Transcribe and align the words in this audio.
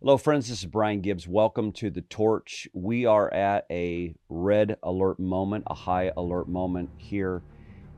Hello, 0.00 0.16
friends. 0.16 0.48
This 0.48 0.60
is 0.60 0.66
Brian 0.66 1.00
Gibbs. 1.00 1.26
Welcome 1.26 1.72
to 1.72 1.90
the 1.90 2.02
Torch. 2.02 2.68
We 2.72 3.04
are 3.04 3.34
at 3.34 3.66
a 3.68 4.14
red 4.28 4.76
alert 4.84 5.18
moment, 5.18 5.64
a 5.66 5.74
high 5.74 6.12
alert 6.16 6.48
moment 6.48 6.90
here 6.98 7.42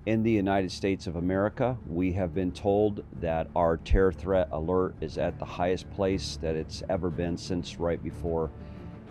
in 0.07 0.23
the 0.23 0.31
United 0.31 0.73
States 0.73 1.07
of 1.07 1.17
America. 1.17 1.77
We 1.87 2.11
have 2.13 2.33
been 2.33 2.53
told 2.53 3.05
that 3.21 3.49
our 3.55 3.77
terror 3.77 4.13
threat 4.13 4.49
alert 4.51 4.95
is 5.03 5.19
at 5.19 5.39
the 5.39 5.45
highest 5.45 5.91
place 5.91 6.39
that 6.41 6.57
it's 6.57 6.83
ever 6.89 7.11
been 7.11 7.37
since 7.37 7.79
right 7.79 8.03
before 8.03 8.51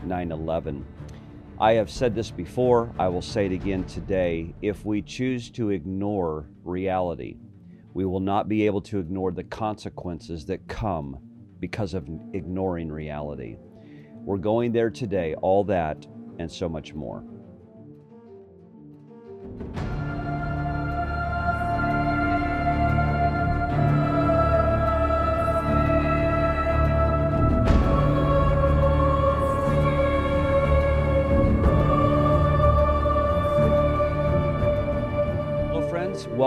9 0.04 0.32
11. 0.32 0.84
I 1.60 1.74
have 1.74 1.92
said 1.92 2.16
this 2.16 2.32
before, 2.32 2.92
I 2.98 3.08
will 3.08 3.22
say 3.22 3.46
it 3.46 3.52
again 3.52 3.84
today. 3.84 4.56
If 4.64 4.84
we 4.84 5.04
choose 5.04 5.52
to 5.52 5.70
ignore 5.70 6.50
reality, 6.64 7.38
we 7.94 8.06
will 8.06 8.20
not 8.20 8.50
be 8.50 8.66
able 8.66 8.82
to 8.82 8.98
ignore 8.98 9.32
the 9.32 9.44
consequences 9.44 10.44
that 10.48 10.68
come 10.68 11.20
because 11.60 11.94
of 11.94 12.08
ignoring 12.34 12.92
reality. 12.92 13.58
We're 14.24 14.38
going 14.38 14.72
there 14.72 14.90
today, 14.90 15.36
all 15.36 15.64
that 15.66 16.06
and 16.40 16.52
so 16.52 16.70
much 16.70 16.94
more. 16.94 17.24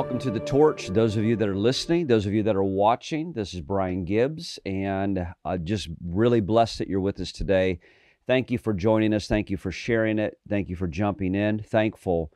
Welcome 0.03 0.19
to 0.19 0.33
the 0.33 0.41
Torch. 0.41 0.89
Those 0.89 1.17
of 1.17 1.23
you 1.23 1.37
that 1.37 1.49
are 1.49 1.55
listening, 1.55 2.09
those 2.09 2.27
of 2.27 2.35
you 2.35 2.43
that 2.43 2.57
are 2.57 2.65
watching, 2.65 3.35
this 3.35 3.55
is 3.55 3.61
Brian 3.61 4.05
Gibbs, 4.05 4.59
and 4.67 5.29
uh, 5.45 5.59
just 5.59 5.91
really 6.05 6.41
blessed 6.41 6.79
that 6.79 6.89
you're 6.89 7.01
with 7.01 7.21
us 7.21 7.31
today. 7.31 7.79
Thank 8.27 8.51
you 8.51 8.59
for 8.59 8.73
joining 8.73 9.15
us. 9.15 9.29
Thank 9.29 9.49
you 9.49 9.57
for 9.57 9.71
sharing 9.71 10.19
it. 10.19 10.39
Thank 10.49 10.69
you 10.69 10.75
for 10.75 10.89
jumping 10.89 11.37
in. 11.37 11.61
Thankful 11.61 12.33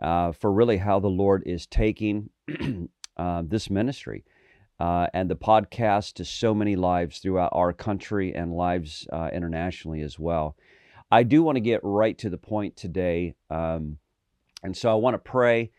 uh, 0.00 0.30
for 0.30 0.52
really 0.52 0.76
how 0.76 1.00
the 1.00 1.08
Lord 1.08 1.42
is 1.44 1.66
taking 1.66 2.30
uh, 3.16 3.42
this 3.44 3.68
ministry 3.68 4.24
uh, 4.78 5.08
and 5.12 5.28
the 5.28 5.34
podcast 5.34 6.12
to 6.14 6.24
so 6.24 6.54
many 6.54 6.76
lives 6.76 7.18
throughout 7.18 7.50
our 7.52 7.72
country 7.72 8.32
and 8.32 8.54
lives 8.54 9.08
uh, 9.12 9.28
internationally 9.32 10.02
as 10.02 10.20
well. 10.20 10.56
I 11.10 11.24
do 11.24 11.42
want 11.42 11.56
to 11.56 11.60
get 11.60 11.80
right 11.82 12.16
to 12.18 12.30
the 12.30 12.38
point 12.38 12.76
today. 12.76 13.34
Um, 13.50 13.98
and 14.62 14.76
so 14.76 14.88
I 14.88 14.94
want 14.94 15.14
to 15.14 15.18
pray 15.18 15.72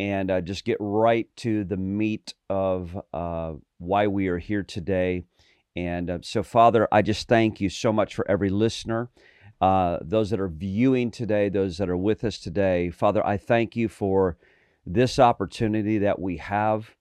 and 0.00 0.30
uh, 0.30 0.40
just 0.40 0.64
get 0.64 0.78
right 0.80 1.28
to 1.36 1.62
the 1.62 1.76
meat 1.76 2.32
of 2.48 2.98
uh, 3.12 3.52
why 3.76 4.06
we 4.06 4.28
are 4.28 4.38
here 4.38 4.62
today. 4.62 5.24
And 5.76 6.08
uh, 6.08 6.18
so, 6.22 6.42
Father, 6.42 6.88
I 6.90 7.02
just 7.02 7.28
thank 7.28 7.60
you 7.60 7.68
so 7.68 7.92
much 7.92 8.14
for 8.14 8.26
every 8.26 8.48
listener, 8.48 9.10
uh, 9.60 9.98
those 10.00 10.30
that 10.30 10.40
are 10.40 10.48
viewing 10.48 11.10
today, 11.10 11.50
those 11.50 11.76
that 11.76 11.90
are 11.90 11.98
with 11.98 12.24
us 12.24 12.38
today. 12.38 12.88
Father, 12.88 13.24
I 13.26 13.36
thank 13.36 13.76
you 13.76 13.90
for 13.90 14.38
this 14.86 15.18
opportunity 15.18 15.98
that 15.98 16.18
we 16.18 16.38
have 16.38 16.96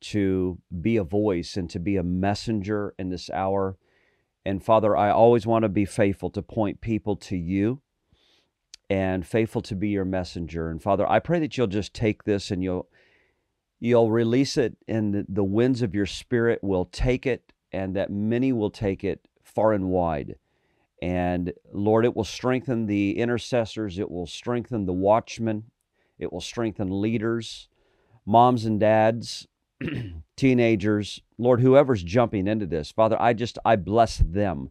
to 0.00 0.58
be 0.82 0.98
a 0.98 1.04
voice 1.04 1.56
and 1.56 1.70
to 1.70 1.78
be 1.78 1.96
a 1.96 2.02
messenger 2.02 2.94
in 2.98 3.08
this 3.08 3.30
hour. 3.30 3.78
And 4.44 4.62
Father, 4.62 4.94
I 4.94 5.08
always 5.08 5.46
want 5.46 5.62
to 5.62 5.70
be 5.70 5.86
faithful 5.86 6.28
to 6.28 6.42
point 6.42 6.82
people 6.82 7.16
to 7.16 7.36
you 7.36 7.80
and 8.92 9.26
faithful 9.26 9.62
to 9.62 9.74
be 9.74 9.88
your 9.88 10.04
messenger. 10.04 10.68
And 10.68 10.82
Father, 10.82 11.08
I 11.08 11.18
pray 11.18 11.38
that 11.38 11.56
you'll 11.56 11.66
just 11.66 11.94
take 11.94 12.24
this 12.24 12.50
and 12.50 12.62
you'll 12.62 12.90
you'll 13.80 14.10
release 14.10 14.58
it 14.58 14.76
and 14.86 15.24
the, 15.26 15.42
winds 15.42 15.80
of 15.80 15.94
your 15.94 16.04
spirit 16.04 16.62
will 16.62 16.84
take 16.84 17.26
it 17.26 17.54
and 17.72 17.96
that 17.96 18.10
many 18.10 18.52
will 18.52 18.70
take 18.70 19.02
it 19.02 19.26
far 19.42 19.72
and 19.72 19.88
wide. 19.88 20.36
And 21.00 21.54
Lord, 21.72 22.04
it 22.04 22.14
will 22.14 22.22
strengthen 22.22 22.84
the 22.84 23.18
intercessors, 23.18 23.98
it 23.98 24.10
will 24.10 24.26
strengthen 24.26 24.84
the 24.84 24.92
watchmen, 24.92 25.64
it 26.18 26.30
will 26.30 26.42
strengthen 26.42 27.00
leaders, 27.00 27.68
moms 28.26 28.66
and 28.66 28.78
dads, 28.78 29.48
teenagers, 30.36 31.22
Lord, 31.38 31.62
whoever's 31.62 32.02
jumping 32.02 32.46
into 32.46 32.66
this. 32.66 32.92
Father, 32.92 33.16
I 33.18 33.32
just 33.32 33.58
I 33.64 33.76
bless 33.76 34.18
them 34.18 34.70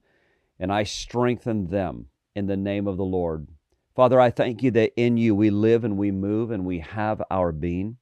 and 0.59 0.71
I 0.71 0.83
strengthen 0.83 1.69
them 1.69 2.05
in 2.35 2.45
the 2.45 2.55
name 2.55 2.87
of 2.87 2.97
the 2.97 3.03
Lord. 3.03 3.47
Father, 3.95 4.19
I 4.19 4.29
thank 4.29 4.63
you 4.63 4.71
that 4.71 4.93
in 4.95 5.17
you 5.17 5.35
we 5.35 5.49
live 5.49 5.83
and 5.83 5.97
we 5.97 6.11
move 6.11 6.49
and 6.49 6.65
we 6.65 6.79
have 6.79 7.21
our 7.29 7.51
being. 7.51 7.97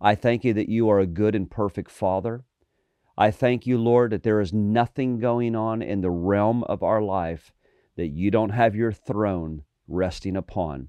I 0.00 0.14
thank 0.14 0.44
you 0.44 0.52
that 0.54 0.68
you 0.68 0.88
are 0.88 1.00
a 1.00 1.06
good 1.06 1.34
and 1.34 1.50
perfect 1.50 1.90
Father. 1.90 2.44
I 3.16 3.30
thank 3.30 3.66
you, 3.66 3.78
Lord, 3.78 4.12
that 4.12 4.22
there 4.22 4.40
is 4.40 4.52
nothing 4.52 5.18
going 5.18 5.56
on 5.56 5.82
in 5.82 6.00
the 6.00 6.10
realm 6.10 6.62
of 6.64 6.82
our 6.82 7.02
life 7.02 7.52
that 7.96 8.08
you 8.08 8.30
don't 8.30 8.50
have 8.50 8.74
your 8.74 8.92
throne 8.92 9.62
resting 9.88 10.36
upon. 10.36 10.88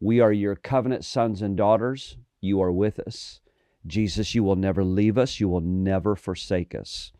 We 0.00 0.20
are 0.20 0.32
your 0.32 0.56
covenant 0.56 1.04
sons 1.04 1.42
and 1.42 1.56
daughters. 1.56 2.16
You 2.40 2.60
are 2.62 2.72
with 2.72 2.98
us. 3.00 3.40
Jesus, 3.86 4.34
you 4.34 4.42
will 4.42 4.56
never 4.56 4.84
leave 4.84 5.16
us. 5.18 5.40
You 5.40 5.48
will 5.48 5.60
never 5.60 6.16
forsake 6.16 6.74
us. 6.74 7.12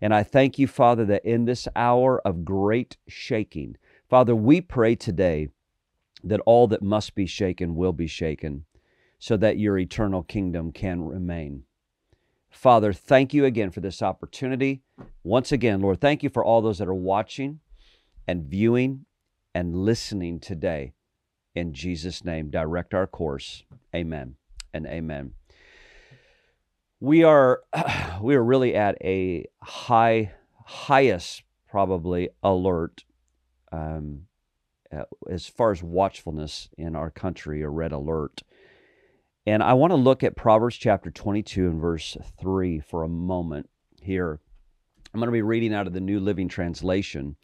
And 0.00 0.14
I 0.14 0.22
thank 0.22 0.58
you, 0.58 0.66
Father, 0.66 1.04
that 1.06 1.24
in 1.24 1.44
this 1.44 1.66
hour 1.74 2.20
of 2.26 2.44
great 2.44 2.96
shaking, 3.08 3.76
Father, 4.08 4.34
we 4.34 4.60
pray 4.60 4.94
today 4.96 5.48
that 6.24 6.40
all 6.40 6.66
that 6.68 6.82
must 6.82 7.14
be 7.14 7.26
shaken 7.26 7.76
will 7.76 7.92
be 7.92 8.06
shaken, 8.06 8.64
so 9.18 9.36
that 9.36 9.58
your 9.58 9.78
eternal 9.78 10.22
kingdom 10.22 10.72
can 10.72 11.04
remain. 11.04 11.64
Father, 12.50 12.92
thank 12.92 13.34
you 13.34 13.44
again 13.44 13.70
for 13.70 13.80
this 13.80 14.00
opportunity. 14.00 14.82
Once 15.22 15.52
again, 15.52 15.80
Lord, 15.80 16.00
thank 16.00 16.22
you 16.22 16.30
for 16.30 16.44
all 16.44 16.62
those 16.62 16.78
that 16.78 16.88
are 16.88 16.94
watching 16.94 17.60
and 18.26 18.44
viewing 18.44 19.06
and 19.54 19.74
listening 19.74 20.40
today. 20.40 20.94
In 21.54 21.72
Jesus' 21.72 22.24
name, 22.24 22.50
direct 22.50 22.94
our 22.94 23.06
course. 23.06 23.64
Amen 23.94 24.36
and 24.72 24.86
amen. 24.86 25.32
We 27.00 27.22
are 27.24 27.62
we 28.22 28.34
are 28.34 28.42
really 28.42 28.74
at 28.74 28.96
a 29.02 29.46
high, 29.62 30.32
highest 30.64 31.42
probably 31.68 32.30
alert 32.42 33.04
um, 33.72 34.26
Uh, 34.94 35.04
as 35.28 35.46
far 35.46 35.72
as 35.72 35.82
watchfulness 35.82 36.68
in 36.76 36.94
our 36.94 37.10
country, 37.10 37.62
a 37.62 37.68
red 37.68 37.92
alert. 37.92 38.42
And 39.46 39.62
I 39.62 39.74
want 39.74 39.90
to 39.90 39.96
look 39.96 40.22
at 40.22 40.36
Proverbs 40.36 40.76
chapter 40.76 41.10
22 41.10 41.68
and 41.68 41.80
verse 41.80 42.16
3 42.40 42.80
for 42.80 43.02
a 43.02 43.08
moment 43.08 43.68
here. 44.00 44.40
I'm 45.12 45.20
going 45.20 45.28
to 45.28 45.32
be 45.32 45.42
reading 45.42 45.74
out 45.74 45.86
of 45.86 45.92
the 45.92 46.00
New 46.00 46.20
Living 46.20 46.48
Translation. 46.48 47.36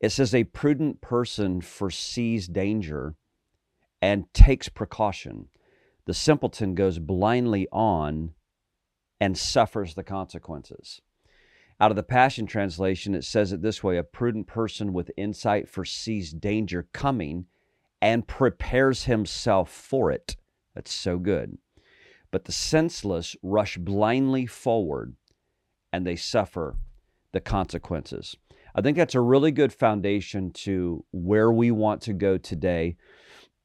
It 0.00 0.10
says, 0.10 0.34
A 0.34 0.44
prudent 0.44 1.00
person 1.00 1.60
foresees 1.60 2.48
danger 2.48 3.14
and 4.00 4.32
takes 4.32 4.68
precaution. 4.68 5.48
The 6.06 6.14
simpleton 6.14 6.74
goes 6.74 6.98
blindly 6.98 7.68
on 7.70 8.32
and 9.20 9.36
suffers 9.36 9.94
the 9.94 10.02
consequences. 10.02 11.00
Out 11.80 11.90
of 11.90 11.96
the 11.96 12.02
Passion 12.02 12.46
Translation, 12.46 13.14
it 13.14 13.24
says 13.24 13.52
it 13.52 13.62
this 13.62 13.82
way 13.82 13.96
A 13.96 14.02
prudent 14.02 14.46
person 14.46 14.92
with 14.92 15.10
insight 15.16 15.66
foresees 15.66 16.30
danger 16.30 16.86
coming 16.92 17.46
and 18.02 18.28
prepares 18.28 19.04
himself 19.04 19.70
for 19.70 20.10
it. 20.10 20.36
That's 20.74 20.92
so 20.92 21.18
good. 21.18 21.56
But 22.30 22.44
the 22.44 22.52
senseless 22.52 23.34
rush 23.42 23.78
blindly 23.78 24.46
forward 24.46 25.14
and 25.90 26.06
they 26.06 26.16
suffer 26.16 26.76
the 27.32 27.40
consequences. 27.40 28.36
I 28.74 28.82
think 28.82 28.96
that's 28.96 29.14
a 29.14 29.20
really 29.20 29.50
good 29.50 29.72
foundation 29.72 30.52
to 30.52 31.04
where 31.12 31.50
we 31.50 31.70
want 31.70 32.02
to 32.02 32.12
go 32.12 32.36
today. 32.36 32.96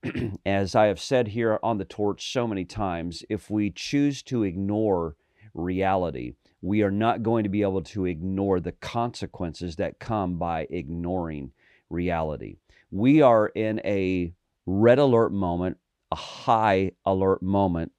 As 0.45 0.73
I 0.73 0.85
have 0.85 0.99
said 0.99 1.27
here 1.27 1.59
on 1.61 1.77
the 1.77 1.85
torch 1.85 2.31
so 2.31 2.47
many 2.47 2.63
times, 2.63 3.23
if 3.29 3.49
we 3.49 3.71
choose 3.71 4.23
to 4.23 4.43
ignore 4.43 5.15
reality, 5.53 6.33
we 6.61 6.81
are 6.81 6.91
not 6.91 7.23
going 7.23 7.43
to 7.43 7.49
be 7.49 7.61
able 7.61 7.83
to 7.83 8.05
ignore 8.05 8.59
the 8.59 8.71
consequences 8.71 9.75
that 9.75 9.99
come 9.99 10.37
by 10.37 10.67
ignoring 10.69 11.51
reality. 11.89 12.57
We 12.91 13.21
are 13.21 13.47
in 13.47 13.81
a 13.85 14.33
red 14.65 14.99
alert 14.99 15.31
moment, 15.31 15.77
a 16.11 16.15
high 16.15 16.91
alert 17.05 17.43
moment. 17.43 17.91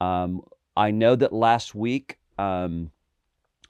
Um, 0.00 0.42
I 0.76 0.90
know 0.90 1.14
that 1.14 1.32
last 1.32 1.74
week 1.74 2.18
um, 2.38 2.90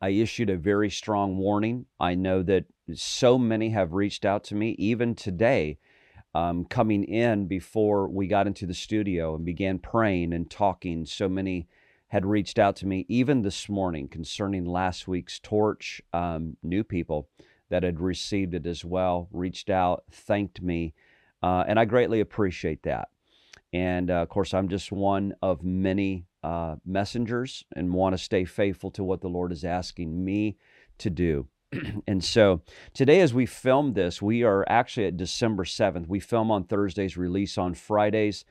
I 0.01 0.11
issued 0.11 0.51
a 0.51 0.57
very 0.57 0.91
strong 0.91 1.37
warning. 1.37 1.87
I 2.01 2.15
know 2.15 2.43
that 2.43 2.65
so 2.95 3.39
many 3.39 3.71
have 3.71 3.93
reached 3.93 4.25
out 4.25 4.45
to 4.45 4.55
me, 4.55 4.71
even 4.79 5.15
today, 5.15 5.79
um, 6.35 6.65
coming 6.65 7.05
in 7.05 7.47
before 7.47 8.09
we 8.09 8.27
got 8.27 8.47
into 8.47 8.67
the 8.67 8.75
studio 8.75 9.37
and 9.37 9.45
began 9.45 9.79
praying 9.79 10.33
and 10.33 10.51
talking. 10.51 11.07
So 11.07 11.29
many 11.29 11.69
had 12.15 12.25
reached 12.25 12.61
out 12.61 12.77
to 12.77 12.87
me 12.87 13.05
even 13.09 13.43
this 13.43 13.69
morning 13.69 14.07
concerning 14.07 14.65
last 14.65 15.09
week's 15.09 15.41
torch. 15.41 16.01
Um, 16.13 16.57
new 16.63 16.85
people 16.85 17.29
that 17.71 17.83
had 17.83 17.99
received 17.99 18.55
it 18.55 18.67
as 18.67 18.85
well 18.85 19.29
reached 19.33 19.69
out, 19.69 20.05
thanked 20.13 20.63
me, 20.63 20.95
uh, 21.43 21.65
and 21.67 21.77
I 21.77 21.87
greatly 21.87 22.21
appreciate 22.21 22.85
that. 22.85 23.09
And 23.73 24.13
uh, 24.13 24.23
of 24.23 24.29
course, 24.29 24.55
I'm 24.55 24.69
just 24.69 24.93
one 24.93 25.35
of 25.43 25.65
many 25.65 26.27
uh, 26.45 26.77
messengers 26.87 27.65
and 27.75 27.93
want 27.93 28.17
to 28.17 28.23
stay 28.23 28.45
faithful 28.45 28.93
to 28.93 29.03
what 29.03 29.21
the 29.21 29.29
Lord 29.29 29.51
is 29.51 29.65
asking 29.65 30.25
me 30.25 30.57
to 30.99 31.11
do. 31.11 31.49
and 32.07 32.23
so 32.23 32.63
today, 32.93 33.23
as 33.23 33.35
we 33.35 33.45
film 33.45 33.95
this, 33.95 34.23
we 34.23 34.45
are 34.45 34.65
actually 34.69 35.07
at 35.07 35.17
December 35.17 35.65
7th. 35.65 36.07
We 36.07 36.21
film 36.21 36.53
on 36.53 36.63
Thursdays, 36.63 37.17
release 37.17 37.59
on 37.59 37.75
Fridays. 37.75 38.45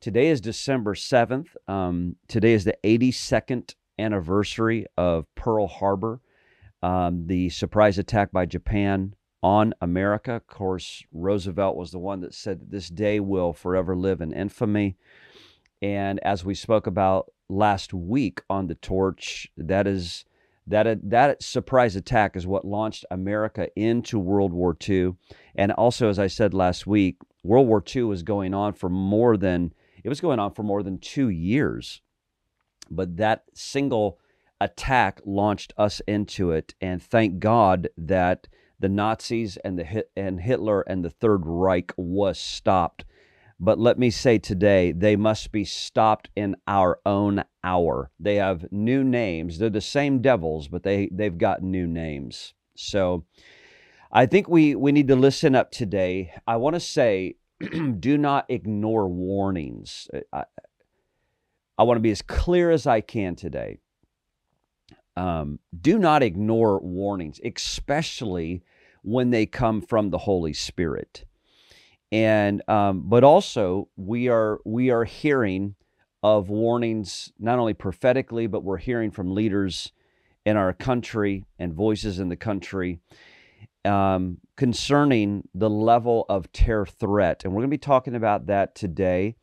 Today 0.00 0.28
is 0.28 0.40
December 0.40 0.94
7th. 0.94 1.48
Um, 1.66 2.14
today 2.28 2.52
is 2.52 2.64
the 2.64 2.76
82nd 2.84 3.74
anniversary 3.98 4.86
of 4.96 5.26
Pearl 5.34 5.66
Harbor, 5.66 6.20
um, 6.84 7.26
the 7.26 7.48
surprise 7.48 7.98
attack 7.98 8.30
by 8.30 8.46
Japan 8.46 9.16
on 9.42 9.74
America. 9.80 10.34
Of 10.34 10.46
course, 10.46 11.02
Roosevelt 11.12 11.74
was 11.76 11.90
the 11.90 11.98
one 11.98 12.20
that 12.20 12.32
said 12.32 12.60
that 12.60 12.70
this 12.70 12.88
day 12.88 13.18
will 13.18 13.52
forever 13.52 13.96
live 13.96 14.20
in 14.20 14.32
infamy. 14.32 14.96
And 15.82 16.20
as 16.20 16.44
we 16.44 16.54
spoke 16.54 16.86
about 16.86 17.32
last 17.48 17.92
week 17.92 18.40
on 18.48 18.68
the 18.68 18.76
torch, 18.76 19.50
that 19.56 19.88
is 19.88 20.24
that 20.68 21.10
that 21.10 21.42
surprise 21.42 21.96
attack 21.96 22.36
is 22.36 22.46
what 22.46 22.64
launched 22.64 23.04
America 23.10 23.68
into 23.74 24.20
World 24.20 24.52
War 24.52 24.76
II. 24.88 25.16
And 25.56 25.72
also, 25.72 26.08
as 26.08 26.20
I 26.20 26.28
said 26.28 26.54
last 26.54 26.86
week, 26.86 27.16
World 27.42 27.66
War 27.66 27.82
II 27.84 28.04
was 28.04 28.22
going 28.22 28.54
on 28.54 28.74
for 28.74 28.88
more 28.88 29.36
than 29.36 29.72
it 30.04 30.08
was 30.08 30.20
going 30.20 30.38
on 30.38 30.52
for 30.52 30.62
more 30.62 30.82
than 30.82 30.98
two 30.98 31.28
years. 31.28 32.00
But 32.90 33.16
that 33.16 33.44
single 33.54 34.18
attack 34.60 35.20
launched 35.24 35.72
us 35.76 36.00
into 36.06 36.52
it, 36.52 36.74
and 36.80 37.02
thank 37.02 37.38
God 37.38 37.88
that 37.96 38.48
the 38.80 38.88
Nazis 38.88 39.56
and 39.58 39.78
the 39.78 40.04
and 40.16 40.40
Hitler 40.40 40.82
and 40.82 41.04
the 41.04 41.10
Third 41.10 41.42
Reich 41.44 41.92
was 41.96 42.38
stopped. 42.38 43.04
But 43.60 43.78
let 43.78 43.98
me 43.98 44.10
say 44.10 44.38
today, 44.38 44.92
they 44.92 45.16
must 45.16 45.50
be 45.50 45.64
stopped 45.64 46.30
in 46.36 46.56
our 46.68 47.00
own 47.04 47.44
hour. 47.64 48.10
They 48.20 48.36
have 48.36 48.70
new 48.70 49.02
names. 49.02 49.58
They're 49.58 49.68
the 49.68 49.80
same 49.80 50.20
devils, 50.20 50.68
but 50.68 50.84
they 50.84 51.08
they've 51.12 51.36
got 51.36 51.62
new 51.62 51.86
names. 51.86 52.54
So 52.76 53.24
I 54.12 54.26
think 54.26 54.48
we 54.48 54.76
we 54.76 54.92
need 54.92 55.08
to 55.08 55.16
listen 55.16 55.54
up 55.56 55.72
today. 55.72 56.32
I 56.46 56.56
want 56.56 56.74
to 56.74 56.80
say 56.80 57.34
do 58.00 58.18
not 58.18 58.46
ignore 58.48 59.08
warnings. 59.08 60.08
I, 60.32 60.44
I 61.76 61.82
want 61.82 61.96
to 61.96 62.02
be 62.02 62.10
as 62.10 62.22
clear 62.22 62.70
as 62.70 62.86
I 62.86 63.00
can 63.00 63.36
today. 63.36 63.78
Um, 65.16 65.58
do 65.80 65.98
not 65.98 66.22
ignore 66.22 66.80
warnings, 66.80 67.40
especially 67.44 68.62
when 69.02 69.30
they 69.30 69.46
come 69.46 69.80
from 69.80 70.10
the 70.10 70.18
Holy 70.18 70.52
Spirit. 70.52 71.24
And 72.12 72.62
um, 72.68 73.02
but 73.08 73.24
also 73.24 73.88
we 73.96 74.28
are 74.28 74.60
we 74.64 74.90
are 74.90 75.04
hearing 75.04 75.74
of 76.22 76.48
warnings 76.48 77.32
not 77.38 77.58
only 77.58 77.74
prophetically, 77.74 78.46
but 78.46 78.64
we're 78.64 78.78
hearing 78.78 79.10
from 79.10 79.34
leaders 79.34 79.92
in 80.44 80.56
our 80.56 80.72
country 80.72 81.44
and 81.58 81.74
voices 81.74 82.18
in 82.18 82.28
the 82.28 82.36
country 82.36 83.00
um, 83.84 84.38
concerning 84.56 85.48
the 85.54 85.70
level 85.70 86.26
of 86.28 86.52
terror 86.52 86.86
threat. 86.86 87.44
And 87.44 87.52
we're 87.52 87.60
going 87.60 87.70
to 87.70 87.74
be 87.74 87.78
talking 87.78 88.14
about 88.14 88.46
that 88.46 88.74
today. 88.74 89.36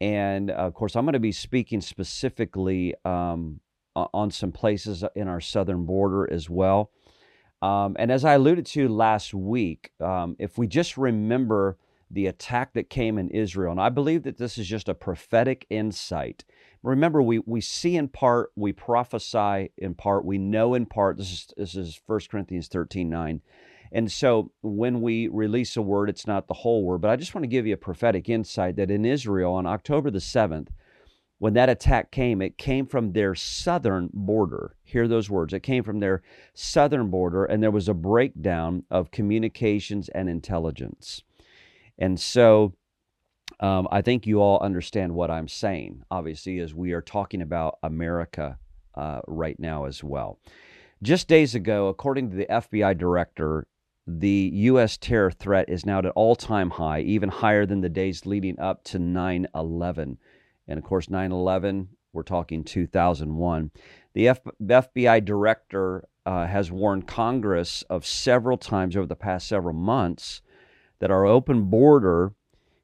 And 0.00 0.50
of 0.50 0.74
course, 0.74 0.96
I'm 0.96 1.04
going 1.04 1.14
to 1.14 1.20
be 1.20 1.32
speaking 1.32 1.80
specifically 1.80 2.94
um, 3.04 3.60
on 3.94 4.30
some 4.30 4.52
places 4.52 5.04
in 5.14 5.28
our 5.28 5.40
southern 5.40 5.84
border 5.84 6.30
as 6.32 6.48
well. 6.48 6.90
Um, 7.60 7.96
and 7.98 8.12
as 8.12 8.24
I 8.24 8.34
alluded 8.34 8.66
to 8.66 8.88
last 8.88 9.34
week, 9.34 9.90
um, 10.00 10.36
if 10.38 10.58
we 10.58 10.68
just 10.68 10.96
remember 10.96 11.76
the 12.10 12.26
attack 12.26 12.72
that 12.74 12.88
came 12.88 13.18
in 13.18 13.28
Israel, 13.30 13.72
and 13.72 13.80
I 13.80 13.88
believe 13.88 14.22
that 14.22 14.38
this 14.38 14.56
is 14.56 14.66
just 14.66 14.88
a 14.88 14.94
prophetic 14.94 15.66
insight. 15.68 16.44
Remember, 16.82 17.20
we, 17.20 17.40
we 17.40 17.60
see 17.60 17.96
in 17.96 18.08
part, 18.08 18.52
we 18.54 18.72
prophesy 18.72 19.70
in 19.76 19.94
part, 19.94 20.24
we 20.24 20.38
know 20.38 20.74
in 20.74 20.86
part. 20.86 21.16
This 21.16 21.32
is 21.32 21.46
this 21.56 21.74
is 21.74 22.00
1 22.06 22.20
Corinthians 22.30 22.68
13 22.68 23.08
9. 23.08 23.40
And 23.90 24.12
so 24.12 24.52
when 24.60 25.00
we 25.00 25.28
release 25.28 25.76
a 25.76 25.82
word, 25.82 26.10
it's 26.10 26.26
not 26.26 26.46
the 26.46 26.54
whole 26.54 26.84
word, 26.84 27.00
but 27.00 27.10
I 27.10 27.16
just 27.16 27.34
want 27.34 27.44
to 27.44 27.48
give 27.48 27.66
you 27.66 27.74
a 27.74 27.78
prophetic 27.78 28.28
insight 28.28 28.76
that 28.76 28.90
in 28.90 29.04
Israel 29.04 29.54
on 29.54 29.66
October 29.66 30.10
the 30.10 30.18
7th, 30.18 30.68
when 31.38 31.54
that 31.54 31.68
attack 31.68 32.10
came, 32.10 32.42
it 32.42 32.58
came 32.58 32.86
from 32.86 33.12
their 33.12 33.34
southern 33.34 34.10
border. 34.12 34.74
Hear 34.84 35.06
those 35.06 35.30
words. 35.30 35.54
It 35.54 35.62
came 35.62 35.84
from 35.84 36.00
their 36.00 36.22
southern 36.52 37.10
border, 37.10 37.44
and 37.44 37.62
there 37.62 37.70
was 37.70 37.88
a 37.88 37.94
breakdown 37.94 38.84
of 38.90 39.10
communications 39.10 40.08
and 40.08 40.28
intelligence. 40.28 41.22
And 41.96 42.18
so 42.18 42.74
um, 43.60 43.88
I 43.90 44.02
think 44.02 44.26
you 44.26 44.40
all 44.40 44.60
understand 44.60 45.14
what 45.14 45.30
I'm 45.30 45.48
saying, 45.48 46.04
obviously, 46.10 46.60
as 46.60 46.74
we 46.74 46.92
are 46.92 47.02
talking 47.02 47.42
about 47.42 47.78
America 47.82 48.58
uh, 48.94 49.20
right 49.26 49.58
now 49.58 49.84
as 49.84 50.02
well. 50.02 50.38
Just 51.02 51.28
days 51.28 51.54
ago, 51.54 51.88
according 51.88 52.30
to 52.30 52.36
the 52.36 52.46
FBI 52.46 52.98
director, 52.98 53.66
the 54.06 54.50
U.S. 54.54 54.96
terror 54.96 55.30
threat 55.30 55.68
is 55.68 55.84
now 55.84 55.98
at 55.98 56.06
an 56.06 56.12
all 56.12 56.34
time 56.34 56.70
high, 56.70 57.00
even 57.00 57.28
higher 57.28 57.66
than 57.66 57.80
the 57.80 57.88
days 57.88 58.26
leading 58.26 58.58
up 58.58 58.82
to 58.84 58.98
9 58.98 59.46
11. 59.54 60.18
And 60.66 60.78
of 60.78 60.84
course, 60.84 61.10
9 61.10 61.30
11, 61.30 61.88
we're 62.12 62.22
talking 62.22 62.64
2001. 62.64 63.70
The 64.14 64.28
F- 64.28 64.40
FBI 64.60 65.24
director 65.24 66.08
uh, 66.24 66.46
has 66.46 66.72
warned 66.72 67.06
Congress 67.06 67.82
of 67.90 68.06
several 68.06 68.56
times 68.56 68.96
over 68.96 69.06
the 69.06 69.14
past 69.14 69.46
several 69.46 69.74
months 69.74 70.42
that 70.98 71.10
our 71.10 71.26
open 71.26 71.64
border 71.64 72.32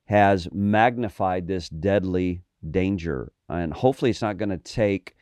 has 0.06 0.48
magnified 0.52 1.46
this 1.46 1.68
deadly 1.68 2.42
danger. 2.70 3.32
And 3.48 3.72
hopefully, 3.72 4.10
it's 4.10 4.22
not 4.22 4.38
going 4.38 4.50
to 4.50 4.58
take 4.58 5.16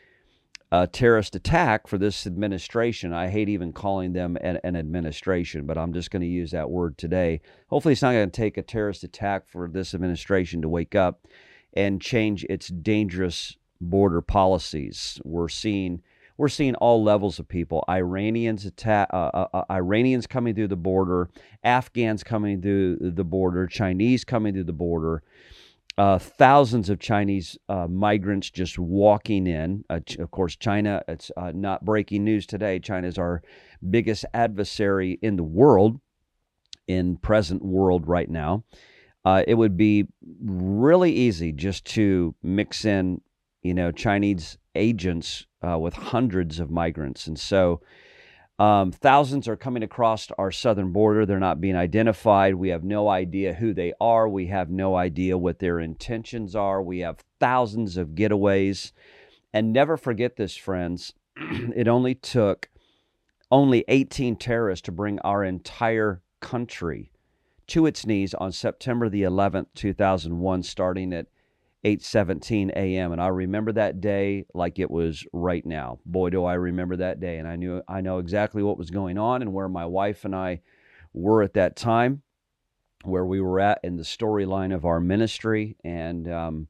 a 0.70 0.87
terrorist 0.87 1.37
attack 1.37 1.87
for 1.87 1.99
this 1.99 2.26
administration. 2.26 3.12
I 3.12 3.29
hate 3.29 3.49
even 3.49 3.73
calling 3.73 4.12
them 4.12 4.38
an, 4.40 4.58
an 4.64 4.75
administration, 4.75 5.67
but 5.67 5.76
I'm 5.76 5.93
just 5.93 6.11
going 6.11 6.23
to 6.23 6.26
use 6.26 6.50
that 6.52 6.70
word 6.70 6.96
today. 6.96 7.43
Hopefully, 7.69 7.93
it's 7.93 8.02
not 8.02 8.12
going 8.12 8.31
to 8.31 8.37
take 8.37 8.56
a 8.56 8.62
terrorist 8.62 9.05
attack 9.05 9.49
for 9.49 9.69
this 9.69 9.94
administration 9.94 10.62
to 10.62 10.69
wake 10.69 10.94
up 10.94 11.26
and 11.75 12.00
change 12.00 12.44
its 12.44 12.69
dangerous 12.69 13.56
border 13.81 14.23
policies. 14.23 15.20
We're 15.25 15.49
seeing 15.49 16.02
we're 16.37 16.49
seeing 16.49 16.75
all 16.76 17.02
levels 17.02 17.38
of 17.38 17.49
people: 17.49 17.84
Iranians 17.88 18.70
uh, 18.87 18.90
uh, 18.90 19.46
uh 19.52 19.64
Iranians 19.70 20.26
coming 20.26 20.55
through 20.55 20.69
the 20.69 20.76
border, 20.76 21.31
Afghans 21.64 22.23
coming 22.23 22.61
through 22.61 22.99
the 23.00 23.25
border, 23.25 23.67
Chinese 23.67 24.25
coming 24.25 24.55
through 24.55 24.64
the 24.64 24.73
border 24.73 25.23
uh, 25.99 26.19
thousands 26.19 26.88
of 26.88 26.99
Chinese 26.99 27.58
uh, 27.69 27.87
migrants 27.87 28.50
just 28.50 28.79
walking 28.79 29.46
in. 29.46 29.84
Uh, 29.90 30.00
of 30.19 30.31
course, 30.31 30.56
China, 30.56 31.02
it's 31.06 31.31
not 31.55 31.84
breaking 31.84 32.25
news 32.25 32.46
today. 32.46 32.78
China 32.78 33.06
is 33.06 33.19
our 33.19 33.43
biggest 33.90 34.25
adversary 34.32 35.19
in 35.20 35.37
the 35.37 35.43
world, 35.43 36.00
in 36.88 37.17
present 37.17 37.62
world 37.62 38.08
right 38.08 38.30
now. 38.30 38.64
It 39.25 39.57
would 39.57 39.76
be 39.76 40.07
really 40.42 41.12
easy 41.12 41.52
just 41.52 41.85
to 41.87 42.35
mix 42.42 42.85
in, 42.85 43.21
you 43.62 43.75
know, 43.75 43.92
Chinese 43.92 44.59
agents 44.75 45.47
uh, 45.67 45.79
with 45.79 45.95
hundreds 45.95 46.61
of 46.61 46.71
migrants. 46.71 47.26
And 47.26 47.38
so 47.38 47.81
um, 48.59 48.93
thousands 48.93 49.49
are 49.49 49.57
coming 49.57 49.83
across 49.83 50.29
our 50.38 50.52
southern 50.52 50.93
border. 50.93 51.26
They're 51.26 51.41
not 51.41 51.61
being 51.61 51.76
identified. 51.76 52.55
We 52.55 52.69
have 52.69 52.85
no 52.85 53.09
idea 53.09 53.55
who 53.55 53.75
they 53.75 53.93
are. 54.00 54.29
We 54.29 54.47
have 54.47 54.71
no 54.71 54.95
idea 54.95 55.38
what 55.38 55.59
their 55.59 55.81
intentions 55.81 56.55
are. 56.55 56.83
We 56.83 57.00
have 57.00 57.25
thousands 57.41 57.97
of 57.97 58.11
getaways. 58.11 58.93
And 59.52 59.73
never 59.73 59.97
forget 59.97 60.37
this, 60.37 60.57
friends. 60.57 61.12
it 61.37 61.88
only 61.88 62.14
took 62.14 62.69
only 63.50 63.85
18 63.88 64.37
terrorists 64.37 64.85
to 64.87 64.93
bring 64.93 65.19
our 65.21 65.45
entire 65.45 66.23
country 66.41 67.11
to 67.69 67.87
its 67.87 68.07
knees 68.07 68.35
on 68.35 68.52
September 68.52 69.09
the 69.09 69.23
11th, 69.23 69.67
2001, 69.75 70.62
starting 70.62 71.12
at 71.12 71.26
8:17 71.85 72.71
a.m. 72.71 73.12
and 73.12 73.21
I 73.21 73.29
remember 73.29 73.73
that 73.73 74.01
day 74.01 74.45
like 74.55 74.79
it 74.79 74.91
was 74.91 75.27
right 75.33 75.65
now. 75.67 75.99
Boy, 76.07 76.31
do 76.31 76.45
I 76.45 76.55
remember 76.55 76.97
that 76.97 77.21
day, 77.21 77.39
and 77.39 77.49
I 77.49 77.57
knew 77.57 77.83
I 77.89 78.01
know 78.01 78.19
exactly 78.19 78.62
what 78.62 78.79
was 78.79 78.91
going 78.91 79.19
on 79.19 79.43
and 79.43 79.53
where 79.53 79.69
my 79.69 79.87
wife 79.87 80.25
and 80.25 80.35
I 80.35 80.61
were 81.12 81.43
at 81.43 81.55
that 81.55 81.77
time, 81.77 82.23
where 83.05 83.27
we 83.27 83.41
were 83.41 83.59
at 83.59 83.81
in 83.83 83.97
the 83.97 84.05
storyline 84.05 84.75
of 84.75 84.85
our 84.85 85.01
ministry, 85.01 85.77
and 85.83 86.29
um, 86.29 86.69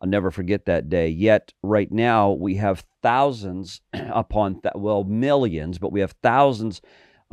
I'll 0.00 0.08
never 0.08 0.30
forget 0.30 0.64
that 0.64 0.88
day. 0.88 1.08
Yet 1.08 1.52
right 1.62 1.90
now 1.92 2.32
we 2.32 2.56
have 2.56 2.84
thousands 3.02 3.82
upon 3.92 4.62
well 4.74 5.04
millions, 5.04 5.78
but 5.78 5.92
we 5.92 6.00
have 6.00 6.14
thousands 6.22 6.80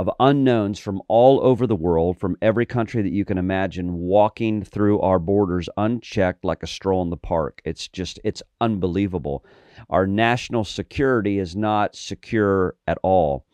of 0.02 0.10
unknowns 0.20 0.80
from 0.80 1.00
all 1.08 1.40
over 1.42 1.68
the 1.68 1.76
world, 1.76 2.18
from 2.18 2.36
every 2.42 2.66
country 2.66 3.04
that 3.04 3.12
you 3.12 3.24
can 3.24 3.38
imagine, 3.38 3.94
walking 3.94 4.64
through 4.64 5.00
our 5.00 5.20
borders 5.20 5.70
unchecked 5.78 6.44
like 6.44 6.64
a 6.64 6.68
stroll 6.68 7.04
in 7.04 7.12
the 7.12 7.18
park. 7.18 7.62
It's 7.66 7.88
just, 7.88 8.20
it's 8.24 8.42
unbelievable. 8.60 9.46
Our 9.92 10.08
national 10.08 10.64
security 10.64 11.38
is 11.38 11.56
not 11.56 11.96
secure 11.96 12.76
at 12.88 12.98
all. 13.04 13.46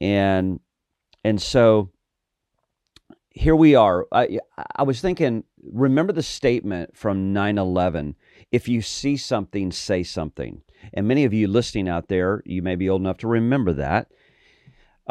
And, 0.00 0.58
and 1.22 1.40
so 1.40 1.90
here 3.30 3.54
we 3.54 3.76
are. 3.76 4.08
I, 4.10 4.40
I 4.74 4.82
was 4.82 5.00
thinking, 5.00 5.44
remember 5.62 6.12
the 6.12 6.22
statement 6.22 6.96
from 6.96 7.32
9 7.32 7.58
11 7.58 8.16
if 8.50 8.66
you 8.66 8.82
see 8.82 9.16
something, 9.16 9.70
say 9.70 10.02
something. 10.02 10.62
And 10.92 11.06
many 11.06 11.24
of 11.24 11.32
you 11.32 11.46
listening 11.46 11.88
out 11.88 12.08
there, 12.08 12.42
you 12.44 12.60
may 12.60 12.74
be 12.74 12.90
old 12.90 13.02
enough 13.02 13.18
to 13.18 13.28
remember 13.28 13.72
that. 13.74 14.10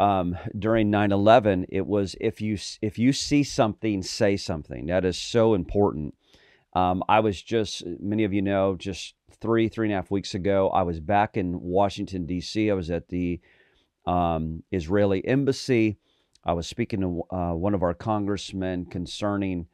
Um, 0.00 0.38
during 0.58 0.90
9/11, 0.90 1.66
it 1.68 1.86
was 1.86 2.16
if 2.20 2.40
you 2.40 2.56
if 2.80 2.98
you 2.98 3.12
see 3.12 3.42
something, 3.42 4.02
say 4.02 4.36
something. 4.36 4.86
That 4.86 5.04
is 5.04 5.18
so 5.18 5.52
important. 5.52 6.14
Um, 6.72 7.04
I 7.06 7.20
was 7.20 7.42
just 7.42 7.84
many 7.84 8.24
of 8.24 8.32
you 8.32 8.40
know 8.40 8.76
just 8.76 9.14
three 9.42 9.68
three 9.68 9.88
and 9.88 9.92
a 9.92 9.96
half 9.96 10.10
weeks 10.10 10.34
ago. 10.34 10.70
I 10.70 10.82
was 10.82 11.00
back 11.00 11.36
in 11.36 11.60
Washington 11.60 12.24
D.C. 12.24 12.70
I 12.70 12.74
was 12.74 12.90
at 12.90 13.08
the 13.08 13.40
um, 14.06 14.62
Israeli 14.72 15.26
embassy. 15.26 15.98
I 16.46 16.54
was 16.54 16.66
speaking 16.66 17.00
to 17.02 17.36
uh, 17.36 17.52
one 17.52 17.74
of 17.74 17.82
our 17.82 17.92
congressmen 17.92 18.86
concerning 18.86 19.66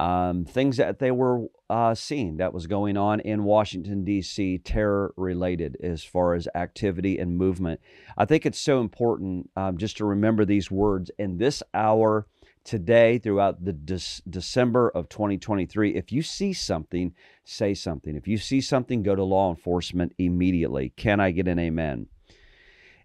um, 0.00 0.44
things 0.44 0.78
that 0.78 0.98
they 0.98 1.10
were 1.10 1.46
uh, 1.70 1.94
seeing 1.94 2.36
that 2.38 2.52
was 2.52 2.66
going 2.66 2.96
on 2.96 3.20
in 3.20 3.44
Washington, 3.44 4.04
D.C., 4.04 4.58
terror 4.58 5.14
related 5.16 5.76
as 5.82 6.02
far 6.02 6.34
as 6.34 6.48
activity 6.54 7.18
and 7.18 7.36
movement. 7.36 7.80
I 8.16 8.24
think 8.24 8.44
it's 8.44 8.58
so 8.58 8.80
important 8.80 9.50
um, 9.56 9.78
just 9.78 9.96
to 9.98 10.04
remember 10.04 10.44
these 10.44 10.70
words 10.70 11.10
in 11.18 11.38
this 11.38 11.62
hour 11.72 12.26
today 12.64 13.18
throughout 13.18 13.64
the 13.64 13.72
De- 13.72 14.22
December 14.28 14.88
of 14.90 15.08
2023. 15.08 15.94
If 15.94 16.12
you 16.12 16.22
see 16.22 16.52
something, 16.52 17.14
say 17.44 17.74
something. 17.74 18.16
If 18.16 18.28
you 18.28 18.38
see 18.38 18.60
something, 18.60 19.02
go 19.02 19.14
to 19.14 19.24
law 19.24 19.50
enforcement 19.50 20.14
immediately. 20.18 20.92
Can 20.96 21.20
I 21.20 21.30
get 21.30 21.48
an 21.48 21.58
amen? 21.58 22.06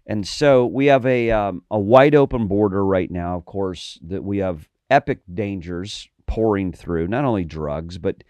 And 0.06 0.26
so 0.26 0.66
we 0.66 0.86
have 0.86 1.04
a, 1.06 1.30
um, 1.30 1.62
a 1.70 1.78
wide 1.78 2.14
open 2.14 2.48
border 2.48 2.84
right 2.84 3.10
now, 3.10 3.36
of 3.36 3.44
course, 3.44 3.98
that 4.02 4.24
we 4.24 4.38
have 4.38 4.68
epic 4.90 5.20
dangers 5.32 6.08
pouring 6.28 6.72
through, 6.72 7.08
not 7.08 7.24
only 7.24 7.44
drugs, 7.44 7.98
but 7.98 8.22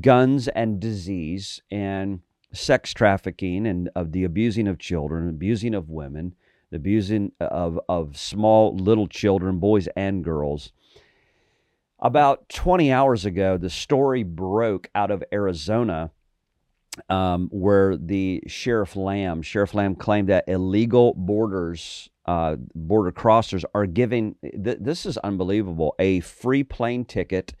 guns 0.00 0.46
and 0.48 0.78
disease 0.78 1.60
and 1.70 2.20
sex 2.52 2.94
trafficking 2.94 3.66
and 3.66 3.90
of 3.96 4.12
the 4.12 4.22
abusing 4.22 4.68
of 4.68 4.78
children, 4.78 5.28
abusing 5.28 5.74
of 5.74 5.90
women, 5.90 6.34
the 6.70 6.76
abusing 6.76 7.32
of, 7.40 7.80
of 7.88 8.16
small 8.16 8.76
little 8.76 9.08
children, 9.08 9.58
boys 9.58 9.88
and 9.96 10.22
girls. 10.22 10.72
About 11.98 12.48
20 12.50 12.92
hours 12.92 13.24
ago, 13.24 13.56
the 13.56 13.70
story 13.70 14.22
broke 14.22 14.88
out 14.94 15.10
of 15.10 15.24
Arizona 15.32 16.12
um, 17.08 17.48
where 17.50 17.96
the 17.96 18.42
Sheriff 18.46 18.96
Lamb, 18.96 19.42
Sheriff 19.42 19.74
Lamb 19.74 19.94
claimed 19.94 20.28
that 20.28 20.44
illegal 20.48 21.14
borders 21.16 22.10
uh, 22.26 22.56
border 22.74 23.10
crossers 23.10 23.64
are 23.74 23.86
giving, 23.86 24.36
th- 24.42 24.78
this 24.80 25.06
is 25.06 25.16
unbelievable, 25.18 25.94
a 25.98 26.20
free 26.20 26.62
plane 26.62 27.06
ticket, 27.06 27.54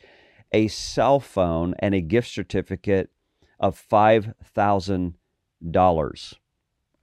a 0.52 0.68
cell 0.68 1.20
phone, 1.20 1.74
and 1.78 1.94
a 1.94 2.02
gift 2.02 2.28
certificate 2.28 3.10
of 3.58 3.82
$5,000. 3.90 6.34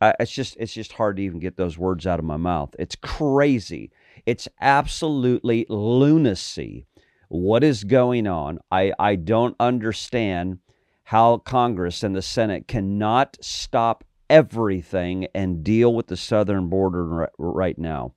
Uh, 0.01 0.13
it's 0.19 0.31
just 0.31 0.57
it's 0.57 0.73
just 0.73 0.91
hard 0.91 1.17
to 1.17 1.23
even 1.23 1.39
get 1.39 1.57
those 1.57 1.77
words 1.77 2.05
out 2.05 2.19
of 2.19 2.25
my 2.25 2.37
mouth. 2.37 2.75
It's 2.77 2.95
crazy. 2.95 3.91
It's 4.25 4.47
absolutely 4.59 5.65
lunacy. 5.69 6.85
What 7.29 7.63
is 7.63 7.83
going 7.83 8.27
on? 8.27 8.59
I, 8.69 8.93
I 8.99 9.15
don't 9.15 9.55
understand 9.59 10.59
how 11.05 11.37
Congress 11.37 12.03
and 12.03 12.15
the 12.15 12.21
Senate 12.21 12.67
cannot 12.67 13.37
stop 13.39 14.03
everything 14.29 15.27
and 15.35 15.63
deal 15.63 15.93
with 15.93 16.07
the 16.07 16.17
southern 16.17 16.67
border 16.67 17.29
right 17.37 17.77
now. 17.77 18.13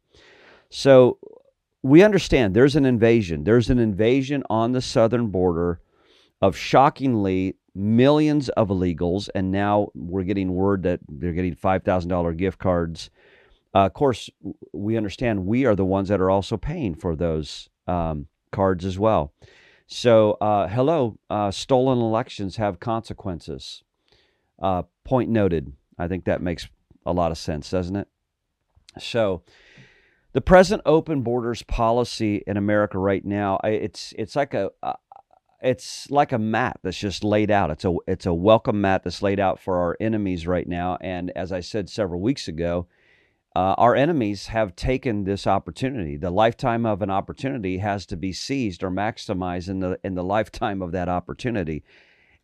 So 0.71 1.18
we 1.83 2.02
understand 2.02 2.54
there's 2.54 2.76
an 2.76 2.87
invasion. 2.87 3.45
There's 3.45 3.71
an 3.71 3.78
invasion 3.78 4.42
on 4.49 4.73
the 4.73 4.80
southern 4.80 5.28
border 5.28 5.80
of 6.40 6.57
shockingly 6.57 7.57
millions 7.75 8.49
of 8.50 8.68
illegals, 8.68 9.28
and 9.35 9.50
now 9.50 9.88
we're 9.95 10.23
getting 10.23 10.54
word 10.54 10.83
that 10.85 11.00
they're 11.09 11.33
getting 11.33 11.54
$5,000 11.54 12.37
gift 12.37 12.59
cards. 12.59 13.11
Uh, 13.75 13.87
of 13.87 13.92
course, 13.92 14.30
we 14.73 14.97
understand 14.97 15.47
we 15.47 15.66
are 15.66 15.76
the 15.76 15.85
ones 15.85 16.09
that 16.09 16.21
are 16.21 16.30
also 16.30 16.57
paying 16.57 16.95
for 16.95 17.14
those 17.14 17.68
um, 17.87 18.26
cards 18.50 18.85
as 18.85 18.99
well. 18.99 19.33
So, 19.90 20.33
uh, 20.33 20.68
hello, 20.68 21.18
uh, 21.30 21.50
stolen 21.50 21.99
elections 21.99 22.57
have 22.57 22.78
consequences. 22.78 23.83
Uh, 24.61 24.83
point 25.02 25.30
noted. 25.30 25.73
I 25.99 26.09
think 26.09 26.26
that 26.26 26.42
makes 26.42 26.68
a 27.07 27.12
lot 27.14 27.30
of 27.30 27.38
sense, 27.38 27.71
doesn't 27.71 27.97
it? 27.97 28.07
So, 28.99 29.45
the 30.35 30.42
present 30.42 30.83
open 30.85 31.23
borders 31.23 31.62
policy 31.62 32.42
in 32.47 32.59
America 32.59 32.99
right 32.99 33.25
now, 33.25 33.59
it's 33.64 34.12
it's 34.18 34.37
like 34.37 34.52
a 34.52 34.71
uh, 34.83 34.92
it's 35.62 36.11
like 36.11 36.33
a 36.33 36.38
mat 36.38 36.78
that's 36.83 36.99
just 36.99 37.25
laid 37.25 37.50
out. 37.50 37.71
It's 37.71 37.87
a 37.87 37.97
it's 38.07 38.26
a 38.26 38.35
welcome 38.35 38.83
mat 38.83 39.04
that's 39.04 39.23
laid 39.23 39.40
out 39.40 39.59
for 39.59 39.78
our 39.78 39.97
enemies 40.00 40.47
right 40.47 40.68
now. 40.68 40.99
And 41.00 41.30
as 41.30 41.50
I 41.50 41.61
said 41.61 41.88
several 41.88 42.21
weeks 42.21 42.47
ago, 42.47 42.88
uh, 43.57 43.75
our 43.78 43.97
enemies 43.97 44.49
have 44.49 44.76
taken 44.76 45.25
this 45.25 45.47
opportunity. 45.47 46.17
The 46.17 46.31
lifetime 46.31 46.87
of 46.87 47.02
an 47.02 47.11
opportunity 47.11 47.78
has 47.78 48.07
to 48.07 48.17
be 48.17 48.33
seized 48.33 48.83
or 48.85 48.90
maximized 48.90 49.69
in 49.69 49.81
the 49.81 49.99
in 50.05 50.14
the 50.14 50.25
lifetime 50.25 50.83
of 50.83 50.93
that 50.93 51.09
opportunity. 51.09 51.83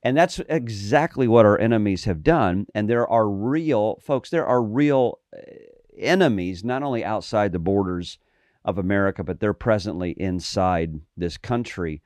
And 0.02 0.16
that's 0.16 0.40
exactly 0.48 1.26
what 1.26 1.46
our 1.46 1.58
enemies 1.58 2.04
have 2.04 2.22
done. 2.22 2.66
And 2.74 2.90
there 2.90 3.08
are 3.08 3.28
real, 3.28 3.98
folks, 4.02 4.28
there 4.28 4.46
are 4.46 4.62
real 4.62 5.18
uh, 5.34 5.40
enemies, 5.96 6.62
not 6.62 6.82
only 6.82 7.02
outside 7.02 7.52
the 7.52 7.58
borders 7.58 8.18
of 8.64 8.76
America, 8.76 9.24
but 9.24 9.40
they're 9.40 9.54
presently 9.54 10.10
inside 10.12 11.00
this 11.16 11.38
country. 11.38 12.02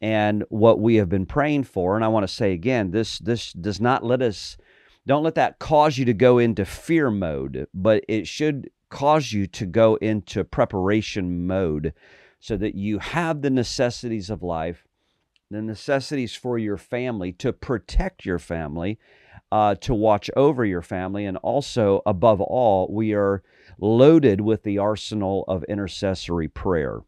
And 0.00 0.44
what 0.48 0.80
we 0.80 0.96
have 0.96 1.08
been 1.08 1.26
praying 1.26 1.64
for, 1.64 1.96
and 1.96 2.04
I 2.04 2.08
want 2.08 2.24
to 2.24 2.32
say 2.32 2.52
again, 2.52 2.90
this 2.90 3.18
this 3.18 3.52
does 3.52 3.80
not 3.80 4.04
let 4.04 4.22
us 4.22 4.56
don't 5.06 5.22
let 5.22 5.34
that 5.34 5.58
cause 5.58 5.98
you 5.98 6.04
to 6.06 6.14
go 6.14 6.38
into 6.38 6.64
fear 6.64 7.10
mode, 7.10 7.66
but 7.74 8.04
it 8.08 8.26
should 8.26 8.70
cause 8.88 9.32
you 9.32 9.46
to 9.46 9.66
go 9.66 9.96
into 9.96 10.44
preparation 10.44 11.46
mode 11.46 11.92
so 12.40 12.56
that 12.56 12.74
you 12.74 12.98
have 12.98 13.42
the 13.42 13.50
necessities 13.50 14.30
of 14.30 14.42
life 14.42 14.86
the 15.54 15.62
necessities 15.62 16.34
for 16.34 16.58
your 16.58 16.76
family, 16.76 17.32
to 17.32 17.52
protect 17.52 18.24
your 18.24 18.38
family, 18.38 18.98
uh, 19.52 19.74
to 19.76 19.94
watch 19.94 20.30
over 20.36 20.64
your 20.64 20.82
family, 20.82 21.24
and 21.24 21.36
also, 21.38 22.02
above 22.06 22.40
all, 22.40 22.88
we 22.90 23.12
are 23.14 23.42
loaded 23.78 24.40
with 24.40 24.62
the 24.62 24.78
arsenal 24.78 25.44
of 25.46 25.62
intercessory 25.64 26.48
prayer. 26.48 27.00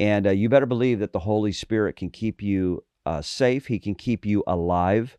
And 0.00 0.26
uh, 0.26 0.30
you 0.30 0.48
better 0.48 0.66
believe 0.66 0.98
that 0.98 1.12
the 1.12 1.20
Holy 1.20 1.52
Spirit 1.52 1.96
can 1.96 2.10
keep 2.10 2.42
you 2.42 2.82
uh, 3.04 3.22
safe, 3.22 3.66
He 3.66 3.78
can 3.78 3.94
keep 3.94 4.26
you 4.26 4.42
alive. 4.46 5.16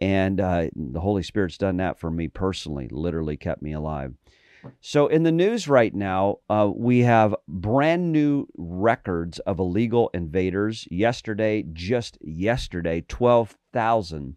And 0.00 0.40
uh, 0.40 0.68
the 0.74 1.00
Holy 1.00 1.22
Spirit's 1.22 1.58
done 1.58 1.76
that 1.76 1.98
for 1.98 2.10
me 2.10 2.28
personally, 2.28 2.88
literally 2.90 3.36
kept 3.36 3.60
me 3.60 3.72
alive. 3.72 4.14
So, 4.80 5.06
in 5.06 5.22
the 5.22 5.32
news 5.32 5.68
right 5.68 5.94
now, 5.94 6.38
uh, 6.50 6.70
we 6.74 7.00
have 7.00 7.34
brand 7.48 8.12
new 8.12 8.46
records 8.56 9.38
of 9.40 9.58
illegal 9.58 10.10
invaders. 10.12 10.86
Yesterday, 10.90 11.64
just 11.72 12.18
yesterday, 12.20 13.02
12,000 13.08 14.36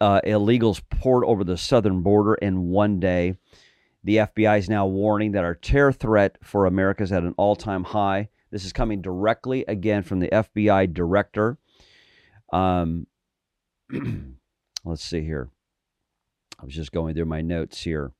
uh, 0.00 0.20
illegals 0.24 0.82
poured 0.90 1.24
over 1.24 1.44
the 1.44 1.56
southern 1.56 2.02
border 2.02 2.34
in 2.34 2.68
one 2.68 3.00
day. 3.00 3.34
The 4.04 4.16
FBI 4.18 4.58
is 4.58 4.68
now 4.68 4.86
warning 4.86 5.32
that 5.32 5.44
our 5.44 5.54
terror 5.54 5.92
threat 5.92 6.36
for 6.42 6.66
America 6.66 7.02
is 7.02 7.10
at 7.10 7.22
an 7.22 7.34
all 7.36 7.56
time 7.56 7.84
high. 7.84 8.28
This 8.50 8.64
is 8.64 8.72
coming 8.72 9.00
directly 9.00 9.64
again 9.66 10.02
from 10.02 10.20
the 10.20 10.28
FBI 10.28 10.92
director. 10.92 11.58
Um, 12.52 13.06
let's 14.84 15.04
see 15.04 15.22
here. 15.22 15.50
I 16.60 16.64
was 16.64 16.74
just 16.74 16.92
going 16.92 17.14
through 17.14 17.24
my 17.26 17.40
notes 17.40 17.82
here. 17.82 18.12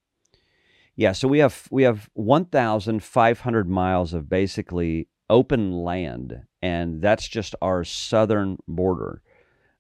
Yeah, 0.96 1.12
so 1.12 1.26
we 1.26 1.40
have 1.40 1.66
we 1.70 1.82
have 1.82 2.08
1,500 2.14 3.68
miles 3.68 4.14
of 4.14 4.28
basically 4.28 5.08
open 5.28 5.72
land, 5.72 6.42
and 6.62 7.02
that's 7.02 7.26
just 7.26 7.54
our 7.60 7.84
southern 7.84 8.58
border. 8.68 9.22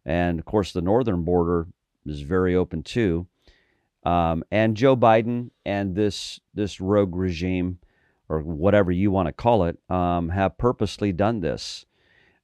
And 0.04 0.38
of 0.38 0.44
course, 0.44 0.72
the 0.72 0.82
northern 0.82 1.22
border 1.22 1.68
is 2.04 2.20
very 2.20 2.54
open 2.54 2.82
too. 2.82 3.26
Um, 4.04 4.44
and 4.50 4.76
Joe 4.76 4.96
Biden 4.96 5.50
and 5.64 5.94
this 5.94 6.40
this 6.52 6.80
rogue 6.80 7.14
regime, 7.14 7.78
or 8.28 8.40
whatever 8.40 8.90
you 8.90 9.10
want 9.10 9.28
to 9.28 9.32
call 9.32 9.64
it, 9.64 9.78
um, 9.88 10.30
have 10.30 10.58
purposely 10.58 11.12
done 11.12 11.40
this. 11.40 11.86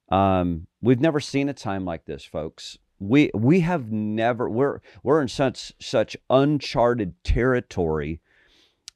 Um, 0.09 0.67
we've 0.81 0.99
never 0.99 1.19
seen 1.19 1.49
a 1.49 1.53
time 1.53 1.85
like 1.85 2.05
this, 2.05 2.23
folks. 2.23 2.77
We 3.01 3.31
we 3.33 3.61
have 3.61 3.91
never 3.91 4.47
we're 4.47 4.79
we're 5.01 5.21
in 5.21 5.27
such 5.27 5.73
such 5.79 6.15
uncharted 6.29 7.15
territory 7.23 8.21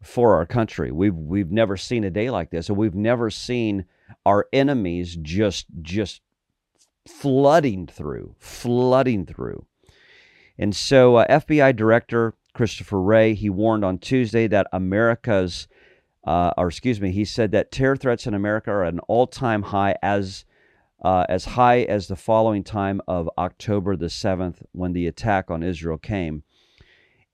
for 0.03 0.35
our 0.35 0.45
country. 0.45 0.91
We've 0.91 1.15
we've 1.15 1.51
never 1.51 1.75
seen 1.75 2.03
a 2.03 2.11
day 2.11 2.29
like 2.29 2.51
this, 2.51 2.69
and 2.69 2.77
we've 2.77 2.93
never 2.93 3.31
seen 3.31 3.85
our 4.23 4.47
enemies 4.53 5.17
just 5.19 5.65
just 5.81 6.21
flooding 7.07 7.87
through, 7.87 8.35
flooding 8.37 9.25
through. 9.25 9.65
And 10.57 10.75
so, 10.75 11.15
uh, 11.15 11.27
FBI 11.27 11.75
Director 11.75 12.35
Christopher 12.53 13.01
Wray 13.01 13.33
he 13.33 13.49
warned 13.49 13.83
on 13.83 13.97
Tuesday 13.97 14.47
that 14.47 14.67
America's, 14.71 15.67
uh, 16.25 16.51
or 16.57 16.67
excuse 16.67 17.01
me, 17.01 17.11
he 17.11 17.25
said 17.25 17.51
that 17.51 17.71
terror 17.71 17.97
threats 17.97 18.27
in 18.27 18.35
America 18.35 18.69
are 18.69 18.85
at 18.85 18.93
an 18.93 18.99
all-time 19.01 19.63
high, 19.63 19.95
as 20.03 20.45
uh, 21.05 21.23
as 21.29 21.45
high 21.45 21.81
as 21.81 22.07
the 22.07 22.15
following 22.15 22.63
time 22.63 22.99
of 23.07 23.29
October 23.37 23.95
the 23.95 24.09
seventh, 24.09 24.63
when 24.71 24.93
the 24.93 25.05
attack 25.05 25.51
on 25.51 25.61
Israel 25.61 25.99
came. 25.99 26.41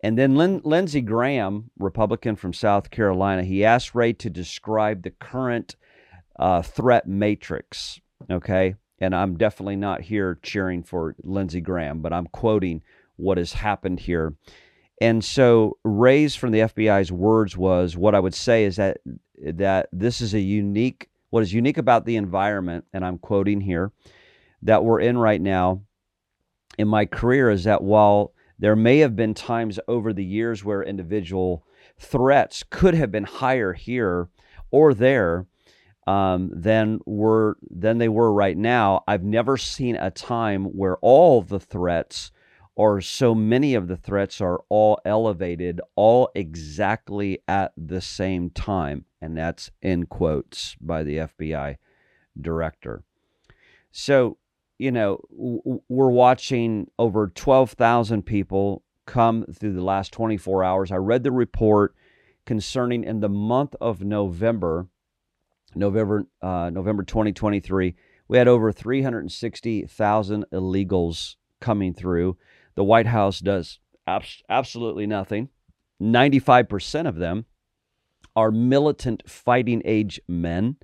And 0.03 0.17
then 0.17 0.35
Lin- 0.35 0.59
Lindsey 0.65 0.99
Graham, 0.99 1.71
Republican 1.79 2.35
from 2.35 2.51
South 2.51 2.91
Carolina, 2.91 3.43
he 3.43 3.63
asked 3.63 3.95
Wray 3.95 4.11
to 4.11 4.29
describe 4.29 5.03
the 5.03 5.11
current 5.11 5.77
uh, 6.37 6.61
threat 6.61 7.07
matrix. 7.07 8.01
Okay. 8.29 8.75
And 8.99 9.15
I'm 9.15 9.37
definitely 9.37 9.77
not 9.77 10.01
here 10.01 10.37
cheering 10.43 10.83
for 10.83 11.15
Lindsey 11.23 11.61
Graham, 11.61 12.01
but 12.01 12.11
I'm 12.11 12.27
quoting 12.27 12.83
what 13.15 13.37
has 13.37 13.53
happened 13.53 14.01
here. 14.01 14.35
And 14.99 15.23
so 15.23 15.77
Wray's 15.85 16.35
from 16.35 16.51
the 16.51 16.59
FBI's 16.59 17.11
words 17.11 17.55
was 17.55 17.95
what 17.95 18.15
I 18.15 18.19
would 18.19 18.35
say 18.35 18.65
is 18.65 18.75
that 18.75 18.97
that 19.41 19.87
this 19.93 20.19
is 20.19 20.33
a 20.33 20.39
unique 20.41 21.07
what 21.31 21.43
is 21.43 21.53
unique 21.53 21.79
about 21.79 22.05
the 22.05 22.15
environment, 22.15 22.85
and 22.93 23.03
I'm 23.03 23.17
quoting 23.17 23.61
here, 23.61 23.91
that 24.61 24.83
we're 24.83 24.99
in 24.99 25.17
right 25.17 25.41
now 25.41 25.81
in 26.77 26.87
my 26.87 27.05
career 27.05 27.49
is 27.49 27.63
that 27.63 27.83
while 27.83 28.33
there 28.59 28.75
may 28.75 28.99
have 28.99 29.15
been 29.15 29.33
times 29.33 29.79
over 29.87 30.13
the 30.13 30.23
years 30.23 30.63
where 30.63 30.83
individual 30.83 31.65
threats 31.97 32.63
could 32.69 32.93
have 32.93 33.11
been 33.11 33.23
higher 33.23 33.73
here 33.73 34.29
or 34.69 34.93
there 34.93 35.47
um, 36.07 36.51
than 36.53 36.99
were 37.05 37.57
than 37.69 37.97
they 37.97 38.09
were 38.09 38.33
right 38.33 38.57
now. 38.57 39.03
I've 39.07 39.23
never 39.23 39.57
seen 39.57 39.95
a 39.95 40.11
time 40.11 40.65
where 40.65 40.97
all 40.97 41.41
the 41.41 41.59
threats 41.59 42.31
or 42.75 43.01
so 43.01 43.35
many 43.35 43.73
of 43.75 43.87
the 43.87 43.97
threats 43.97 44.41
are 44.41 44.61
all 44.69 44.99
elevated 45.05 45.81
all 45.95 46.29
exactly 46.35 47.39
at 47.47 47.73
the 47.77 48.01
same 48.01 48.49
time 48.49 49.05
and 49.21 49.37
that's 49.37 49.71
in 49.81 50.05
quotes 50.05 50.75
by 50.81 51.03
the 51.03 51.17
FBI 51.17 51.77
director. 52.39 53.03
So 53.91 54.37
you 54.81 54.91
know, 54.91 55.21
we're 55.29 56.09
watching 56.09 56.89
over 56.97 57.27
12,000 57.27 58.23
people 58.23 58.81
come 59.05 59.45
through 59.53 59.73
the 59.73 59.83
last 59.83 60.11
24 60.11 60.63
hours. 60.63 60.91
I 60.91 60.95
read 60.95 61.21
the 61.21 61.31
report 61.31 61.93
concerning 62.47 63.03
in 63.03 63.19
the 63.19 63.29
month 63.29 63.75
of 63.79 64.01
November, 64.01 64.87
November, 65.75 66.25
uh, 66.41 66.71
November 66.73 67.03
2023, 67.03 67.95
we 68.27 68.37
had 68.39 68.47
over 68.47 68.71
360,000 68.71 70.45
illegals 70.51 71.35
coming 71.59 71.93
through. 71.93 72.37
The 72.75 72.83
White 72.83 73.07
House 73.07 73.39
does 73.39 73.79
abs- 74.07 74.43
absolutely 74.49 75.07
nothing. 75.07 75.49
95% 76.01 77.07
of 77.07 77.15
them 77.17 77.45
are 78.35 78.51
militant 78.51 79.23
fighting 79.29 79.81
age 79.85 80.19
men. 80.27 80.77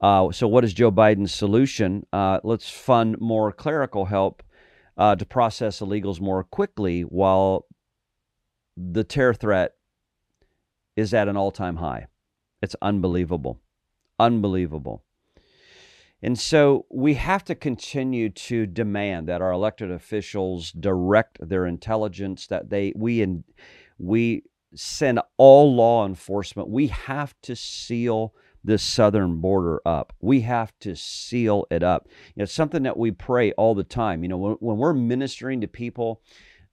Uh, 0.00 0.30
so, 0.32 0.48
what 0.48 0.64
is 0.64 0.72
Joe 0.72 0.90
Biden's 0.90 1.32
solution? 1.32 2.06
Uh, 2.12 2.40
let's 2.42 2.68
fund 2.70 3.20
more 3.20 3.52
clerical 3.52 4.06
help 4.06 4.42
uh, 4.96 5.14
to 5.16 5.24
process 5.26 5.80
illegals 5.80 6.20
more 6.20 6.42
quickly 6.42 7.02
while 7.02 7.66
the 8.76 9.04
terror 9.04 9.34
threat 9.34 9.72
is 10.96 11.12
at 11.14 11.28
an 11.28 11.36
all 11.36 11.50
time 11.50 11.76
high. 11.76 12.06
It's 12.62 12.76
unbelievable. 12.82 13.60
Unbelievable. 14.18 15.02
And 16.22 16.38
so 16.38 16.86
we 16.90 17.14
have 17.14 17.44
to 17.44 17.54
continue 17.54 18.28
to 18.28 18.66
demand 18.66 19.28
that 19.28 19.40
our 19.40 19.52
elected 19.52 19.90
officials 19.90 20.72
direct 20.72 21.38
their 21.46 21.66
intelligence, 21.66 22.46
that 22.48 22.68
they 22.68 22.92
we 22.94 23.22
and 23.22 23.44
we 23.98 24.42
send 24.74 25.20
all 25.36 25.74
law 25.74 26.06
enforcement. 26.06 26.68
We 26.68 26.88
have 26.88 27.34
to 27.42 27.56
seal 27.56 28.34
this 28.62 28.82
southern 28.82 29.40
border 29.40 29.80
up. 29.86 30.12
We 30.20 30.42
have 30.42 30.78
to 30.80 30.94
seal 30.94 31.66
it 31.70 31.82
up. 31.82 32.06
You 32.08 32.40
know, 32.40 32.42
it's 32.44 32.52
something 32.52 32.82
that 32.82 32.98
we 32.98 33.10
pray 33.10 33.52
all 33.52 33.74
the 33.74 33.84
time. 33.84 34.22
You 34.22 34.28
know, 34.28 34.36
when, 34.36 34.52
when 34.60 34.76
we're 34.76 34.92
ministering 34.92 35.62
to 35.62 35.68
people 35.68 36.20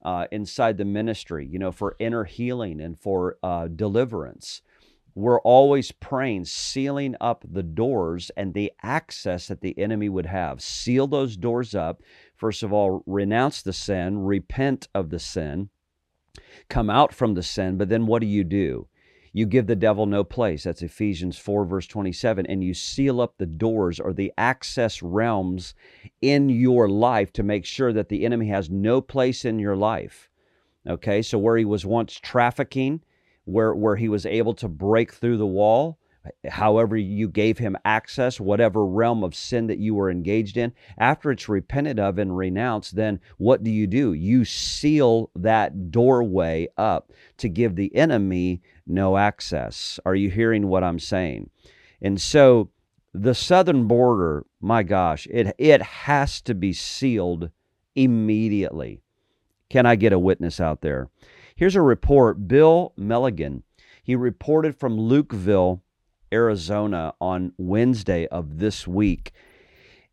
uh, 0.02 0.26
inside 0.30 0.76
the 0.76 0.84
ministry, 0.84 1.46
you 1.46 1.58
know, 1.58 1.72
for 1.72 1.96
inner 1.98 2.24
healing 2.24 2.80
and 2.80 2.98
for 3.00 3.38
uh, 3.42 3.68
deliverance, 3.68 4.62
we're 5.18 5.40
always 5.40 5.90
praying, 5.90 6.44
sealing 6.44 7.16
up 7.20 7.44
the 7.50 7.62
doors 7.62 8.30
and 8.36 8.54
the 8.54 8.70
access 8.84 9.48
that 9.48 9.60
the 9.62 9.76
enemy 9.76 10.08
would 10.08 10.26
have. 10.26 10.62
Seal 10.62 11.08
those 11.08 11.36
doors 11.36 11.74
up. 11.74 12.02
First 12.36 12.62
of 12.62 12.72
all, 12.72 13.02
renounce 13.04 13.60
the 13.60 13.72
sin, 13.72 14.20
repent 14.20 14.86
of 14.94 15.10
the 15.10 15.18
sin, 15.18 15.70
come 16.68 16.88
out 16.88 17.12
from 17.12 17.34
the 17.34 17.42
sin. 17.42 17.76
But 17.76 17.88
then 17.88 18.06
what 18.06 18.20
do 18.20 18.28
you 18.28 18.44
do? 18.44 18.86
You 19.32 19.44
give 19.46 19.66
the 19.66 19.74
devil 19.74 20.06
no 20.06 20.22
place. 20.22 20.62
That's 20.62 20.82
Ephesians 20.82 21.36
4, 21.36 21.64
verse 21.64 21.88
27. 21.88 22.46
And 22.46 22.62
you 22.62 22.72
seal 22.72 23.20
up 23.20 23.38
the 23.38 23.46
doors 23.46 23.98
or 23.98 24.12
the 24.12 24.32
access 24.38 25.02
realms 25.02 25.74
in 26.22 26.48
your 26.48 26.88
life 26.88 27.32
to 27.32 27.42
make 27.42 27.64
sure 27.64 27.92
that 27.92 28.08
the 28.08 28.24
enemy 28.24 28.48
has 28.50 28.70
no 28.70 29.00
place 29.00 29.44
in 29.44 29.58
your 29.58 29.76
life. 29.76 30.30
Okay, 30.88 31.22
so 31.22 31.38
where 31.38 31.56
he 31.56 31.64
was 31.64 31.84
once 31.84 32.14
trafficking, 32.14 33.02
where, 33.48 33.74
where 33.74 33.96
he 33.96 34.08
was 34.08 34.26
able 34.26 34.54
to 34.54 34.68
break 34.68 35.12
through 35.12 35.38
the 35.38 35.46
wall, 35.46 35.98
however 36.50 36.96
you 36.96 37.28
gave 37.28 37.56
him 37.56 37.76
access, 37.84 38.38
whatever 38.38 38.84
realm 38.84 39.24
of 39.24 39.34
sin 39.34 39.66
that 39.68 39.78
you 39.78 39.94
were 39.94 40.10
engaged 40.10 40.58
in, 40.58 40.72
after 40.98 41.30
it's 41.30 41.48
repented 41.48 41.98
of 41.98 42.18
and 42.18 42.36
renounced, 42.36 42.94
then 42.94 43.18
what 43.38 43.64
do 43.64 43.70
you 43.70 43.86
do? 43.86 44.12
You 44.12 44.44
seal 44.44 45.30
that 45.34 45.90
doorway 45.90 46.68
up 46.76 47.12
to 47.38 47.48
give 47.48 47.74
the 47.74 47.94
enemy 47.96 48.60
no 48.86 49.16
access. 49.16 49.98
Are 50.04 50.14
you 50.14 50.28
hearing 50.28 50.68
what 50.68 50.84
I'm 50.84 50.98
saying? 50.98 51.48
And 52.02 52.20
so 52.20 52.70
the 53.14 53.34
southern 53.34 53.86
border, 53.88 54.44
my 54.60 54.82
gosh, 54.82 55.26
it, 55.30 55.54
it 55.56 55.80
has 55.80 56.42
to 56.42 56.54
be 56.54 56.74
sealed 56.74 57.50
immediately. 57.94 59.00
Can 59.70 59.86
I 59.86 59.96
get 59.96 60.12
a 60.12 60.18
witness 60.18 60.60
out 60.60 60.82
there? 60.82 61.08
Here's 61.58 61.74
a 61.74 61.82
report. 61.82 62.46
Bill 62.46 62.92
Melugin, 62.96 63.64
he 64.04 64.14
reported 64.14 64.76
from 64.76 64.96
Lukeville, 64.96 65.80
Arizona 66.32 67.14
on 67.20 67.52
Wednesday 67.58 68.28
of 68.28 68.60
this 68.60 68.86
week. 68.86 69.32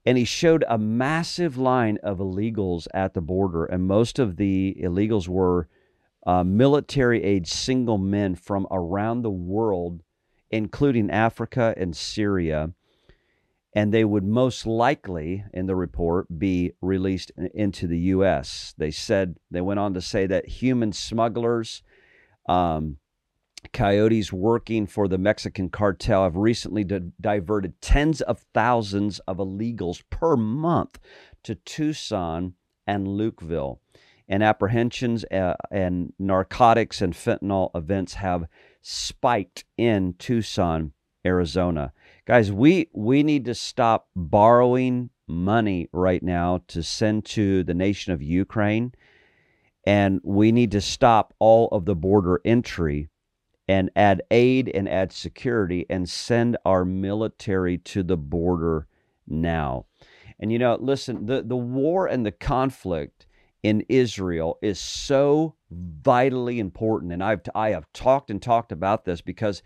And 0.08 0.17
he 0.17 0.25
showed 0.25 0.65
a 0.67 0.79
massive 0.79 1.55
line 1.55 1.99
of 2.01 2.17
illegals 2.17 2.88
at 2.95 3.13
the 3.13 3.21
border, 3.21 3.63
and 3.63 3.84
most 3.84 4.17
of 4.17 4.38
the 4.38 4.75
illegals 4.81 5.27
were 5.27 5.67
uh, 6.25 6.43
military 6.43 7.21
age 7.21 7.51
single 7.53 7.99
men 7.99 8.34
from 8.34 8.65
around 8.71 9.21
the 9.21 9.29
world, 9.29 10.01
including 10.49 11.12
Africa 11.12 11.75
and 11.77 11.95
Syria. 11.95 12.71
And 13.75 13.93
they 13.93 14.05
would 14.05 14.23
most 14.23 14.65
likely, 14.65 15.43
in 15.53 15.65
the 15.65 15.75
report, 15.75 16.39
be 16.39 16.71
released 16.81 17.33
into 17.53 17.88
the 17.88 17.99
U.S. 17.99 18.73
They 18.77 18.89
said, 18.89 19.35
they 19.51 19.59
went 19.59 19.81
on 19.81 19.93
to 19.95 20.01
say 20.01 20.25
that 20.27 20.47
human 20.47 20.93
smugglers, 20.93 21.83
um, 22.47 22.97
coyotes 23.73 24.31
working 24.31 24.88
for 24.88 25.09
the 25.09 25.17
Mexican 25.17 25.69
cartel 25.69 26.23
have 26.23 26.38
recently 26.38 26.85
di- 26.85 27.11
diverted 27.19 27.81
tens 27.81 28.21
of 28.21 28.45
thousands 28.53 29.19
of 29.27 29.38
illegals 29.38 30.03
per 30.09 30.38
month 30.38 30.97
to 31.43 31.55
Tucson 31.55 32.53
and 32.88 33.07
Lukeville. 33.07 33.79
And 34.27 34.41
apprehensions 34.41 35.23
uh, 35.25 35.55
and 35.69 36.13
narcotics 36.17 37.01
and 37.01 37.13
fentanyl 37.13 37.69
events 37.75 38.15
have 38.15 38.45
spiked 38.81 39.65
in 39.77 40.15
Tucson, 40.17 40.93
Arizona. 41.25 41.91
Guys, 42.25 42.51
we, 42.51 42.89
we 42.91 43.21
need 43.21 43.45
to 43.45 43.53
stop 43.53 44.07
borrowing 44.15 45.11
money 45.27 45.88
right 45.91 46.23
now 46.23 46.59
to 46.67 46.81
send 46.81 47.23
to 47.23 47.63
the 47.63 47.73
nation 47.75 48.13
of 48.13 48.21
Ukraine. 48.21 48.91
And 49.85 50.19
we 50.23 50.51
need 50.51 50.71
to 50.71 50.81
stop 50.81 51.35
all 51.38 51.67
of 51.67 51.85
the 51.85 51.93
border 51.93 52.41
entry 52.43 53.09
and 53.67 53.91
add 53.95 54.23
aid 54.31 54.71
and 54.73 54.89
add 54.89 55.11
security 55.11 55.85
and 55.88 56.09
send 56.09 56.57
our 56.65 56.83
military 56.83 57.77
to 57.77 58.01
the 58.01 58.17
border 58.17 58.88
now. 59.27 59.85
And 60.39 60.51
you 60.51 60.57
know, 60.57 60.77
listen, 60.81 61.27
the, 61.27 61.43
the 61.43 61.55
war 61.55 62.07
and 62.07 62.25
the 62.25 62.31
conflict 62.31 63.27
in 63.61 63.85
Israel 63.88 64.57
is 64.63 64.79
so 64.79 65.53
vitally 65.69 66.59
important. 66.59 67.13
And 67.13 67.23
I've 67.23 67.41
I 67.53 67.69
have 67.69 67.85
talked 67.93 68.31
and 68.31 68.41
talked 68.41 68.71
about 68.71 69.05
this 69.05 69.21
because 69.21 69.61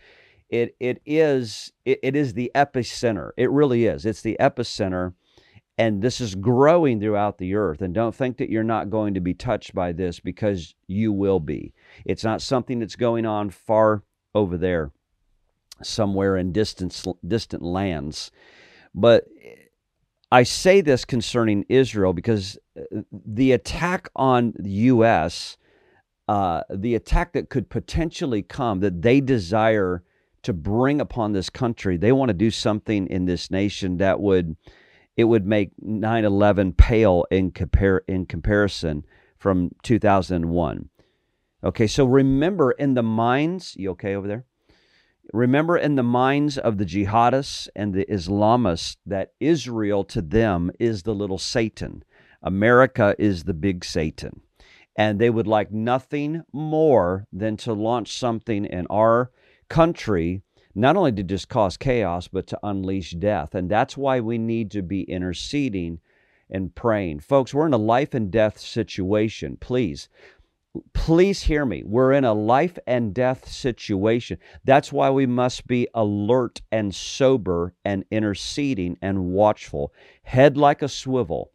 it 0.50 0.76
it 0.80 1.02
is 1.06 1.72
it, 1.86 2.00
it 2.04 2.16
is 2.16 2.34
the 2.34 2.52
epicenter. 2.56 3.32
It 3.38 3.52
really 3.52 3.86
is. 3.86 4.06
It's 4.06 4.22
the 4.22 4.38
epicenter 4.40 5.14
and 5.80 6.02
this 6.02 6.20
is 6.20 6.36
growing 6.36 7.00
throughout 7.00 7.38
the 7.38 7.56
earth. 7.56 7.82
And 7.82 7.94
don't 7.94 8.14
think 8.14 8.36
that 8.38 8.50
you're 8.50 8.66
not 8.66 8.90
going 8.90 9.14
to 9.14 9.22
be 9.22 9.34
touched 9.34 9.74
by 9.74 9.94
this 9.94 10.20
because 10.20 10.76
you 10.88 11.14
will 11.14 11.40
be. 11.40 11.74
It's 12.04 12.24
not 12.24 12.42
something 12.42 12.80
that's 12.80 12.98
going 12.98 13.26
on 13.26 13.50
far 13.50 14.04
over 14.36 14.58
there, 14.58 14.92
somewhere 15.82 16.36
in 16.36 16.52
distant, 16.52 17.02
distant 17.26 17.64
lands. 17.64 18.30
But 18.94 19.24
I 20.30 20.44
say 20.44 20.82
this 20.82 21.06
concerning 21.06 21.64
Israel 21.70 22.12
because 22.12 22.58
uh, 22.78 23.04
the 23.12 23.54
attack 23.54 24.10
on 24.18 24.54
the 24.60 24.70
U.S., 24.70 25.58
uh, 26.28 26.64
the 26.70 26.94
attack 26.94 27.32
that 27.32 27.50
could 27.50 27.70
potentially 27.70 28.42
come, 28.42 28.82
that 28.82 29.02
they 29.02 29.22
desire 29.22 30.04
to 30.44 30.54
bring 30.54 31.02
upon 31.02 31.34
this 31.34 31.50
country, 31.50 31.98
they 31.98 32.12
want 32.12 32.30
to 32.30 32.34
do 32.34 32.52
something 32.52 33.08
in 33.08 33.26
this 33.26 33.52
nation 33.52 33.98
that 33.98 34.20
would 34.20 34.56
it 35.16 35.26
would 35.26 35.46
make 35.46 35.72
9/11 35.84 36.78
pale 36.78 37.26
in 37.30 37.52
compare 37.52 38.04
in 38.08 38.26
comparison 38.26 39.06
from 39.38 39.72
2001. 39.84 40.90
Okay, 41.62 41.88
so 41.88 42.06
remember 42.06 42.72
in 42.72 42.94
the 42.94 43.04
minds, 43.04 43.76
you 43.78 43.90
okay 43.92 44.16
over 44.16 44.28
there? 44.28 44.46
Remember 45.34 45.78
in 45.78 45.96
the 45.96 46.04
minds 46.04 46.58
of 46.58 46.78
the 46.78 46.86
jihadists 46.86 47.68
and 47.76 47.94
the 47.94 48.06
Islamists 48.10 48.96
that 49.06 49.34
Israel 49.40 50.04
to 50.06 50.22
them 50.22 50.72
is 50.80 51.04
the 51.04 51.14
little 51.14 51.38
Satan. 51.38 52.04
America 52.42 53.14
is 53.20 53.44
the 53.44 53.54
big 53.54 53.84
Satan. 53.84 54.42
And 54.96 55.20
they 55.20 55.30
would 55.30 55.48
like 55.48 55.72
nothing 55.72 56.44
more 56.52 57.28
than 57.32 57.58
to 57.58 57.74
launch 57.74 58.18
something 58.18 58.66
in 58.66 58.88
our 58.88 59.32
country, 59.70 60.42
not 60.76 60.96
only 60.96 61.12
to 61.14 61.24
just 61.24 61.50
cause 61.50 61.78
chaos, 61.78 62.28
but 62.28 62.48
to 62.48 62.60
unleash 62.64 63.12
death. 63.12 63.56
And 63.56 63.70
that's 63.70 63.96
why 63.98 64.20
we 64.20 64.38
need 64.38 64.72
to 64.72 64.82
be 64.82 65.04
interceding 65.04 66.00
and 66.50 66.74
praying. 66.74 67.20
Folks, 67.20 67.54
we're 67.54 67.68
in 67.68 67.74
a 67.74 67.78
life 67.78 68.14
and 68.14 68.32
death 68.32 68.60
situation. 68.60 69.58
Please, 69.60 70.10
please 70.94 71.44
hear 71.44 71.66
me. 71.66 71.84
We're 71.86 72.14
in 72.14 72.26
a 72.26 72.34
life 72.34 72.78
and 72.88 73.14
death 73.14 73.48
situation. 73.48 74.38
That's 74.64 74.92
why 74.92 75.10
we 75.10 75.26
must 75.26 75.68
be 75.68 75.88
alert 75.94 76.62
and 76.72 76.94
sober 76.94 77.74
and 77.86 78.06
interceding 78.12 78.98
and 79.02 79.26
watchful, 79.26 79.94
head 80.24 80.58
like 80.58 80.82
a 80.82 80.88
swivel 80.88 81.52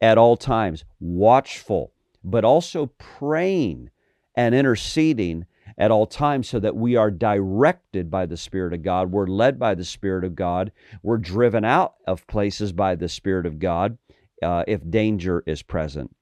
at 0.00 0.18
all 0.18 0.36
times, 0.36 0.84
watchful, 1.00 1.92
but 2.22 2.44
also 2.44 2.86
praying 2.98 3.90
and 4.34 4.54
interceding 4.54 5.46
at 5.78 5.90
all 5.90 6.06
times 6.06 6.48
so 6.48 6.60
that 6.60 6.76
we 6.76 6.96
are 6.96 7.10
directed 7.10 8.10
by 8.10 8.26
the 8.26 8.36
Spirit 8.36 8.72
of 8.72 8.82
God. 8.82 9.10
We're 9.10 9.26
led 9.26 9.58
by 9.58 9.74
the 9.74 9.84
Spirit 9.84 10.24
of 10.24 10.34
God. 10.34 10.72
We're 11.02 11.18
driven 11.18 11.64
out 11.64 11.94
of 12.06 12.26
places 12.26 12.72
by 12.72 12.94
the 12.94 13.08
Spirit 13.08 13.46
of 13.46 13.58
God 13.58 13.98
uh, 14.42 14.64
if 14.66 14.88
danger 14.88 15.42
is 15.46 15.62
present. 15.62 16.14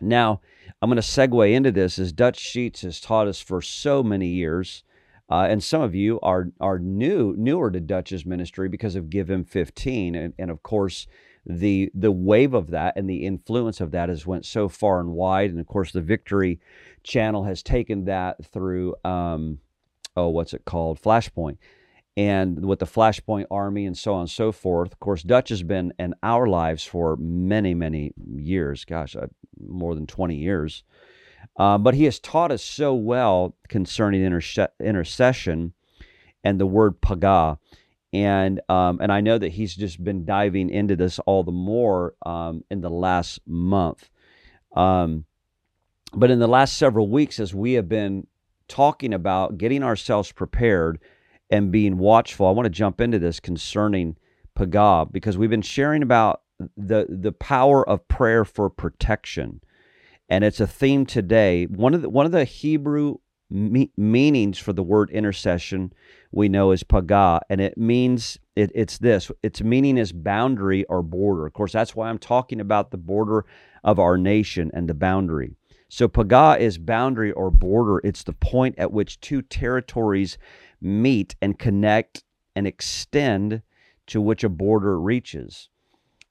Now, 0.00 0.40
I'm 0.80 0.88
going 0.88 1.00
to 1.00 1.02
segue 1.02 1.52
into 1.52 1.70
this 1.70 1.98
as 1.98 2.12
Dutch 2.12 2.38
Sheets 2.38 2.82
has 2.82 3.00
taught 3.00 3.28
us 3.28 3.40
for 3.40 3.60
so 3.60 4.02
many 4.02 4.28
years. 4.28 4.82
Uh, 5.28 5.46
and 5.48 5.62
some 5.62 5.80
of 5.80 5.94
you 5.94 6.18
are 6.22 6.50
are 6.60 6.80
new 6.80 7.34
newer 7.36 7.70
to 7.70 7.78
Dutch's 7.78 8.26
ministry 8.26 8.68
because 8.68 8.96
of 8.96 9.10
Give 9.10 9.30
Him 9.30 9.44
15, 9.44 10.16
and, 10.16 10.34
and 10.36 10.50
of 10.50 10.64
course 10.64 11.06
the 11.46 11.90
the 11.94 12.10
wave 12.10 12.52
of 12.52 12.70
that 12.70 12.96
and 12.96 13.08
the 13.08 13.24
influence 13.24 13.80
of 13.80 13.92
that 13.92 14.08
has 14.08 14.26
went 14.26 14.44
so 14.44 14.68
far 14.68 14.98
and 14.98 15.10
wide, 15.10 15.50
and 15.50 15.60
of 15.60 15.66
course 15.66 15.92
the 15.92 16.00
Victory 16.00 16.58
Channel 17.02 17.44
has 17.44 17.62
taken 17.62 18.04
that 18.06 18.44
through 18.46 18.94
um, 19.04 19.58
oh 20.16 20.28
what's 20.28 20.54
it 20.54 20.64
called 20.64 21.00
Flashpoint, 21.00 21.58
and 22.16 22.64
with 22.64 22.78
the 22.78 22.86
Flashpoint 22.86 23.46
Army 23.50 23.86
and 23.86 23.96
so 23.96 24.14
on 24.14 24.20
and 24.20 24.30
so 24.30 24.52
forth. 24.52 24.92
Of 24.92 25.00
course, 25.00 25.22
Dutch 25.22 25.48
has 25.50 25.62
been 25.62 25.92
in 25.98 26.14
our 26.22 26.46
lives 26.46 26.84
for 26.84 27.16
many 27.16 27.74
many 27.74 28.12
years. 28.36 28.84
Gosh, 28.84 29.16
uh, 29.16 29.26
more 29.66 29.94
than 29.94 30.06
20 30.06 30.36
years. 30.36 30.82
Uh, 31.56 31.78
but 31.78 31.94
he 31.94 32.04
has 32.04 32.18
taught 32.18 32.52
us 32.52 32.62
so 32.62 32.94
well 32.94 33.56
concerning 33.68 34.22
interse- 34.22 34.68
intercession 34.78 35.72
and 36.44 36.60
the 36.60 36.66
word 36.66 37.00
paga. 37.00 37.58
And 38.12 38.60
um, 38.68 38.98
and 39.00 39.12
I 39.12 39.20
know 39.20 39.38
that 39.38 39.52
he's 39.52 39.74
just 39.74 40.02
been 40.02 40.24
diving 40.24 40.68
into 40.70 40.96
this 40.96 41.18
all 41.20 41.44
the 41.44 41.52
more 41.52 42.14
um, 42.26 42.64
in 42.70 42.80
the 42.80 42.90
last 42.90 43.40
month. 43.46 44.10
Um, 44.74 45.26
but 46.14 46.30
in 46.30 46.38
the 46.38 46.48
last 46.48 46.76
several 46.76 47.08
weeks, 47.08 47.38
as 47.38 47.54
we 47.54 47.74
have 47.74 47.88
been 47.88 48.26
talking 48.68 49.14
about 49.14 49.58
getting 49.58 49.82
ourselves 49.82 50.32
prepared 50.32 50.98
and 51.50 51.72
being 51.72 51.98
watchful, 51.98 52.46
I 52.46 52.52
want 52.52 52.66
to 52.66 52.70
jump 52.70 53.00
into 53.00 53.18
this 53.18 53.40
concerning 53.40 54.16
Paga 54.54 55.06
because 55.10 55.38
we've 55.38 55.50
been 55.50 55.62
sharing 55.62 56.02
about 56.02 56.42
the 56.76 57.06
the 57.08 57.32
power 57.32 57.88
of 57.88 58.06
prayer 58.08 58.44
for 58.44 58.68
protection, 58.68 59.60
and 60.28 60.44
it's 60.44 60.60
a 60.60 60.66
theme 60.66 61.06
today. 61.06 61.64
One 61.64 61.94
of 61.94 62.02
the 62.02 62.10
one 62.10 62.26
of 62.26 62.32
the 62.32 62.44
Hebrew 62.44 63.16
me- 63.50 63.90
meanings 63.96 64.58
for 64.58 64.72
the 64.72 64.82
word 64.82 65.10
intercession 65.10 65.92
we 66.32 66.48
know 66.48 66.70
is 66.70 66.82
paga, 66.82 67.40
and 67.48 67.60
it 67.60 67.76
means 67.78 68.38
it, 68.54 68.70
it's 68.74 68.98
this. 68.98 69.30
Its 69.42 69.62
meaning 69.62 69.98
is 69.98 70.12
boundary 70.12 70.84
or 70.84 71.02
border. 71.02 71.46
Of 71.46 71.52
course, 71.54 71.72
that's 71.72 71.96
why 71.96 72.08
I'm 72.08 72.18
talking 72.18 72.60
about 72.60 72.90
the 72.90 72.98
border 72.98 73.44
of 73.82 73.98
our 73.98 74.16
nation 74.16 74.70
and 74.74 74.88
the 74.88 74.94
boundary. 74.94 75.56
So 75.90 76.06
paga 76.06 76.56
is 76.58 76.78
boundary 76.78 77.32
or 77.32 77.50
border. 77.50 78.00
It's 78.04 78.22
the 78.22 78.32
point 78.32 78.78
at 78.78 78.92
which 78.92 79.20
two 79.20 79.42
territories 79.42 80.38
meet 80.80 81.34
and 81.42 81.58
connect 81.58 82.22
and 82.54 82.66
extend 82.66 83.62
to 84.06 84.20
which 84.20 84.44
a 84.44 84.48
border 84.48 85.00
reaches. 85.00 85.68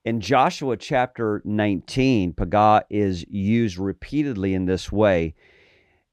In 0.05 0.21
Joshua 0.21 0.77
chapter 0.77 1.41
19, 1.43 2.33
paga 2.33 2.85
is 2.89 3.25
used 3.29 3.77
repeatedly 3.77 4.53
in 4.53 4.65
this 4.65 4.93
way. 4.93 5.35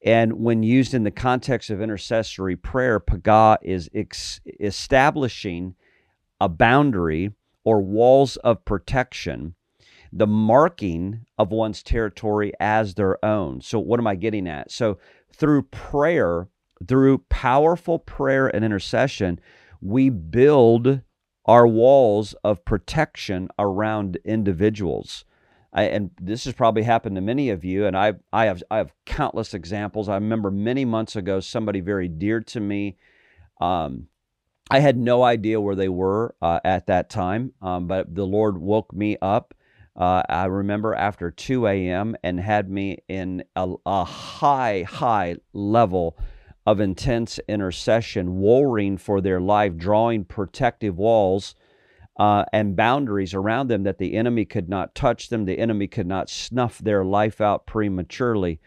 And 0.05 0.35
when 0.35 0.63
used 0.63 0.93
in 0.93 1.05
the 1.05 1.11
context 1.11 1.71
of 1.71 1.81
intercessory 1.81 2.57
prayer, 2.57 2.99
paga 2.99 3.59
is 3.63 3.89
ex- 3.95 4.41
establishing 4.59 5.77
a 6.41 6.49
boundary 6.49 7.31
or 7.65 7.81
walls 7.81 8.37
of 8.39 8.65
protection, 8.65 9.56
the 10.17 10.27
marking 10.27 11.21
of 11.37 11.53
one's 11.53 11.83
territory 11.83 12.53
as 12.59 12.95
their 12.95 13.23
own. 13.25 13.61
So, 13.61 13.79
what 13.79 14.01
am 14.01 14.07
I 14.07 14.15
getting 14.15 14.49
at? 14.49 14.71
So, 14.71 14.99
through 15.33 15.65
prayer, 15.65 16.49
through 16.87 17.19
powerful 17.29 17.99
prayer 17.99 18.49
and 18.49 18.65
intercession, 18.65 19.39
we 19.81 20.09
build 20.09 21.03
our 21.45 21.67
walls 21.67 22.35
of 22.43 22.65
protection 22.65 23.49
around 23.59 24.19
individuals. 24.25 25.25
I, 25.73 25.85
and 25.85 26.11
this 26.19 26.47
has 26.47 26.55
probably 26.55 26.83
happened 26.83 27.17
to 27.17 27.23
many 27.23 27.51
of 27.51 27.63
you, 27.63 27.87
and 27.87 27.97
I, 27.97 28.15
I 28.33 28.47
have 28.47 28.63
I 28.71 28.79
have 28.79 28.95
countless 29.05 29.53
examples. 29.53 30.09
I 30.09 30.15
remember 30.15 30.51
many 30.51 30.87
months 30.87 31.15
ago, 31.15 31.41
somebody 31.41 31.81
very 31.81 32.09
dear 32.09 32.41
to 32.41 32.61
me. 32.61 32.97
Um, 33.61 34.09
I 34.71 34.81
had 34.81 34.97
no 34.97 35.23
idea 35.23 35.61
where 35.61 35.77
they 35.77 35.91
were 35.91 36.35
uh, 36.41 36.61
at 36.65 36.87
that 36.87 37.11
time, 37.11 37.53
um, 37.61 37.87
but 37.87 38.15
the 38.15 38.27
Lord 38.27 38.59
woke 38.59 38.95
me 38.95 39.19
up. 39.21 39.55
Uh, 39.97 40.23
I 40.29 40.45
remember 40.45 40.95
after 40.95 41.31
2 41.31 41.67
a.m. 41.67 42.17
and 42.23 42.39
had 42.39 42.71
me 42.71 42.99
in 43.09 43.45
a, 43.57 43.73
a 43.87 44.05
high, 44.05 44.83
high 44.83 45.37
level 45.55 46.19
of 46.67 46.81
intense 46.81 47.41
intercession, 47.49 48.39
warring 48.39 48.99
for 48.99 49.21
their 49.21 49.41
life, 49.41 49.77
drawing 49.77 50.25
protective 50.25 50.99
walls 50.99 51.55
uh, 52.19 52.45
and 52.53 52.77
boundaries 52.77 53.35
around 53.35 53.69
them 53.69 53.85
that 53.85 53.99
the 53.99 54.15
enemy 54.15 54.45
could 54.45 54.69
not 54.69 54.95
touch 54.95 55.29
them, 55.29 55.45
the 55.45 55.59
enemy 55.59 55.87
could 55.87 56.07
not 56.07 56.29
snuff 56.29 56.79
their 56.79 57.05
life 57.05 57.41
out 57.41 57.67
prematurely. 57.67 58.61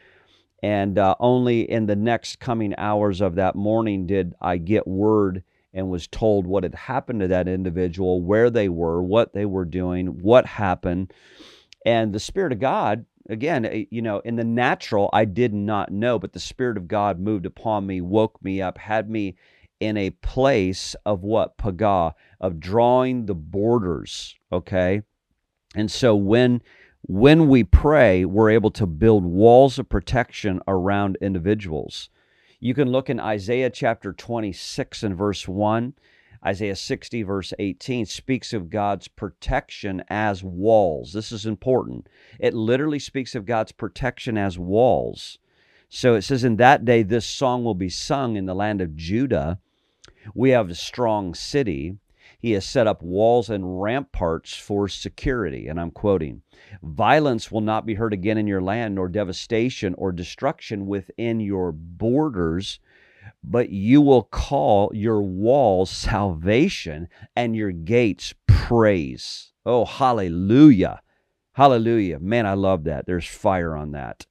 And 0.63 0.97
uh, 0.97 1.15
only 1.19 1.69
in 1.69 1.85
the 1.85 1.95
next 1.95 2.39
coming 2.39 2.73
hours 2.77 3.21
of 3.21 3.35
that 3.35 3.55
morning 3.55 4.05
did 4.05 4.33
I 4.41 4.57
get 4.57 4.87
word 4.87 5.43
and 5.73 5.89
was 5.89 6.07
told 6.07 6.47
what 6.47 6.63
had 6.63 6.75
happened 6.75 7.19
to 7.21 7.27
that 7.27 7.47
individual, 7.47 8.21
where 8.21 8.49
they 8.49 8.69
were, 8.69 9.03
what 9.03 9.33
they 9.33 9.45
were 9.45 9.65
doing, 9.65 10.07
what 10.21 10.45
happened. 10.45 11.13
And 11.85 12.13
the 12.13 12.19
Spirit 12.19 12.51
of 12.51 12.59
God 12.59 13.05
again, 13.29 13.65
eh, 13.65 13.85
you 13.89 14.01
know, 14.01 14.19
in 14.19 14.35
the 14.35 14.43
natural, 14.43 15.09
I 15.13 15.25
did 15.25 15.53
not 15.53 15.91
know, 15.91 16.19
but 16.19 16.33
the 16.33 16.39
Spirit 16.39 16.77
of 16.77 16.87
God 16.87 17.19
moved 17.19 17.45
upon 17.45 17.85
me, 17.85 18.01
woke 18.01 18.43
me 18.43 18.61
up, 18.61 18.77
had 18.77 19.09
me 19.09 19.37
in 19.79 19.95
a 19.95 20.09
place 20.09 20.95
of 21.05 21.23
what? 21.23 21.57
Paga, 21.57 22.15
of 22.41 22.59
drawing 22.59 23.27
the 23.27 23.35
borders, 23.35 24.35
okay? 24.51 25.03
And 25.75 25.89
so 25.89 26.15
when 26.15 26.61
when 27.03 27.47
we 27.47 27.63
pray, 27.63 28.25
we're 28.25 28.49
able 28.49 28.71
to 28.71 28.85
build 28.85 29.23
walls 29.23 29.79
of 29.79 29.87
protection 29.87 30.59
around 30.67 31.17
individuals. 31.21 32.09
You 32.59 32.73
can 32.73 32.91
look 32.91 33.09
in 33.09 33.19
Isaiah 33.19 33.69
chapter 33.69 34.11
26 34.11 35.03
and 35.03 35.15
verse 35.15 35.47
1. 35.47 35.93
Isaiah 36.45 36.75
60, 36.75 37.23
verse 37.23 37.53
18, 37.57 38.05
speaks 38.05 38.53
of 38.53 38.69
God's 38.69 39.07
protection 39.07 40.03
as 40.09 40.43
walls. 40.43 41.13
This 41.13 41.31
is 41.31 41.45
important. 41.45 42.07
It 42.39 42.53
literally 42.53 42.99
speaks 42.99 43.35
of 43.35 43.45
God's 43.45 43.71
protection 43.71 44.37
as 44.37 44.57
walls. 44.57 45.37
So 45.89 46.15
it 46.15 46.21
says, 46.21 46.43
In 46.43 46.57
that 46.57 46.85
day, 46.85 47.03
this 47.03 47.25
song 47.25 47.63
will 47.63 47.75
be 47.75 47.89
sung 47.89 48.35
in 48.35 48.45
the 48.45 48.55
land 48.55 48.79
of 48.81 48.95
Judah. 48.95 49.59
We 50.33 50.51
have 50.51 50.69
a 50.69 50.75
strong 50.75 51.33
city. 51.33 51.97
He 52.39 52.51
has 52.53 52.65
set 52.65 52.87
up 52.87 53.03
walls 53.03 53.49
and 53.49 53.81
ramparts 53.81 54.55
for 54.55 54.87
security. 54.87 55.67
And 55.67 55.79
I'm 55.79 55.91
quoting 55.91 56.41
Violence 56.81 57.51
will 57.51 57.61
not 57.61 57.85
be 57.85 57.95
heard 57.95 58.13
again 58.13 58.37
in 58.37 58.47
your 58.47 58.61
land, 58.61 58.95
nor 58.95 59.09
devastation 59.09 59.93
or 59.97 60.11
destruction 60.11 60.87
within 60.87 61.39
your 61.39 61.71
borders 61.71 62.79
but 63.43 63.69
you 63.69 64.01
will 64.01 64.23
call 64.23 64.91
your 64.93 65.21
walls 65.21 65.89
salvation 65.89 67.07
and 67.35 67.55
your 67.55 67.71
gates 67.71 68.33
praise. 68.47 69.51
Oh, 69.65 69.85
hallelujah. 69.85 71.01
Hallelujah. 71.53 72.19
Man, 72.19 72.45
I 72.45 72.53
love 72.53 72.83
that. 72.85 73.05
There's 73.05 73.27
fire 73.27 73.75
on 73.75 73.91
that. 73.91 74.25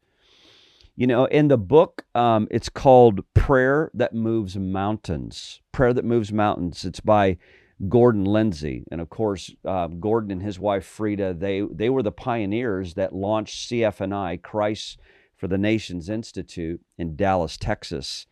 You 0.96 1.06
know, 1.06 1.26
in 1.26 1.48
the 1.48 1.58
book, 1.58 2.04
um, 2.14 2.48
it's 2.50 2.68
called 2.68 3.20
Prayer 3.34 3.90
That 3.94 4.14
Moves 4.14 4.56
Mountains. 4.56 5.60
Prayer 5.70 5.92
That 5.92 6.04
Moves 6.04 6.32
Mountains. 6.32 6.84
It's 6.84 7.00
by 7.00 7.38
Gordon 7.86 8.24
Lindsay. 8.24 8.84
And 8.90 9.00
of 9.00 9.08
course, 9.08 9.54
uh, 9.64 9.86
Gordon 9.88 10.30
and 10.30 10.42
his 10.42 10.58
wife 10.58 10.84
Freda, 10.84 11.38
they, 11.38 11.62
they 11.70 11.90
were 11.90 12.02
the 12.02 12.10
pioneers 12.10 12.94
that 12.94 13.14
launched 13.14 13.70
CFNI, 13.70 14.42
Christ 14.42 14.98
for 15.36 15.46
the 15.46 15.58
Nations 15.58 16.08
Institute 16.08 16.80
in 16.96 17.14
Dallas, 17.14 17.56
Texas. 17.56 18.26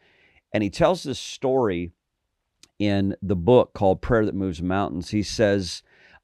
And 0.53 0.63
he 0.63 0.71
tells 0.71 1.05
this 1.05 1.19
story 1.19 1.93
in 2.79 3.15
the 3.23 3.37
book 3.37 3.73
called 3.73 4.03
Prayer 4.03 4.27
That 4.27 4.35
Moves 4.35 4.63
Mountains. 4.63 5.11
He 5.11 5.23
says, 5.23 5.83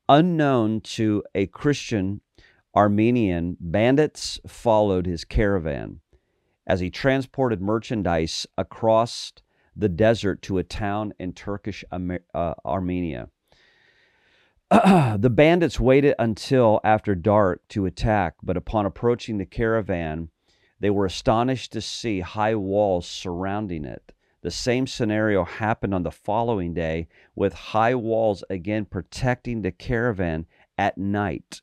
unknown 0.08 0.80
to 0.80 1.22
a 1.34 1.46
Christian 1.46 2.20
Armenian, 2.74 3.56
bandits 3.60 4.40
followed 4.46 5.06
his 5.06 5.24
caravan 5.24 6.00
as 6.66 6.80
he 6.80 6.90
transported 6.90 7.60
merchandise 7.60 8.46
across 8.56 9.32
the 9.76 9.88
desert 9.88 10.42
to 10.42 10.58
a 10.58 10.62
town 10.62 11.14
in 11.18 11.32
Turkish 11.32 11.84
uh, 11.90 12.54
Armenia. 12.64 13.28
the 14.70 15.30
bandits 15.30 15.78
waited 15.78 16.14
until 16.18 16.80
after 16.82 17.14
dark 17.14 17.66
to 17.68 17.86
attack, 17.86 18.34
but 18.42 18.56
upon 18.56 18.86
approaching 18.86 19.38
the 19.38 19.46
caravan, 19.46 20.28
they 20.80 20.90
were 20.90 21.06
astonished 21.06 21.72
to 21.72 21.80
see 21.80 22.20
high 22.20 22.54
walls 22.54 23.06
surrounding 23.06 23.84
it. 23.84 24.12
The 24.42 24.50
same 24.50 24.86
scenario 24.86 25.44
happened 25.44 25.94
on 25.94 26.02
the 26.02 26.10
following 26.10 26.74
day 26.74 27.06
with 27.36 27.52
high 27.52 27.94
walls 27.94 28.42
again 28.50 28.86
protecting 28.86 29.62
the 29.62 29.70
caravan 29.70 30.46
at 30.76 30.98
night. 30.98 31.62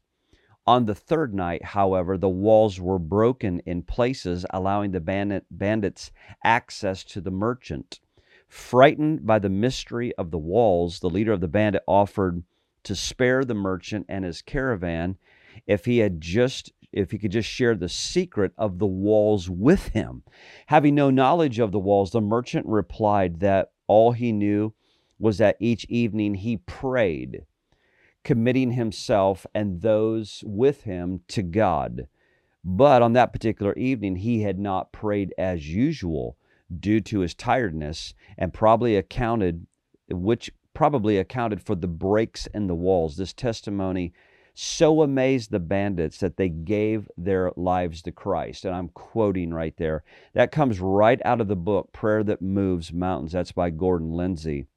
On 0.69 0.85
the 0.85 0.93
third 0.93 1.33
night, 1.33 1.65
however, 1.65 2.15
the 2.15 2.29
walls 2.29 2.79
were 2.79 2.99
broken 2.99 3.59
in 3.61 3.81
places, 3.81 4.45
allowing 4.51 4.91
the 4.91 4.99
bandit, 4.99 5.47
bandits 5.49 6.11
access 6.43 7.03
to 7.05 7.21
the 7.21 7.31
merchant. 7.31 7.99
Frightened 8.47 9.25
by 9.25 9.39
the 9.39 9.49
mystery 9.49 10.13
of 10.15 10.29
the 10.29 10.37
walls, 10.37 10.99
the 10.99 11.09
leader 11.09 11.31
of 11.31 11.41
the 11.41 11.47
bandit 11.47 11.81
offered 11.87 12.43
to 12.83 12.95
spare 12.95 13.43
the 13.43 13.55
merchant 13.55 14.05
and 14.07 14.23
his 14.23 14.43
caravan 14.43 15.17
if 15.65 15.85
he 15.85 15.97
had 15.97 16.21
just 16.21 16.71
if 16.91 17.09
he 17.09 17.17
could 17.17 17.31
just 17.31 17.49
share 17.49 17.73
the 17.73 17.89
secret 17.89 18.51
of 18.55 18.77
the 18.77 18.85
walls 18.85 19.49
with 19.49 19.87
him. 19.87 20.21
Having 20.67 20.93
no 20.93 21.09
knowledge 21.09 21.57
of 21.57 21.71
the 21.71 21.79
walls, 21.79 22.11
the 22.11 22.21
merchant 22.21 22.67
replied 22.67 23.39
that 23.39 23.71
all 23.87 24.11
he 24.11 24.31
knew 24.31 24.75
was 25.17 25.39
that 25.39 25.57
each 25.59 25.85
evening 25.85 26.35
he 26.35 26.57
prayed 26.57 27.47
committing 28.29 28.73
himself 28.73 29.47
and 29.55 29.81
those 29.81 30.43
with 30.45 30.83
him 30.83 31.19
to 31.27 31.41
God. 31.41 32.07
But 32.63 33.01
on 33.01 33.13
that 33.13 33.33
particular 33.33 33.73
evening, 33.73 34.17
he 34.17 34.43
had 34.43 34.59
not 34.59 34.91
prayed 34.91 35.33
as 35.35 35.67
usual 35.67 36.37
due 36.79 37.01
to 37.01 37.21
his 37.21 37.33
tiredness 37.33 38.13
and 38.37 38.53
probably 38.53 38.95
accounted, 38.95 39.65
which 40.11 40.51
probably 40.75 41.17
accounted 41.17 41.59
for 41.59 41.73
the 41.73 41.87
breaks 41.87 42.45
in 42.53 42.67
the 42.67 42.75
walls. 42.75 43.17
This 43.17 43.33
testimony 43.33 44.13
so 44.53 45.01
amazed 45.01 45.49
the 45.49 45.59
bandits 45.59 46.19
that 46.19 46.37
they 46.37 46.49
gave 46.49 47.09
their 47.17 47.51
lives 47.55 48.03
to 48.03 48.11
Christ. 48.11 48.63
And 48.63 48.75
I'm 48.75 48.89
quoting 48.89 49.55
right 49.55 49.75
there. 49.77 50.03
That 50.35 50.51
comes 50.51 50.79
right 50.79 51.19
out 51.25 51.41
of 51.41 51.47
the 51.47 51.55
book, 51.55 51.91
Prayer 51.93 52.23
That 52.23 52.43
Moves 52.43 52.93
Mountains. 52.93 53.31
That's 53.31 53.53
by 53.53 53.71
Gordon 53.71 54.11
Lindsay. 54.11 54.67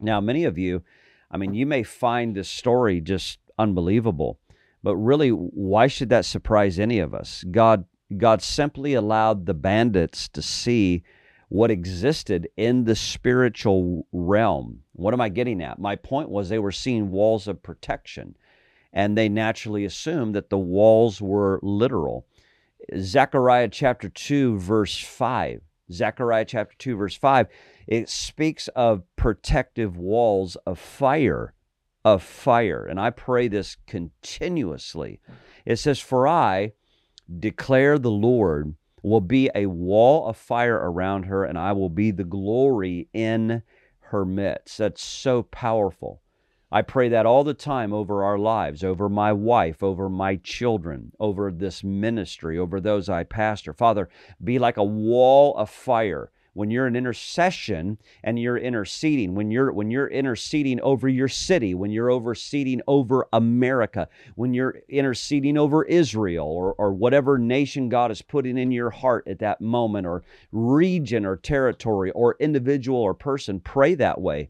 Now, 0.00 0.18
many 0.22 0.44
of 0.44 0.56
you 0.56 0.82
I 1.30 1.36
mean, 1.36 1.54
you 1.54 1.66
may 1.66 1.82
find 1.82 2.34
this 2.34 2.48
story 2.48 3.00
just 3.00 3.38
unbelievable, 3.58 4.38
but 4.82 4.96
really, 4.96 5.30
why 5.30 5.86
should 5.88 6.10
that 6.10 6.24
surprise 6.24 6.78
any 6.78 6.98
of 6.98 7.14
us? 7.14 7.44
God, 7.50 7.84
God 8.16 8.42
simply 8.42 8.94
allowed 8.94 9.46
the 9.46 9.54
bandits 9.54 10.28
to 10.28 10.42
see 10.42 11.02
what 11.48 11.70
existed 11.70 12.48
in 12.56 12.84
the 12.84 12.96
spiritual 12.96 14.06
realm. 14.12 14.80
What 14.92 15.14
am 15.14 15.20
I 15.20 15.28
getting 15.28 15.62
at? 15.62 15.78
My 15.78 15.96
point 15.96 16.28
was 16.28 16.48
they 16.48 16.58
were 16.58 16.72
seeing 16.72 17.10
walls 17.10 17.48
of 17.48 17.62
protection, 17.62 18.36
and 18.92 19.16
they 19.16 19.28
naturally 19.28 19.84
assumed 19.84 20.34
that 20.34 20.50
the 20.50 20.58
walls 20.58 21.20
were 21.20 21.60
literal. 21.62 22.26
Zechariah 22.96 23.68
chapter 23.68 24.08
2, 24.08 24.58
verse 24.58 24.98
5. 24.98 25.60
Zechariah 25.92 26.44
chapter 26.44 26.76
2, 26.78 26.96
verse 26.96 27.16
5 27.16 27.48
it 27.86 28.08
speaks 28.08 28.68
of 28.68 29.02
protective 29.16 29.96
walls 29.96 30.56
of 30.66 30.78
fire, 30.78 31.54
of 32.04 32.22
fire. 32.22 32.84
And 32.84 32.98
I 32.98 33.10
pray 33.10 33.48
this 33.48 33.76
continuously. 33.86 35.20
It 35.64 35.76
says, 35.76 36.00
For 36.00 36.26
I 36.26 36.72
declare 37.38 37.98
the 37.98 38.10
Lord 38.10 38.74
will 39.02 39.20
be 39.20 39.50
a 39.54 39.66
wall 39.66 40.26
of 40.26 40.36
fire 40.36 40.76
around 40.76 41.24
her, 41.24 41.44
and 41.44 41.56
I 41.56 41.72
will 41.72 41.90
be 41.90 42.10
the 42.10 42.24
glory 42.24 43.08
in 43.12 43.62
her 44.00 44.24
midst. 44.24 44.78
That's 44.78 45.02
so 45.02 45.44
powerful. 45.44 46.22
I 46.72 46.82
pray 46.82 47.08
that 47.10 47.26
all 47.26 47.44
the 47.44 47.54
time 47.54 47.92
over 47.92 48.24
our 48.24 48.38
lives, 48.38 48.82
over 48.82 49.08
my 49.08 49.32
wife, 49.32 49.84
over 49.84 50.08
my 50.08 50.36
children, 50.36 51.12
over 51.20 51.52
this 51.52 51.84
ministry, 51.84 52.58
over 52.58 52.80
those 52.80 53.08
I 53.08 53.22
pastor. 53.22 53.72
Father, 53.72 54.08
be 54.42 54.58
like 54.58 54.76
a 54.76 54.84
wall 54.84 55.56
of 55.56 55.70
fire 55.70 56.32
when 56.56 56.70
you're 56.70 56.86
in 56.86 56.96
intercession 56.96 57.98
and 58.24 58.38
you're 58.38 58.56
interceding, 58.56 59.34
when 59.34 59.50
you're 59.50 59.70
when 59.72 59.90
you're 59.90 60.08
interceding 60.08 60.80
over 60.80 61.06
your 61.06 61.28
city, 61.28 61.74
when 61.74 61.90
you're 61.90 62.10
interceding 62.10 62.80
over 62.86 63.26
America, 63.32 64.08
when 64.36 64.54
you're 64.54 64.80
interceding 64.88 65.58
over 65.58 65.84
Israel 65.84 66.46
or, 66.46 66.72
or 66.78 66.94
whatever 66.94 67.36
nation 67.38 67.90
God 67.90 68.10
is 68.10 68.22
putting 68.22 68.56
in 68.56 68.72
your 68.72 68.90
heart 68.90 69.28
at 69.28 69.40
that 69.40 69.60
moment, 69.60 70.06
or 70.06 70.22
region 70.50 71.26
or 71.26 71.36
territory 71.36 72.10
or 72.12 72.36
individual 72.40 73.00
or 73.00 73.12
person, 73.12 73.60
pray 73.60 73.94
that 73.94 74.20
way. 74.20 74.48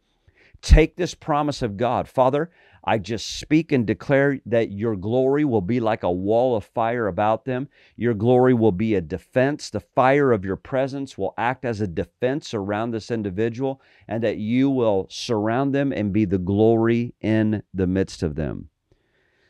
Take 0.63 0.97
this 0.97 1.15
promise 1.15 1.61
of 1.61 1.77
God. 1.77 2.09
Father, 2.09 2.51
I 2.89 2.99
just 2.99 3.39
speak 3.41 3.73
and 3.73 3.85
declare 3.85 4.39
that 4.47 4.71
your 4.71 4.95
glory 4.95 5.45
will 5.45 5.61
be 5.61 5.81
like 5.81 6.05
a 6.05 6.11
wall 6.11 6.55
of 6.55 6.65
fire 6.65 7.09
about 7.09 7.45
them. 7.45 7.69
Your 7.97 8.15
glory 8.15 8.55
will 8.55 8.71
be 8.71 8.95
a 8.95 9.01
defense. 9.01 9.71
The 9.71 9.81
fire 9.81 10.31
of 10.31 10.45
your 10.45 10.55
presence 10.55 11.19
will 11.19 11.35
act 11.37 11.65
as 11.65 11.81
a 11.81 11.89
defense 11.89 12.55
around 12.55 12.93
this 12.93 13.11
individual, 13.11 13.83
and 14.07 14.23
that 14.23 14.37
you 14.37 14.71
will 14.71 15.09
surround 15.11 15.75
them 15.75 15.93
and 15.93 16.13
be 16.13 16.25
the 16.25 16.39
glory 16.39 17.13
in 17.21 17.65
the 17.75 17.89
midst 17.89 18.23
of 18.23 18.37
them. 18.37 18.69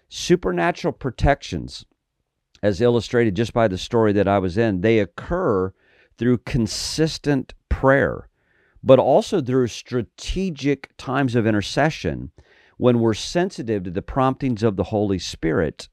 Supernatural 0.08 0.94
protections, 0.94 1.84
as 2.62 2.80
illustrated 2.80 3.36
just 3.36 3.52
by 3.52 3.68
the 3.68 3.76
story 3.76 4.14
that 4.14 4.28
I 4.28 4.38
was 4.38 4.56
in, 4.56 4.80
they 4.80 4.98
occur 4.98 5.74
through 6.16 6.38
consistent 6.38 7.52
prayer, 7.68 8.30
but 8.82 8.98
also 8.98 9.42
through 9.42 9.66
strategic 9.66 10.96
times 10.96 11.34
of 11.34 11.46
intercession 11.46 12.30
when 12.76 13.00
we're 13.00 13.14
sensitive 13.14 13.84
to 13.84 13.90
the 13.90 14.02
promptings 14.02 14.62
of 14.62 14.76
the 14.76 14.84
Holy 14.84 15.18
Spirit. 15.18 15.88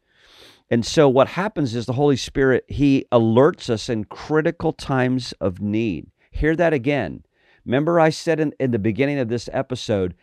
And 0.69 0.85
so 0.85 1.07
what 1.07 1.29
happens 1.29 1.75
is 1.75 1.85
the 1.85 1.93
Holy 1.93 2.17
Spirit, 2.17 2.65
He 2.67 3.05
alerts 3.11 3.69
us 3.69 3.89
in 3.89 4.05
critical 4.05 4.73
times 4.73 5.33
of 5.39 5.61
need. 5.61 6.07
Hear 6.31 6.55
that 6.55 6.73
again. 6.73 7.23
Remember, 7.65 7.99
I 7.99 8.09
said 8.09 8.39
in, 8.39 8.53
in 8.59 8.71
the 8.71 8.79
beginning 8.79 9.19
of 9.19 9.29
this 9.29 9.49
episode, 9.53 10.15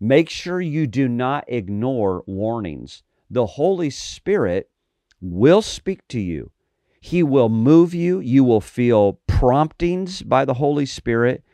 make 0.00 0.30
sure 0.30 0.60
you 0.60 0.86
do 0.86 1.08
not 1.08 1.44
ignore 1.48 2.22
warnings. 2.26 3.02
The 3.28 3.46
Holy 3.46 3.90
Spirit 3.90 4.70
will 5.20 5.62
speak 5.62 6.06
to 6.08 6.20
you. 6.20 6.52
He 7.00 7.22
will 7.22 7.48
move 7.48 7.94
you. 7.94 8.20
You 8.20 8.44
will 8.44 8.60
feel 8.60 9.20
promptings 9.26 10.22
by 10.22 10.44
the 10.44 10.54
Holy 10.54 10.86
Spirit. 10.86 11.44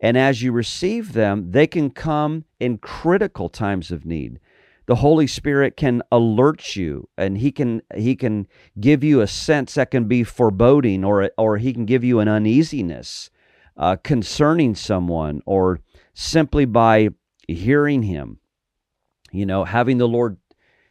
And 0.00 0.16
as 0.16 0.42
you 0.42 0.52
receive 0.52 1.12
them, 1.12 1.50
they 1.50 1.66
can 1.66 1.90
come 1.90 2.44
in 2.58 2.78
critical 2.78 3.48
times 3.48 3.90
of 3.90 4.06
need. 4.06 4.40
The 4.86 4.96
Holy 4.96 5.26
Spirit 5.26 5.76
can 5.76 6.02
alert 6.10 6.74
you 6.74 7.08
and 7.16 7.38
he 7.38 7.52
can 7.52 7.82
he 7.94 8.16
can 8.16 8.48
give 8.80 9.04
you 9.04 9.20
a 9.20 9.26
sense 9.26 9.74
that 9.74 9.90
can 9.90 10.08
be 10.08 10.24
foreboding 10.24 11.04
or 11.04 11.30
or 11.38 11.58
he 11.58 11.72
can 11.72 11.84
give 11.84 12.02
you 12.02 12.18
an 12.18 12.28
uneasiness 12.28 13.30
uh, 13.76 13.96
concerning 14.02 14.74
someone 14.74 15.42
or 15.46 15.80
simply 16.12 16.64
by 16.64 17.10
hearing 17.46 18.02
him. 18.02 18.38
You 19.30 19.46
know, 19.46 19.64
having 19.64 19.98
the 19.98 20.08
Lord 20.08 20.38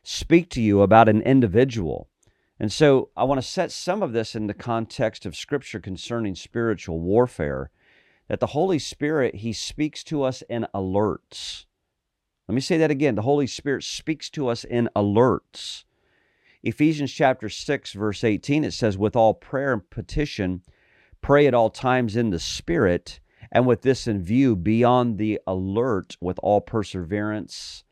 speak 0.03 0.49
to 0.51 0.61
you 0.61 0.81
about 0.81 1.09
an 1.09 1.21
individual. 1.23 2.09
And 2.59 2.71
so 2.71 3.09
I 3.17 3.23
want 3.25 3.41
to 3.41 3.47
set 3.47 3.71
some 3.71 4.01
of 4.01 4.13
this 4.13 4.33
in 4.33 4.47
the 4.47 4.53
context 4.53 5.25
of 5.25 5.35
scripture 5.35 5.79
concerning 5.79 6.35
spiritual 6.35 6.99
warfare 6.99 7.69
that 8.29 8.39
the 8.39 8.47
Holy 8.47 8.79
Spirit, 8.79 9.35
He 9.35 9.51
speaks 9.51 10.03
to 10.05 10.23
us 10.23 10.41
in 10.43 10.65
alerts. 10.73 11.65
Let 12.47 12.55
me 12.55 12.61
say 12.61 12.77
that 12.77 12.91
again. 12.91 13.15
The 13.15 13.23
Holy 13.23 13.47
Spirit 13.47 13.83
speaks 13.83 14.29
to 14.31 14.47
us 14.47 14.63
in 14.63 14.89
alerts. 14.95 15.83
Ephesians 16.63 17.11
chapter 17.11 17.49
6, 17.49 17.93
verse 17.93 18.23
18, 18.23 18.63
it 18.63 18.71
says, 18.71 18.97
With 18.97 19.15
all 19.15 19.33
prayer 19.33 19.73
and 19.73 19.89
petition, 19.89 20.61
pray 21.21 21.47
at 21.47 21.53
all 21.53 21.69
times 21.69 22.15
in 22.15 22.29
the 22.29 22.39
Spirit, 22.39 23.19
and 23.51 23.65
with 23.65 23.81
this 23.81 24.07
in 24.07 24.21
view, 24.21 24.55
be 24.55 24.83
on 24.83 25.17
the 25.17 25.39
alert 25.47 26.17
with 26.21 26.39
all 26.43 26.61
perseverance 26.61 27.83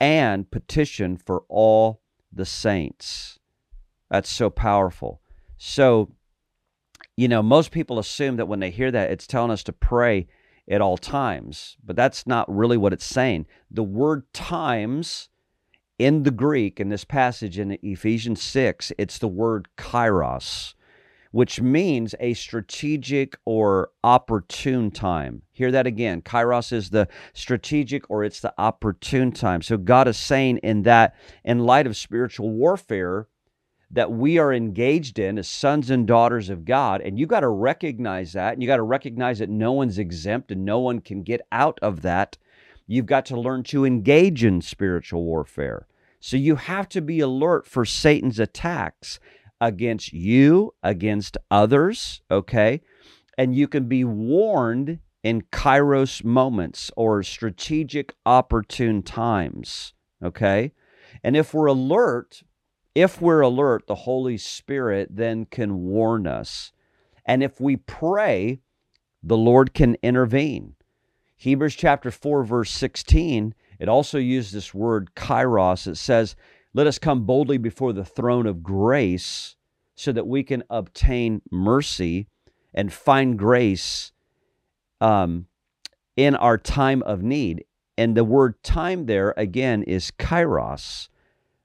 and 0.00 0.50
petition 0.50 1.16
for 1.16 1.44
all 1.48 2.00
the 2.32 2.46
saints. 2.46 3.38
That's 4.10 4.30
so 4.30 4.50
powerful. 4.50 5.20
So, 5.56 6.12
you 7.18 7.26
know, 7.26 7.42
most 7.42 7.72
people 7.72 7.98
assume 7.98 8.36
that 8.36 8.46
when 8.46 8.60
they 8.60 8.70
hear 8.70 8.92
that, 8.92 9.10
it's 9.10 9.26
telling 9.26 9.50
us 9.50 9.64
to 9.64 9.72
pray 9.72 10.28
at 10.70 10.80
all 10.80 10.96
times, 10.96 11.76
but 11.84 11.96
that's 11.96 12.28
not 12.28 12.48
really 12.48 12.76
what 12.76 12.92
it's 12.92 13.04
saying. 13.04 13.44
The 13.72 13.82
word 13.82 14.32
times 14.32 15.28
in 15.98 16.22
the 16.22 16.30
Greek 16.30 16.78
in 16.78 16.90
this 16.90 17.04
passage 17.04 17.58
in 17.58 17.76
Ephesians 17.82 18.40
6, 18.40 18.92
it's 18.98 19.18
the 19.18 19.26
word 19.26 19.66
kairos, 19.76 20.74
which 21.32 21.60
means 21.60 22.14
a 22.20 22.34
strategic 22.34 23.36
or 23.44 23.90
opportune 24.04 24.92
time. 24.92 25.42
Hear 25.50 25.72
that 25.72 25.88
again. 25.88 26.22
Kairos 26.22 26.72
is 26.72 26.90
the 26.90 27.08
strategic 27.32 28.08
or 28.08 28.22
it's 28.22 28.38
the 28.38 28.54
opportune 28.58 29.32
time. 29.32 29.62
So 29.62 29.76
God 29.76 30.06
is 30.06 30.16
saying 30.16 30.58
in 30.58 30.82
that, 30.82 31.16
in 31.44 31.58
light 31.58 31.88
of 31.88 31.96
spiritual 31.96 32.50
warfare, 32.50 33.26
that 33.90 34.12
we 34.12 34.38
are 34.38 34.52
engaged 34.52 35.18
in 35.18 35.38
as 35.38 35.48
sons 35.48 35.88
and 35.90 36.06
daughters 36.06 36.50
of 36.50 36.64
God. 36.64 37.00
And 37.00 37.18
you 37.18 37.26
got 37.26 37.40
to 37.40 37.48
recognize 37.48 38.34
that. 38.34 38.52
And 38.52 38.62
you 38.62 38.68
got 38.68 38.76
to 38.76 38.82
recognize 38.82 39.38
that 39.38 39.48
no 39.48 39.72
one's 39.72 39.98
exempt 39.98 40.52
and 40.52 40.64
no 40.64 40.78
one 40.78 41.00
can 41.00 41.22
get 41.22 41.40
out 41.50 41.78
of 41.80 42.02
that. 42.02 42.36
You've 42.86 43.06
got 43.06 43.24
to 43.26 43.40
learn 43.40 43.62
to 43.64 43.84
engage 43.84 44.44
in 44.44 44.60
spiritual 44.60 45.24
warfare. 45.24 45.86
So 46.20 46.36
you 46.36 46.56
have 46.56 46.88
to 46.90 47.00
be 47.00 47.20
alert 47.20 47.66
for 47.66 47.84
Satan's 47.84 48.38
attacks 48.38 49.20
against 49.60 50.12
you, 50.12 50.74
against 50.82 51.36
others, 51.50 52.22
okay? 52.30 52.80
And 53.36 53.54
you 53.54 53.68
can 53.68 53.88
be 53.88 54.04
warned 54.04 54.98
in 55.22 55.42
kairos 55.42 56.24
moments 56.24 56.90
or 56.96 57.22
strategic 57.22 58.14
opportune 58.26 59.02
times, 59.02 59.94
okay? 60.22 60.72
And 61.22 61.36
if 61.36 61.54
we're 61.54 61.66
alert, 61.66 62.42
if 62.98 63.22
we're 63.22 63.42
alert, 63.42 63.86
the 63.86 63.94
Holy 63.94 64.36
Spirit 64.36 65.10
then 65.12 65.46
can 65.46 65.84
warn 65.84 66.26
us. 66.26 66.72
And 67.24 67.44
if 67.44 67.60
we 67.60 67.76
pray, 67.76 68.58
the 69.22 69.36
Lord 69.36 69.72
can 69.72 69.96
intervene. 70.02 70.74
Hebrews 71.36 71.76
chapter 71.76 72.10
4, 72.10 72.42
verse 72.42 72.72
16, 72.72 73.54
it 73.78 73.88
also 73.88 74.18
uses 74.18 74.50
this 74.50 74.74
word 74.74 75.14
kairos. 75.14 75.86
It 75.86 75.96
says, 75.96 76.34
Let 76.74 76.88
us 76.88 76.98
come 76.98 77.24
boldly 77.24 77.56
before 77.56 77.92
the 77.92 78.04
throne 78.04 78.48
of 78.48 78.64
grace 78.64 79.54
so 79.94 80.10
that 80.10 80.26
we 80.26 80.42
can 80.42 80.64
obtain 80.68 81.40
mercy 81.52 82.26
and 82.74 82.92
find 82.92 83.38
grace 83.38 84.10
um, 85.00 85.46
in 86.16 86.34
our 86.34 86.58
time 86.58 87.04
of 87.04 87.22
need. 87.22 87.64
And 87.96 88.16
the 88.16 88.24
word 88.24 88.60
time 88.64 89.06
there 89.06 89.34
again 89.36 89.84
is 89.84 90.10
kairos. 90.10 91.08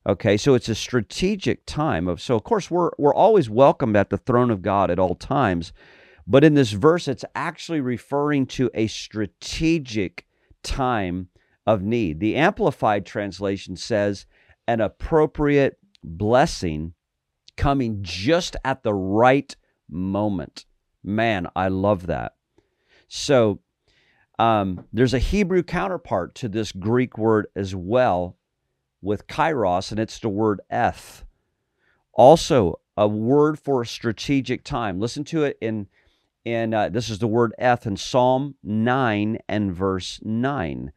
Okay, 0.06 0.36
so 0.36 0.54
it's 0.54 0.68
a 0.68 0.76
strategic 0.76 1.66
time 1.66 2.10
of 2.10 2.22
so 2.22 2.36
of 2.36 2.44
course 2.44 2.70
we're 2.70 2.92
we're 2.98 3.14
always 3.14 3.50
welcomed 3.50 3.96
at 3.96 4.10
the 4.10 4.18
throne 4.18 4.52
of 4.52 4.62
God 4.62 4.92
at 4.92 5.00
all 5.00 5.16
times, 5.16 5.72
but 6.28 6.44
in 6.44 6.56
this 6.56 6.72
verse 6.72 7.08
it's 7.08 7.24
actually 7.36 7.80
referring 7.80 8.46
to 8.48 8.70
a 8.74 8.88
strategic 8.88 10.26
time 10.62 11.30
of 11.66 11.82
need. 11.82 12.20
The 12.20 12.36
amplified 12.36 13.06
translation 13.06 13.78
says 13.78 14.26
an 14.68 14.82
appropriate 14.82 15.78
blessing 16.04 16.94
coming 17.56 18.00
just 18.02 18.58
at 18.66 18.84
the 18.84 18.94
right 18.94 19.56
moment. 19.90 20.66
Man, 21.02 21.48
I 21.56 21.70
love 21.70 22.08
that. 22.08 22.34
So 23.08 23.62
um, 24.38 24.86
there's 24.92 25.14
a 25.14 25.20
Hebrew 25.20 25.64
counterpart 25.64 26.36
to 26.36 26.50
this 26.50 26.74
Greek 26.74 27.18
word 27.18 27.48
as 27.56 27.74
well 27.74 28.38
with 29.04 29.28
kairos, 29.28 29.92
and 29.92 30.00
it's 30.00 30.20
the 30.20 30.30
word 30.30 30.62
eth. 30.70 31.26
Also, 32.14 32.80
a 32.96 33.08
word 33.08 33.60
for 33.60 33.84
strategic 33.84 34.64
time. 34.64 35.00
Listen 35.00 35.24
to 35.26 35.44
it 35.44 35.58
in 35.62 35.88
in 36.46 36.74
uh, 36.74 36.90
this 36.90 37.10
is 37.10 37.20
the 37.20 37.28
word 37.28 37.54
eth 37.58 37.86
in 37.86 37.96
Psalm 37.96 38.56
9 38.64 39.40
and 39.48 39.74
verse 39.74 40.20
9. 40.24 40.92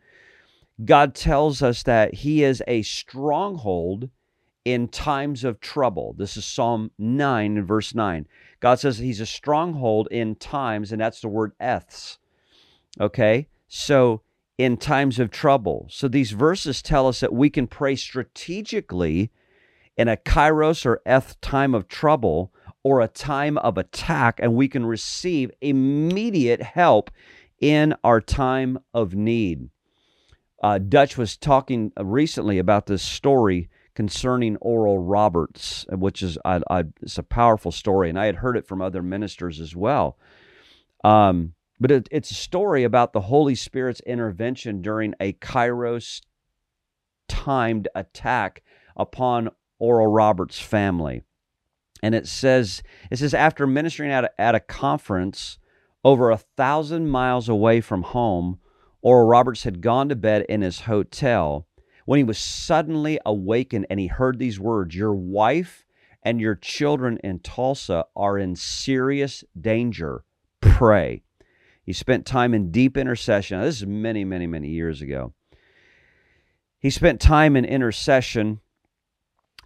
God 0.85 1.15
tells 1.15 1.63
us 1.63 1.83
that 1.85 2.15
He 2.15 2.43
is 2.43 2.63
a 2.67 2.83
stronghold 2.83 4.11
in 4.65 4.89
times 4.89 5.45
of 5.45 5.61
trouble. 5.61 6.15
This 6.19 6.37
is 6.37 6.45
Psalm 6.45 6.91
9 6.99 7.59
and 7.59 7.67
verse 7.67 7.95
9. 7.95 8.27
God 8.61 8.81
says 8.81 8.99
He's 8.99 9.21
a 9.21 9.27
stronghold 9.27 10.09
in 10.11 10.35
times, 10.35 10.93
and 10.93 11.01
that's 11.01 11.21
the 11.21 11.29
word 11.29 11.53
eths. 11.61 12.19
Okay? 13.01 13.49
So 13.69 14.23
in 14.59 14.77
times 14.77 15.19
of 15.19 15.31
trouble. 15.31 15.87
So 15.91 16.09
these 16.09 16.31
verses 16.31 16.83
tell 16.83 17.09
us 17.09 17.21
that 17.21 17.33
we 17.33 17.51
can 17.51 17.67
pray 17.67 17.97
strategically 17.97 19.31
in 19.97 20.09
a 20.09 20.17
kairos 20.17 20.87
or 20.87 21.01
eth 21.05 21.41
time 21.41 21.75
of 21.75 21.89
trouble 21.89 22.53
or 22.83 23.01
a 23.01 23.09
time 23.09 23.59
of 23.59 23.77
attack, 23.77 24.39
and 24.41 24.55
we 24.55 24.69
can 24.69 24.87
receive 24.87 25.51
immediate 25.61 26.63
help 26.63 27.11
in 27.61 27.95
our 28.05 28.21
time 28.21 28.79
of 28.95 29.15
need. 29.15 29.69
Uh, 30.63 30.79
Dutch 30.79 31.19
was 31.19 31.37
talking 31.37 31.93
recently 31.99 32.59
about 32.59 32.87
this 32.87 33.03
story 33.03 33.69
concerning 33.95 34.57
Oral 34.59 34.99
Roberts, 34.99 35.85
which 35.91 36.23
is 36.23 36.39
I, 36.45 36.61
I, 36.71 36.85
it's 37.03 37.19
a 37.19 37.23
powerful 37.23 37.73
story, 37.73 38.09
and 38.09 38.19
I 38.19 38.27
had 38.27 38.37
heard 38.37 38.57
it 38.57 38.67
from 38.67 38.81
other 38.81 39.03
ministers 39.03 39.59
as 39.59 39.75
well. 39.75 40.17
Um, 41.03 41.55
but 41.79 41.91
it, 41.91 42.09
it's 42.11 42.31
a 42.31 42.35
story 42.35 42.85
about 42.85 43.13
the 43.13 43.23
Holy 43.23 43.55
Spirit's 43.55 44.01
intervention 44.01 44.83
during 44.83 45.15
a 45.21 45.33
Kairos 45.35 46.21
timed 47.29 47.89
attack 47.95 48.63
upon 48.97 49.51
Oral 49.79 50.07
Roberts' 50.07 50.61
family. 50.61 51.23
And 52.03 52.15
it 52.15 52.27
says, 52.27 52.83
it 53.11 53.19
says 53.19 53.35
after 53.35 53.67
ministering 53.67 54.11
at 54.11 54.25
a, 54.25 54.41
at 54.41 54.55
a 54.55 54.61
conference 54.61 55.59
over 56.05 56.31
a 56.31 56.39
thousand 56.39 57.09
miles 57.09 57.49
away 57.49 57.81
from 57.81 58.03
home, 58.03 58.59
Oral 59.03 59.27
Roberts 59.27 59.65
had 59.65 59.81
gone 59.81 60.09
to 60.09 60.17
bed 60.17 60.47
in 60.49 60.63
his 60.63 60.83
hotel 60.83 61.67
when 62.05 62.19
he 62.19 62.25
was 62.25 62.39
suddenly 62.39 63.19
awakened 63.27 63.87
and 63.91 64.01
he 64.01 64.07
heard 64.07 64.39
these 64.39 64.59
words 64.59 64.95
Your 64.95 65.15
wife 65.15 65.85
and 66.23 66.41
your 66.41 66.55
children 66.55 67.19
in 67.23 67.39
Tulsa 67.41 68.05
are 68.17 68.39
in 68.39 68.57
serious 68.57 69.45
danger. 69.61 70.25
Pray. 70.61 71.23
He 71.87 71.93
spent 71.93 72.27
time 72.27 72.53
in 72.53 72.73
deep 72.73 72.97
intercession. 72.97 73.59
Now, 73.59 73.65
this 73.65 73.77
is 73.77 73.87
many, 73.87 74.25
many, 74.25 74.49
many 74.49 74.69
years 74.69 75.01
ago. 75.01 75.33
He 76.81 76.91
spent 76.91 77.21
time 77.21 77.57
in 77.57 77.65
intercession 77.65 78.61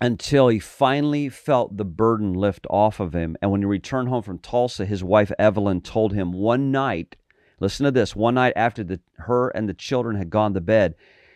until 0.02 0.48
he 0.48 0.58
finally 0.58 1.30
felt 1.30 1.78
the 1.78 1.84
burden 1.84 2.34
lift 2.34 2.66
off 2.68 3.00
of 3.00 3.14
him. 3.14 3.36
And 3.40 3.50
when 3.50 3.62
he 3.62 3.66
returned 3.66 4.10
home 4.10 4.22
from 4.22 4.38
Tulsa, 4.38 4.84
his 4.84 5.02
wife 5.02 5.32
Evelyn 5.38 5.80
told 5.80 6.12
him 6.12 6.32
one 6.32 6.70
night, 6.70 7.16
listen 7.58 7.84
to 7.84 7.90
this, 7.90 8.14
one 8.14 8.34
night 8.34 8.52
after 8.54 8.84
the, 8.84 9.00
her 9.16 9.48
and 9.48 9.66
the 9.66 9.74
children 9.74 10.16
had 10.16 10.28
gone 10.28 10.52
to 10.54 10.60
bed, 10.60 10.94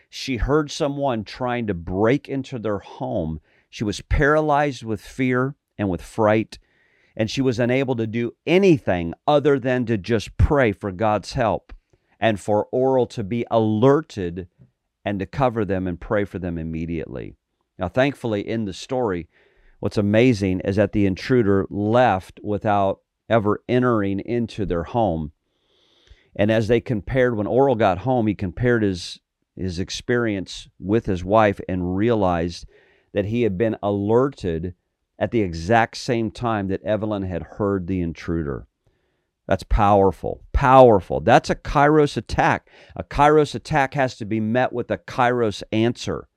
she 0.09 0.37
heard 0.37 0.69
someone 0.69 1.23
trying 1.23 1.65
to 1.65 1.73
break 1.73 2.29
into 2.29 2.59
their 2.59 2.79
home. 2.79 3.39
She 3.71 3.83
was 3.83 4.01
paralyzed 4.01 4.83
with 4.83 5.01
fear 5.01 5.55
and 5.79 5.89
with 5.89 6.01
fright 6.01 6.59
and 7.17 7.29
she 7.29 7.41
was 7.41 7.59
unable 7.59 7.95
to 7.95 8.07
do 8.07 8.33
anything 8.45 9.13
other 9.27 9.59
than 9.59 9.85
to 9.85 9.97
just 9.97 10.35
pray 10.37 10.71
for 10.71 10.91
God's 10.91 11.33
help 11.33 11.73
and 12.19 12.39
for 12.39 12.67
Oral 12.71 13.07
to 13.07 13.23
be 13.23 13.45
alerted 13.49 14.47
and 15.03 15.19
to 15.19 15.25
cover 15.25 15.63
them 15.63 15.87
and 15.87 15.99
pray 15.99 16.25
for 16.25 16.39
them 16.39 16.57
immediately. 16.57 17.35
Now, 17.77 17.87
thankfully, 17.87 18.47
in 18.47 18.65
the 18.65 18.73
story, 18.73 19.27
what's 19.79 19.97
amazing 19.97 20.61
is 20.61 20.77
that 20.77 20.91
the 20.91 21.05
intruder 21.05 21.67
left 21.69 22.39
without 22.43 23.01
ever 23.29 23.61
entering 23.67 24.19
into 24.19 24.65
their 24.65 24.83
home. 24.83 25.31
And 26.35 26.51
as 26.51 26.67
they 26.67 26.81
compared, 26.81 27.37
when 27.37 27.47
Oral 27.47 27.75
got 27.75 27.99
home, 27.99 28.27
he 28.27 28.35
compared 28.35 28.83
his, 28.83 29.19
his 29.55 29.79
experience 29.79 30.67
with 30.79 31.05
his 31.05 31.23
wife 31.23 31.59
and 31.67 31.95
realized 31.95 32.65
that 33.13 33.25
he 33.25 33.43
had 33.43 33.57
been 33.57 33.77
alerted 33.81 34.73
at 35.17 35.31
the 35.31 35.41
exact 35.41 35.97
same 35.97 36.31
time 36.31 36.67
that 36.67 36.83
Evelyn 36.83 37.23
had 37.23 37.43
heard 37.43 37.87
the 37.87 38.01
intruder. 38.01 38.67
That's 39.47 39.63
powerful. 39.63 40.41
Powerful. 40.53 41.19
That's 41.19 41.49
a 41.49 41.55
Kairos 41.55 42.17
attack. 42.17 42.69
A 42.95 43.03
Kairos 43.03 43.53
attack 43.53 43.93
has 43.93 44.17
to 44.17 44.25
be 44.25 44.39
met 44.39 44.73
with 44.73 44.89
a 44.89 44.97
Kairos 44.97 45.61
answer. 45.71 46.27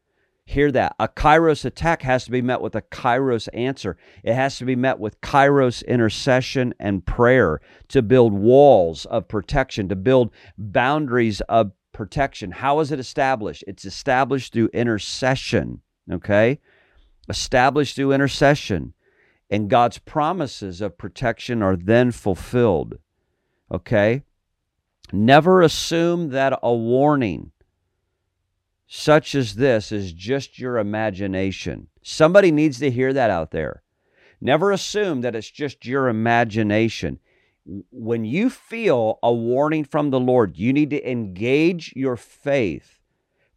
Hear 0.44 0.72
that. 0.72 0.94
A 0.98 1.08
Kairos 1.08 1.64
attack 1.64 2.02
has 2.02 2.24
to 2.24 2.30
be 2.30 2.40
met 2.40 2.60
with 2.60 2.74
a 2.74 2.82
Kairos 2.82 3.48
answer. 3.52 3.96
It 4.22 4.34
has 4.34 4.56
to 4.58 4.64
be 4.64 4.76
met 4.76 4.98
with 4.98 5.20
Kairos 5.20 5.86
intercession 5.86 6.74
and 6.78 7.04
prayer 7.04 7.60
to 7.88 8.02
build 8.02 8.32
walls 8.32 9.04
of 9.06 9.28
protection, 9.28 9.88
to 9.88 9.96
build 9.96 10.32
boundaries 10.56 11.40
of 11.42 11.72
protection. 11.92 12.52
How 12.52 12.80
is 12.80 12.92
it 12.92 12.98
established? 12.98 13.64
It's 13.66 13.84
established 13.84 14.52
through 14.52 14.70
intercession. 14.72 15.82
Okay? 16.10 16.60
Established 17.28 17.96
through 17.96 18.12
intercession, 18.12 18.94
and 19.50 19.70
God's 19.70 19.98
promises 19.98 20.80
of 20.80 20.98
protection 20.98 21.62
are 21.62 21.76
then 21.76 22.12
fulfilled. 22.12 22.98
Okay? 23.70 24.22
Never 25.12 25.62
assume 25.62 26.30
that 26.30 26.58
a 26.62 26.74
warning 26.74 27.52
such 28.86 29.34
as 29.34 29.56
this 29.56 29.92
is 29.92 30.12
just 30.12 30.58
your 30.58 30.78
imagination. 30.78 31.88
Somebody 32.02 32.50
needs 32.50 32.78
to 32.78 32.90
hear 32.90 33.12
that 33.12 33.30
out 33.30 33.50
there. 33.50 33.82
Never 34.40 34.72
assume 34.72 35.20
that 35.20 35.34
it's 35.34 35.50
just 35.50 35.84
your 35.84 36.08
imagination. 36.08 37.18
When 37.90 38.24
you 38.24 38.48
feel 38.48 39.18
a 39.22 39.32
warning 39.32 39.84
from 39.84 40.10
the 40.10 40.20
Lord, 40.20 40.56
you 40.56 40.72
need 40.72 40.88
to 40.90 41.10
engage 41.10 41.92
your 41.94 42.16
faith 42.16 42.98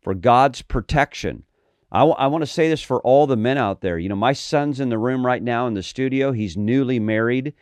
for 0.01 0.13
God's 0.13 0.61
protection 0.61 1.43
I, 1.91 1.99
w- 1.99 2.15
I 2.17 2.27
want 2.27 2.41
to 2.43 2.47
say 2.47 2.69
this 2.69 2.81
for 2.81 3.01
all 3.01 3.27
the 3.27 3.35
men 3.35 3.57
out 3.57 3.81
there. 3.81 3.99
You 3.99 4.09
know, 4.09 4.15
my 4.15 4.33
son's 4.33 4.79
in 4.79 4.89
the 4.89 4.97
room 4.97 5.25
right 5.25 5.43
now 5.43 5.67
in 5.67 5.73
the 5.73 5.83
studio. 5.83 6.31
He's 6.31 6.55
newly 6.55 6.99
married. 6.99 7.53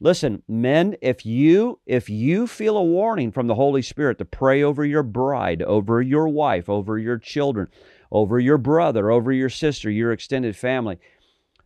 Listen, 0.00 0.42
men, 0.46 0.96
if 1.00 1.26
you 1.26 1.80
if 1.86 2.08
you 2.08 2.46
feel 2.46 2.76
a 2.76 2.84
warning 2.84 3.32
from 3.32 3.48
the 3.48 3.54
Holy 3.54 3.82
Spirit 3.82 4.18
to 4.18 4.24
pray 4.24 4.62
over 4.62 4.84
your 4.84 5.02
bride, 5.02 5.62
over 5.62 6.00
your 6.00 6.28
wife, 6.28 6.68
over 6.68 6.98
your 6.98 7.18
children, 7.18 7.68
over 8.12 8.38
your 8.38 8.58
brother, 8.58 9.10
over 9.10 9.32
your 9.32 9.48
sister, 9.48 9.90
your 9.90 10.12
extended 10.12 10.54
family, 10.54 10.98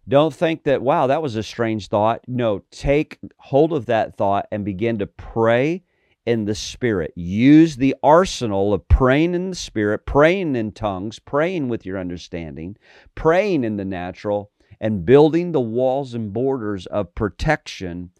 don't 0.08 0.34
think 0.34 0.64
that 0.64 0.80
wow, 0.80 1.08
that 1.08 1.22
was 1.22 1.36
a 1.36 1.42
strange 1.42 1.88
thought. 1.88 2.22
No, 2.26 2.62
take 2.70 3.18
hold 3.38 3.72
of 3.72 3.86
that 3.86 4.16
thought 4.16 4.46
and 4.50 4.64
begin 4.64 4.98
to 5.00 5.06
pray 5.06 5.82
in 6.24 6.44
the 6.44 6.54
Spirit. 6.54 7.12
Use 7.16 7.76
the 7.76 7.94
arsenal 8.02 8.72
of 8.72 8.86
praying 8.88 9.34
in 9.34 9.50
the 9.50 9.56
Spirit, 9.56 10.06
praying 10.06 10.56
in 10.56 10.72
tongues, 10.72 11.18
praying 11.18 11.68
with 11.68 11.84
your 11.84 11.98
understanding, 11.98 12.76
praying 13.14 13.64
in 13.64 13.76
the 13.76 13.84
natural, 13.84 14.50
and 14.80 15.04
building 15.04 15.52
the 15.52 15.60
walls 15.60 16.14
and 16.14 16.32
borders 16.32 16.86
of 16.86 17.14
protection 17.14 18.10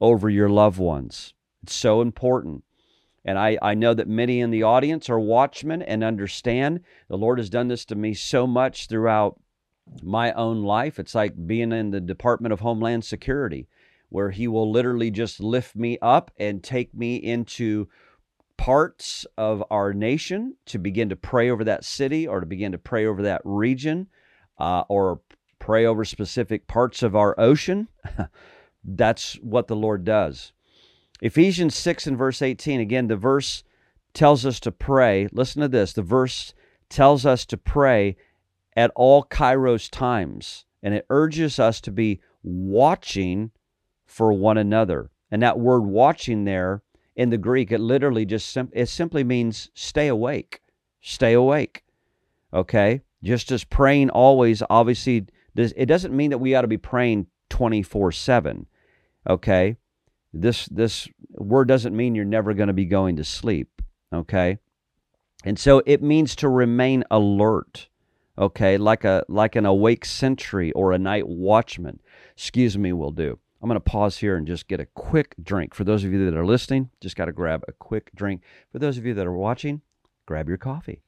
over 0.00 0.28
your 0.28 0.48
loved 0.48 0.78
ones. 0.78 1.34
It's 1.62 1.74
so 1.74 2.00
important. 2.00 2.64
And 3.24 3.38
I, 3.38 3.58
I 3.60 3.74
know 3.74 3.92
that 3.92 4.08
many 4.08 4.40
in 4.40 4.50
the 4.50 4.62
audience 4.62 5.10
are 5.10 5.20
watchmen 5.20 5.82
and 5.82 6.02
understand. 6.02 6.80
The 7.08 7.18
Lord 7.18 7.38
has 7.38 7.50
done 7.50 7.68
this 7.68 7.84
to 7.86 7.94
me 7.94 8.14
so 8.14 8.46
much 8.46 8.86
throughout 8.86 9.38
my 10.02 10.32
own 10.32 10.62
life. 10.62 10.98
It's 10.98 11.14
like 11.14 11.46
being 11.46 11.72
in 11.72 11.90
the 11.90 12.00
Department 12.00 12.52
of 12.52 12.60
Homeland 12.60 13.04
Security 13.04 13.68
where 14.10 14.30
he 14.30 14.46
will 14.46 14.70
literally 14.70 15.10
just 15.10 15.40
lift 15.40 15.74
me 15.74 15.98
up 16.02 16.30
and 16.36 16.62
take 16.62 16.92
me 16.94 17.16
into 17.16 17.88
parts 18.56 19.24
of 19.38 19.64
our 19.70 19.94
nation 19.94 20.54
to 20.66 20.78
begin 20.78 21.08
to 21.08 21.16
pray 21.16 21.48
over 21.48 21.64
that 21.64 21.84
city 21.84 22.28
or 22.28 22.40
to 22.40 22.46
begin 22.46 22.72
to 22.72 22.78
pray 22.78 23.06
over 23.06 23.22
that 23.22 23.40
region 23.44 24.06
uh, 24.58 24.82
or 24.88 25.20
pray 25.58 25.86
over 25.86 26.04
specific 26.04 26.66
parts 26.66 27.02
of 27.02 27.16
our 27.16 27.38
ocean. 27.40 27.88
That's 28.84 29.34
what 29.36 29.66
the 29.66 29.76
Lord 29.76 30.04
does. 30.04 30.52
Ephesians 31.22 31.74
6 31.74 32.06
and 32.06 32.18
verse 32.18 32.42
18, 32.42 32.80
again, 32.80 33.06
the 33.06 33.16
verse 33.16 33.62
tells 34.12 34.44
us 34.44 34.60
to 34.60 34.72
pray. 34.72 35.28
Listen 35.32 35.62
to 35.62 35.68
this. 35.68 35.92
The 35.92 36.02
verse 36.02 36.54
tells 36.88 37.24
us 37.24 37.46
to 37.46 37.56
pray 37.56 38.16
at 38.76 38.90
all 38.94 39.24
kairos 39.24 39.90
times, 39.90 40.64
and 40.82 40.94
it 40.94 41.06
urges 41.10 41.58
us 41.58 41.80
to 41.82 41.90
be 41.90 42.20
watching 42.42 43.50
for 44.10 44.32
one 44.32 44.58
another. 44.58 45.10
And 45.30 45.42
that 45.42 45.58
word 45.58 45.82
watching 45.82 46.44
there 46.44 46.82
in 47.14 47.30
the 47.30 47.38
Greek, 47.38 47.70
it 47.70 47.78
literally 47.78 48.26
just 48.26 48.48
sim- 48.48 48.72
it 48.72 48.88
simply 48.88 49.22
means 49.22 49.70
stay 49.74 50.08
awake. 50.08 50.60
Stay 51.00 51.32
awake. 51.32 51.84
Okay? 52.52 53.02
Just 53.22 53.52
as 53.52 53.62
praying 53.62 54.10
always, 54.10 54.62
obviously, 54.68 55.26
it 55.56 55.86
doesn't 55.86 56.16
mean 56.16 56.30
that 56.30 56.38
we 56.38 56.54
ought 56.54 56.62
to 56.62 56.68
be 56.68 56.76
praying 56.76 57.28
24 57.50 58.12
7. 58.12 58.66
Okay? 59.28 59.76
This, 60.32 60.66
this 60.66 61.08
word 61.30 61.68
doesn't 61.68 61.96
mean 61.96 62.14
you're 62.14 62.24
never 62.24 62.52
going 62.52 62.68
to 62.68 62.72
be 62.72 62.86
going 62.86 63.16
to 63.16 63.24
sleep. 63.24 63.80
Okay? 64.12 64.58
And 65.44 65.58
so 65.58 65.82
it 65.86 66.02
means 66.02 66.34
to 66.36 66.48
remain 66.48 67.04
alert. 67.10 67.88
Okay? 68.36 68.76
Like, 68.76 69.04
a, 69.04 69.24
like 69.28 69.54
an 69.54 69.66
awake 69.66 70.04
sentry 70.04 70.72
or 70.72 70.92
a 70.92 70.98
night 70.98 71.28
watchman. 71.28 72.00
Excuse 72.34 72.76
me, 72.76 72.92
will 72.92 73.12
do. 73.12 73.38
I'm 73.62 73.68
going 73.68 73.76
to 73.76 73.80
pause 73.80 74.18
here 74.18 74.36
and 74.36 74.46
just 74.46 74.68
get 74.68 74.80
a 74.80 74.86
quick 74.86 75.34
drink. 75.42 75.74
For 75.74 75.84
those 75.84 76.02
of 76.02 76.12
you 76.12 76.24
that 76.24 76.36
are 76.36 76.46
listening, 76.46 76.90
just 77.00 77.14
got 77.14 77.26
to 77.26 77.32
grab 77.32 77.62
a 77.68 77.72
quick 77.72 78.10
drink. 78.14 78.42
For 78.72 78.78
those 78.78 78.96
of 78.96 79.04
you 79.04 79.12
that 79.14 79.26
are 79.26 79.32
watching, 79.32 79.82
grab 80.26 80.48
your 80.48 80.56
coffee. 80.56 81.02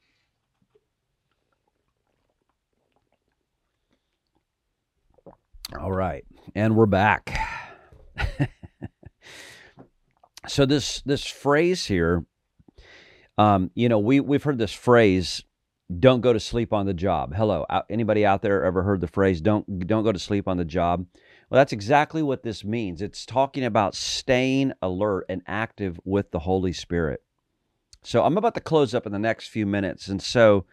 All 5.80 5.92
right, 5.92 6.24
and 6.54 6.76
we're 6.76 6.84
back. 6.84 7.38
so 10.46 10.66
this 10.66 11.00
this 11.06 11.24
phrase 11.24 11.86
here, 11.86 12.26
um, 13.38 13.70
you 13.74 13.88
know, 13.88 13.98
we 13.98 14.20
we've 14.20 14.42
heard 14.42 14.58
this 14.58 14.74
phrase, 14.74 15.42
"Don't 15.98 16.20
go 16.20 16.34
to 16.34 16.40
sleep 16.40 16.74
on 16.74 16.84
the 16.84 16.92
job." 16.92 17.34
Hello, 17.34 17.64
anybody 17.88 18.26
out 18.26 18.42
there 18.42 18.62
ever 18.62 18.82
heard 18.82 19.00
the 19.00 19.06
phrase 19.06 19.40
"Don't 19.40 19.86
don't 19.86 20.04
go 20.04 20.12
to 20.12 20.18
sleep 20.18 20.46
on 20.46 20.58
the 20.58 20.64
job"? 20.66 21.06
Well, 21.52 21.58
that's 21.58 21.74
exactly 21.74 22.22
what 22.22 22.44
this 22.44 22.64
means. 22.64 23.02
It's 23.02 23.26
talking 23.26 23.62
about 23.62 23.94
staying 23.94 24.72
alert 24.80 25.26
and 25.28 25.42
active 25.46 26.00
with 26.02 26.30
the 26.30 26.38
Holy 26.38 26.72
Spirit. 26.72 27.22
So 28.02 28.24
I'm 28.24 28.38
about 28.38 28.54
to 28.54 28.60
close 28.62 28.94
up 28.94 29.04
in 29.04 29.12
the 29.12 29.18
next 29.18 29.48
few 29.48 29.66
minutes, 29.66 30.08
and 30.08 30.22
so 30.22 30.64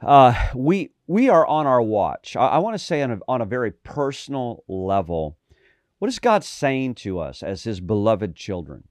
uh, 0.00 0.32
we 0.54 0.92
we 1.08 1.28
are 1.28 1.44
on 1.44 1.66
our 1.66 1.82
watch. 1.82 2.36
I, 2.36 2.50
I 2.50 2.58
want 2.58 2.74
to 2.74 2.78
say 2.78 3.02
on 3.02 3.10
a, 3.10 3.18
on 3.26 3.40
a 3.40 3.44
very 3.44 3.72
personal 3.72 4.62
level, 4.68 5.36
what 5.98 6.06
is 6.06 6.20
God 6.20 6.44
saying 6.44 6.94
to 6.96 7.18
us 7.18 7.42
as 7.42 7.64
His 7.64 7.80
beloved 7.80 8.36
children? 8.36 8.84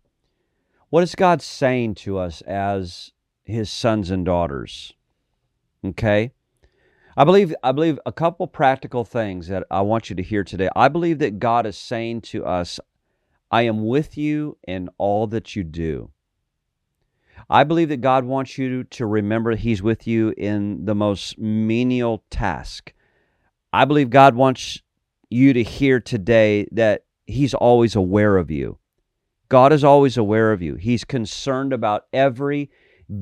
What 0.89 1.03
is 1.03 1.15
God 1.15 1.41
saying 1.41 1.95
to 1.95 2.17
us 2.17 2.41
as 2.41 3.13
His 3.45 3.71
sons 3.71 4.11
and 4.11 4.25
daughters? 4.25 4.91
Okay. 5.85 6.33
I 7.17 7.25
believe 7.25 7.53
I 7.61 7.71
believe 7.73 7.99
a 8.05 8.11
couple 8.11 8.47
practical 8.47 9.03
things 9.03 9.47
that 9.49 9.65
I 9.69 9.81
want 9.81 10.09
you 10.09 10.15
to 10.15 10.23
hear 10.23 10.43
today. 10.43 10.69
I 10.75 10.87
believe 10.87 11.19
that 11.19 11.39
God 11.39 11.65
is 11.65 11.77
saying 11.77 12.21
to 12.21 12.45
us, 12.45 12.79
I 13.51 13.63
am 13.63 13.85
with 13.85 14.17
you 14.17 14.57
in 14.65 14.89
all 14.97 15.27
that 15.27 15.55
you 15.55 15.63
do. 15.63 16.11
I 17.49 17.65
believe 17.65 17.89
that 17.89 18.01
God 18.01 18.23
wants 18.23 18.57
you 18.57 18.85
to 18.85 19.05
remember 19.05 19.55
He's 19.55 19.83
with 19.83 20.07
you 20.07 20.33
in 20.37 20.85
the 20.85 20.95
most 20.95 21.37
menial 21.37 22.23
task. 22.29 22.93
I 23.73 23.83
believe 23.83 24.09
God 24.09 24.35
wants 24.35 24.81
you 25.29 25.51
to 25.53 25.63
hear 25.63 25.99
today 25.99 26.67
that 26.71 27.03
He's 27.25 27.53
always 27.53 27.95
aware 27.95 28.37
of 28.37 28.49
you. 28.49 28.77
God 29.49 29.73
is 29.73 29.83
always 29.83 30.15
aware 30.15 30.53
of 30.53 30.61
you. 30.61 30.75
He's 30.75 31.03
concerned 31.03 31.73
about 31.73 32.05
every 32.13 32.69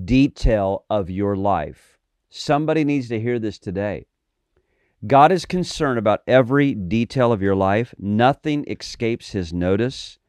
detail 0.06 0.86
of 0.92 1.10
your 1.10 1.36
life. 1.36 1.99
Somebody 2.30 2.84
needs 2.84 3.10
to 3.10 3.20
hear 3.20 3.40
this 3.40 3.58
today. 3.58 4.06
God 5.08 5.32
is 5.32 5.46
concerned 5.46 5.98
about 5.98 6.22
every 6.28 6.76
detail 6.76 7.32
of 7.32 7.42
your 7.42 7.56
life. 7.56 7.96
Nothing 7.98 8.66
escapes 8.70 9.32
his 9.32 9.52
notice, 9.52 10.20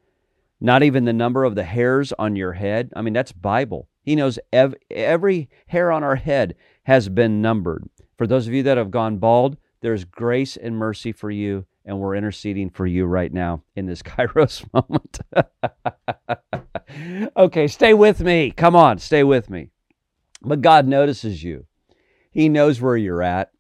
not 0.60 0.82
even 0.82 1.04
the 1.04 1.12
number 1.12 1.44
of 1.44 1.56
the 1.56 1.64
hairs 1.64 2.12
on 2.18 2.36
your 2.36 2.54
head. 2.54 2.90
I 2.96 3.02
mean, 3.02 3.12
that's 3.12 3.32
Bible. 3.32 3.88
He 4.02 4.16
knows 4.16 4.38
ev- 4.52 4.76
every 4.90 5.50
hair 5.66 5.92
on 5.92 6.02
our 6.02 6.16
head 6.16 6.54
has 6.84 7.08
been 7.08 7.42
numbered. 7.42 7.88
For 8.16 8.26
those 8.26 8.46
of 8.46 8.54
you 8.54 8.62
that 8.62 8.78
have 8.78 8.90
gone 8.90 9.18
bald, 9.18 9.58
there's 9.82 10.04
grace 10.04 10.56
and 10.56 10.76
mercy 10.76 11.12
for 11.12 11.30
you, 11.30 11.66
and 11.84 11.98
we're 11.98 12.16
interceding 12.16 12.70
for 12.70 12.86
you 12.86 13.06
right 13.06 13.32
now 13.32 13.62
in 13.76 13.86
this 13.86 14.02
Kairos 14.04 14.64
moment. 14.72 15.20
okay, 17.36 17.66
stay 17.66 17.92
with 17.92 18.20
me. 18.20 18.52
Come 18.52 18.76
on, 18.76 18.98
stay 18.98 19.24
with 19.24 19.50
me. 19.50 19.70
But 20.42 20.62
God 20.62 20.86
notices 20.86 21.42
you. 21.42 21.66
He 22.30 22.48
knows 22.48 22.80
where 22.80 22.96
you're 22.96 23.22
at. 23.22 23.50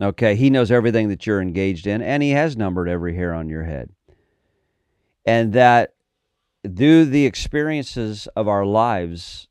Okay. 0.00 0.36
He 0.36 0.50
knows 0.50 0.70
everything 0.70 1.08
that 1.08 1.26
you're 1.26 1.40
engaged 1.40 1.86
in, 1.86 2.02
and 2.02 2.22
He 2.22 2.30
has 2.30 2.56
numbered 2.56 2.88
every 2.88 3.14
hair 3.14 3.32
on 3.32 3.48
your 3.48 3.64
head. 3.64 3.90
And 5.24 5.52
that 5.54 5.94
through 6.64 7.06
the 7.06 7.26
experiences 7.26 8.28
of 8.36 8.48
our 8.48 8.64
lives 8.66 9.48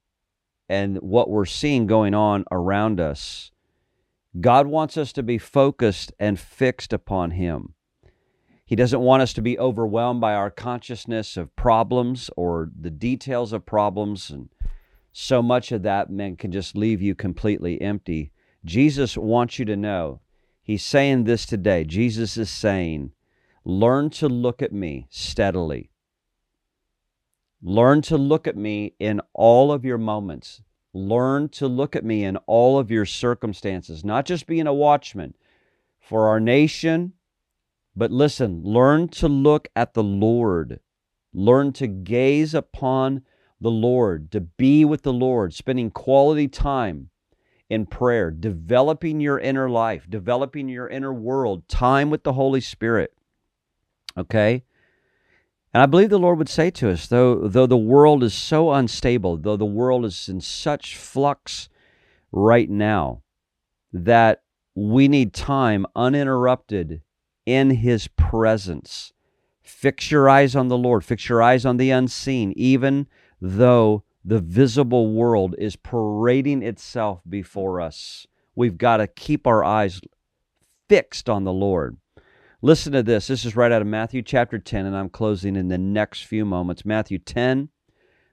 and 0.69 0.97
what 0.97 1.29
we're 1.29 1.45
seeing 1.45 1.87
going 1.87 2.13
on 2.13 2.45
around 2.51 2.99
us, 2.99 3.51
God 4.39 4.67
wants 4.67 4.97
us 4.97 5.13
to 5.13 5.23
be 5.23 5.37
focused 5.37 6.11
and 6.19 6.39
fixed 6.39 6.91
upon 6.91 7.31
Him. 7.31 7.73
He 8.65 8.75
doesn't 8.75 8.99
want 8.99 9.21
us 9.21 9.31
to 9.33 9.41
be 9.41 9.59
overwhelmed 9.59 10.19
by 10.19 10.33
our 10.33 10.49
consciousness 10.49 11.37
of 11.37 11.55
problems 11.55 12.31
or 12.35 12.71
the 12.77 12.89
details 12.89 13.53
of 13.53 13.65
problems 13.65 14.31
and 14.31 14.49
so 15.17 15.41
much 15.41 15.71
of 15.71 15.81
that 15.83 16.09
man 16.09 16.35
can 16.35 16.51
just 16.51 16.75
leave 16.75 17.01
you 17.01 17.15
completely 17.15 17.81
empty. 17.81 18.33
Jesus 18.65 19.15
wants 19.15 19.57
you 19.57 19.63
to 19.63 19.77
know. 19.77 20.19
He's 20.61 20.83
saying 20.83 21.23
this 21.23 21.45
today. 21.45 21.85
Jesus 21.85 22.35
is 22.35 22.49
saying, 22.49 23.13
learn 23.63 24.09
to 24.09 24.27
look 24.27 24.61
at 24.61 24.73
me 24.73 25.07
steadily. 25.09 25.89
Learn 27.61 28.01
to 28.01 28.17
look 28.17 28.45
at 28.45 28.57
me 28.57 28.95
in 28.99 29.21
all 29.33 29.71
of 29.71 29.85
your 29.85 29.97
moments. 29.97 30.61
Learn 30.93 31.47
to 31.49 31.69
look 31.69 31.95
at 31.95 32.03
me 32.03 32.25
in 32.25 32.35
all 32.45 32.77
of 32.77 32.91
your 32.91 33.05
circumstances, 33.05 34.03
not 34.03 34.25
just 34.25 34.45
being 34.45 34.67
a 34.67 34.73
watchman 34.73 35.33
for 36.01 36.27
our 36.27 36.41
nation, 36.41 37.13
but 37.95 38.11
listen, 38.11 38.63
learn 38.65 39.07
to 39.07 39.29
look 39.29 39.69
at 39.77 39.93
the 39.93 40.03
Lord. 40.03 40.81
Learn 41.33 41.71
to 41.73 41.87
gaze 41.87 42.53
upon 42.53 43.21
the 43.61 43.71
Lord, 43.71 44.31
to 44.31 44.41
be 44.41 44.85
with 44.85 45.03
the 45.03 45.13
Lord, 45.13 45.53
spending 45.53 45.89
quality 45.89 46.47
time 46.47 47.09
in 47.69 47.85
prayer, 47.85 48.29
developing 48.31 49.19
your 49.19 49.39
inner 49.39 49.69
life, 49.69 50.05
developing 50.09 50.69
your 50.69 50.87
inner 50.87 51.13
world, 51.13 51.67
time 51.67 52.09
with 52.09 52.23
the 52.23 52.33
Holy 52.33 52.61
Spirit. 52.61 53.13
Okay? 54.17 54.63
And 55.73 55.81
I 55.81 55.87
believe 55.87 56.09
the 56.09 56.19
Lord 56.19 56.37
would 56.37 56.49
say 56.49 56.69
to 56.71 56.89
us, 56.89 57.07
though, 57.07 57.47
though 57.47 57.65
the 57.65 57.75
world 57.75 58.23
is 58.23 58.33
so 58.33 58.71
unstable, 58.71 59.37
though 59.37 59.57
the 59.57 59.65
world 59.65 60.05
is 60.05 60.29
in 60.29 60.39
such 60.41 60.95
flux 60.95 61.69
right 62.31 62.69
now, 62.69 63.23
that 63.91 64.43
we 64.75 65.07
need 65.07 65.33
time 65.33 65.85
uninterrupted 65.95 67.01
in 67.45 67.71
his 67.71 68.07
presence. 68.09 69.11
Fix 69.63 70.11
your 70.11 70.29
eyes 70.29 70.55
on 70.55 70.67
the 70.67 70.77
Lord, 70.77 71.03
fix 71.03 71.27
your 71.27 71.41
eyes 71.41 71.65
on 71.65 71.77
the 71.77 71.91
unseen, 71.91 72.53
even 72.55 73.07
though 73.41 74.03
the 74.23 74.39
visible 74.39 75.13
world 75.13 75.55
is 75.57 75.75
parading 75.75 76.63
itself 76.63 77.21
before 77.29 77.79
us. 77.79 78.25
We've 78.55 78.77
got 78.77 78.97
to 78.97 79.07
keep 79.07 79.45
our 79.45 79.63
eyes 79.63 80.01
fixed 80.89 81.29
on 81.29 81.43
the 81.43 81.53
Lord. 81.53 81.97
Listen 82.61 82.93
to 82.93 83.03
this. 83.03 83.27
This 83.27 83.45
is 83.45 83.55
right 83.55 83.71
out 83.71 83.81
of 83.81 83.87
Matthew 83.87 84.23
chapter 84.23 84.57
10, 84.57 84.87
and 84.87 84.95
I'm 84.95 85.09
closing 85.09 85.55
in 85.55 85.67
the 85.67 85.77
next 85.77 86.23
few 86.23 86.45
moments. 86.45 86.85
Matthew 86.85 87.19
10, 87.19 87.69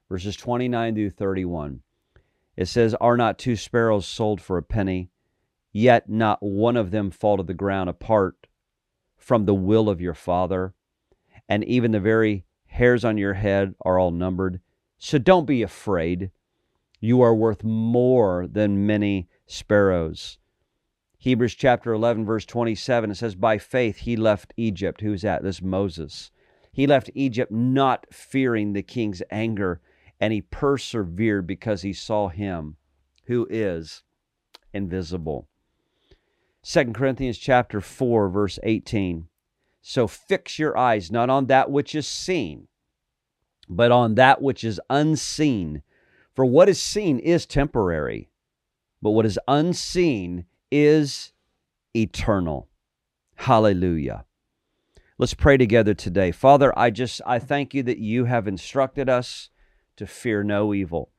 verses 0.09 0.37
29 0.37 0.95
through 0.95 1.11
31. 1.11 1.81
It 2.57 2.67
says, 2.67 2.95
Are 2.95 3.17
not 3.17 3.39
two 3.39 3.57
sparrows 3.57 4.07
sold 4.07 4.41
for 4.41 4.57
a 4.57 4.63
penny? 4.63 5.11
Yet 5.73 6.09
not 6.09 6.43
one 6.43 6.77
of 6.77 6.91
them 6.91 7.11
fall 7.11 7.37
to 7.37 7.43
the 7.43 7.55
ground 7.55 7.91
apart 7.91 8.47
from 9.17 9.45
the 9.45 9.55
will 9.55 9.89
of 9.89 10.01
your 10.01 10.15
Father. 10.15 10.75
And 11.49 11.65
even 11.65 11.93
the 11.93 12.01
very 12.01 12.45
hairs 12.67 13.05
on 13.05 13.19
your 13.19 13.35
head 13.35 13.75
are 13.85 13.99
all 13.99 14.11
numbered. 14.11 14.61
So 15.05 15.19
don't 15.19 15.47
be 15.47 15.63
afraid. 15.63 16.31
You 17.01 17.23
are 17.23 17.35
worth 17.35 17.65
more 17.65 18.47
than 18.47 18.87
many 18.87 19.29
sparrows. 19.49 20.39
Hebrews 21.19 21.57
chapter 21.57 21.93
11, 21.93 22.25
verse 22.25 22.47
27, 22.47 23.11
it 23.11 23.17
says, 23.17 23.35
By 23.35 23.59
faith 23.59 23.97
he 23.97 24.15
left 24.15 24.55
Egypt. 24.57 25.01
Who's 25.01 25.23
that? 25.23 25.43
This 25.43 25.61
Moses. 25.61 26.31
He 26.73 26.87
left 26.87 27.11
Egypt 27.17 27.51
not 27.51 28.07
fearing 28.13 28.75
the 28.75 28.85
king's 28.85 29.25
anger, 29.29 29.81
and 30.21 30.33
he 30.33 30.41
persevered 30.41 31.49
because 31.49 31.83
he 31.83 31.93
saw 31.93 32.29
him 32.29 32.77
who 33.25 33.49
is 33.51 34.05
invisible. 34.73 35.49
2 36.63 36.93
Corinthians 36.93 37.39
chapter 37.39 37.81
4, 37.81 38.29
verse 38.29 38.61
18. 38.63 39.27
So 39.81 40.07
fix 40.07 40.61
your 40.61 40.79
eyes 40.79 41.11
not 41.11 41.29
on 41.29 41.47
that 41.47 41.73
which 41.73 41.93
is 41.97 42.07
seen, 42.07 42.69
but 43.77 43.91
on 43.91 44.15
that 44.15 44.41
which 44.43 44.65
is 44.65 44.81
unseen. 44.91 45.83
For 46.35 46.45
what 46.45 46.69
is 46.69 46.81
seen 46.81 47.19
is 47.19 47.47
temporary, 47.47 48.31
but 49.03 49.11
what 49.11 49.27
is 49.27 49.39
unseen 49.47 50.47
is 50.71 51.33
eternal. 51.95 52.69
Hallelujah. 53.35 54.25
Let's 55.19 55.35
pray 55.35 55.57
together 55.57 55.95
today. 55.95 56.33
Father, 56.33 56.77
I 56.79 56.91
just 56.91 57.21
I 57.27 57.39
thank 57.39 57.75
you 57.75 57.83
that 57.85 57.99
you 57.99 58.25
have 58.25 58.49
instructed 58.49 59.09
us 59.09 59.51
to 59.97 60.07
fear 60.07 60.43
no 60.43 60.73
evil. 60.73 61.11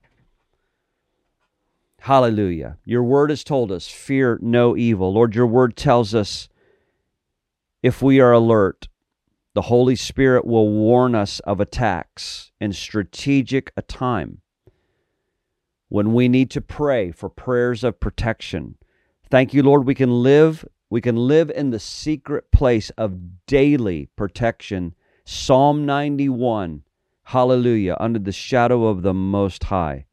Hallelujah. 2.01 2.77
Your 2.83 3.03
word 3.03 3.29
has 3.29 3.45
told 3.45 3.71
us, 3.71 3.87
fear 3.87 4.37
no 4.41 4.75
evil. 4.75 5.13
Lord, 5.13 5.35
your 5.35 5.47
word 5.47 5.77
tells 5.77 6.13
us 6.13 6.49
if 7.81 8.01
we 8.01 8.19
are 8.19 8.33
alert, 8.33 8.89
the 9.53 9.63
Holy 9.63 9.95
Spirit 9.95 10.45
will 10.45 10.69
warn 10.69 11.13
us 11.15 11.39
of 11.41 11.59
attacks 11.59 12.51
in 12.59 12.73
strategic 12.73 13.71
a 13.77 13.81
time 13.81 14.41
when 15.89 16.13
we 16.13 16.27
need 16.27 16.49
to 16.49 16.61
pray 16.61 17.11
for 17.11 17.29
prayers 17.29 17.83
of 17.83 17.99
protection. 17.99 18.75
Thank 19.29 19.53
you, 19.53 19.61
Lord, 19.61 19.85
we 19.85 19.95
can 19.95 20.23
live 20.23 20.65
we 20.89 21.01
can 21.01 21.15
live 21.15 21.49
in 21.49 21.71
the 21.71 21.79
secret 21.79 22.51
place 22.51 22.91
of 22.91 23.45
daily 23.47 24.09
protection. 24.15 24.93
Psalm 25.25 25.87
91. 25.87 26.83
Hallelujah, 27.23 27.97
under 27.99 28.19
the 28.19 28.31
shadow 28.31 28.85
of 28.85 29.01
the 29.01 29.13
most 29.13 29.63
high. 29.65 30.05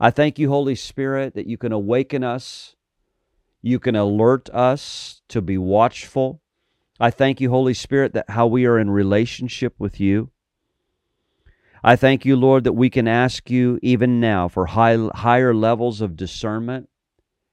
I 0.00 0.10
thank 0.10 0.40
you, 0.40 0.48
Holy 0.48 0.74
Spirit, 0.74 1.34
that 1.34 1.46
you 1.46 1.56
can 1.56 1.70
awaken 1.70 2.24
us. 2.24 2.74
You 3.62 3.78
can 3.78 3.94
alert 3.94 4.50
us 4.50 5.22
to 5.28 5.40
be 5.40 5.56
watchful. 5.56 6.42
I 6.98 7.10
thank 7.10 7.40
you, 7.40 7.50
Holy 7.50 7.74
Spirit, 7.74 8.14
that 8.14 8.30
how 8.30 8.46
we 8.46 8.64
are 8.64 8.78
in 8.78 8.90
relationship 8.90 9.74
with 9.78 10.00
you. 10.00 10.30
I 11.84 11.94
thank 11.94 12.24
you, 12.24 12.36
Lord, 12.36 12.64
that 12.64 12.72
we 12.72 12.90
can 12.90 13.06
ask 13.06 13.50
you 13.50 13.78
even 13.82 14.18
now 14.18 14.48
for 14.48 14.66
high, 14.66 14.96
higher 15.14 15.54
levels 15.54 16.00
of 16.00 16.16
discernment. 16.16 16.88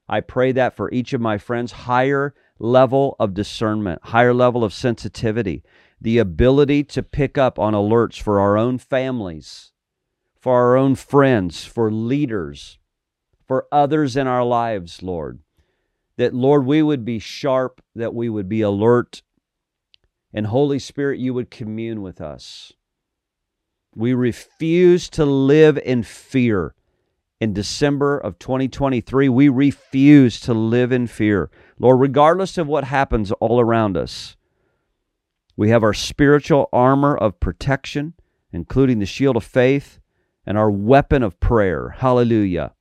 I 0.07 0.21
pray 0.21 0.53
that 0.53 0.75
for 0.75 0.91
each 0.91 1.13
of 1.13 1.21
my 1.21 1.37
friends, 1.37 1.71
higher 1.71 2.33
level 2.57 3.15
of 3.19 3.33
discernment, 3.33 3.99
higher 4.05 4.33
level 4.33 4.63
of 4.63 4.73
sensitivity, 4.73 5.63
the 5.99 6.17
ability 6.17 6.83
to 6.85 7.03
pick 7.03 7.37
up 7.37 7.59
on 7.59 7.73
alerts 7.73 8.21
for 8.21 8.39
our 8.39 8.57
own 8.57 8.77
families, 8.77 9.71
for 10.39 10.53
our 10.53 10.77
own 10.77 10.95
friends, 10.95 11.65
for 11.65 11.91
leaders, 11.91 12.79
for 13.45 13.67
others 13.71 14.15
in 14.15 14.27
our 14.27 14.43
lives, 14.43 15.03
Lord. 15.03 15.39
That, 16.17 16.33
Lord, 16.33 16.65
we 16.65 16.81
would 16.81 17.03
be 17.03 17.19
sharp, 17.19 17.81
that 17.95 18.13
we 18.13 18.29
would 18.29 18.47
be 18.47 18.61
alert, 18.61 19.21
and 20.33 20.47
Holy 20.47 20.79
Spirit, 20.79 21.19
you 21.19 21.33
would 21.33 21.51
commune 21.51 22.01
with 22.01 22.19
us. 22.19 22.73
We 23.95 24.13
refuse 24.13 25.09
to 25.11 25.25
live 25.25 25.77
in 25.77 26.03
fear. 26.03 26.73
In 27.39 27.53
December 27.53 28.17
of 28.17 28.39
2023, 28.39 29.29
we 29.29 29.49
refuse 29.49 30.39
to 30.41 30.53
live 30.53 30.91
in 30.91 31.07
fear. 31.07 31.51
Lord, 31.77 31.99
regardless 31.99 32.57
of 32.57 32.67
what 32.67 32.85
happens 32.85 33.31
all 33.33 33.59
around 33.59 33.97
us, 33.97 34.35
we 35.55 35.69
have 35.69 35.83
our 35.83 35.93
spiritual 35.93 36.69
armor 36.73 37.15
of 37.15 37.39
protection, 37.39 38.13
including 38.51 38.99
the 38.99 39.05
shield 39.05 39.35
of 39.35 39.43
faith 39.43 39.99
and 40.45 40.57
our 40.57 40.71
weapon 40.71 41.21
of 41.21 41.39
prayer. 41.39 41.95
Hallelujah. 41.97 42.73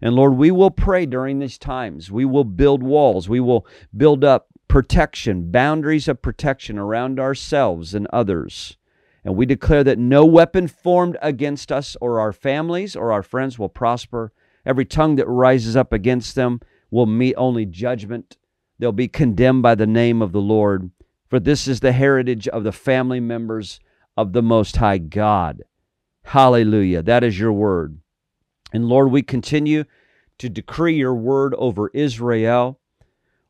And 0.00 0.14
Lord, 0.14 0.34
we 0.34 0.50
will 0.50 0.70
pray 0.70 1.04
during 1.04 1.38
these 1.38 1.58
times. 1.58 2.10
We 2.10 2.24
will 2.24 2.44
build 2.44 2.82
walls. 2.82 3.28
We 3.28 3.40
will 3.40 3.66
build 3.94 4.24
up 4.24 4.48
protection, 4.68 5.50
boundaries 5.50 6.08
of 6.08 6.22
protection 6.22 6.78
around 6.78 7.18
ourselves 7.18 7.94
and 7.94 8.06
others. 8.08 8.76
And 9.24 9.36
we 9.36 9.46
declare 9.46 9.82
that 9.84 9.98
no 9.98 10.24
weapon 10.24 10.68
formed 10.68 11.16
against 11.20 11.72
us 11.72 11.96
or 12.00 12.20
our 12.20 12.32
families 12.32 12.94
or 12.94 13.10
our 13.10 13.22
friends 13.22 13.58
will 13.58 13.68
prosper. 13.68 14.32
Every 14.64 14.84
tongue 14.84 15.16
that 15.16 15.26
rises 15.26 15.76
up 15.76 15.92
against 15.92 16.34
them 16.34 16.60
will 16.90 17.06
meet 17.06 17.34
only 17.36 17.66
judgment. 17.66 18.36
They'll 18.78 18.92
be 18.92 19.08
condemned 19.08 19.62
by 19.62 19.74
the 19.74 19.86
name 19.86 20.22
of 20.22 20.32
the 20.32 20.40
Lord. 20.40 20.90
For 21.28 21.40
this 21.40 21.66
is 21.66 21.80
the 21.80 21.92
heritage 21.92 22.46
of 22.46 22.62
the 22.62 22.72
family 22.72 23.20
members 23.20 23.80
of 24.16 24.32
the 24.32 24.42
Most 24.42 24.76
High 24.76 24.98
God. 24.98 25.62
Hallelujah. 26.24 27.02
That 27.02 27.24
is 27.24 27.38
your 27.38 27.52
word. 27.52 27.98
And 28.72 28.88
Lord, 28.88 29.10
we 29.10 29.22
continue 29.22 29.84
to 30.38 30.48
decree 30.48 30.96
your 30.96 31.14
word 31.14 31.54
over 31.54 31.90
Israel. 31.94 32.78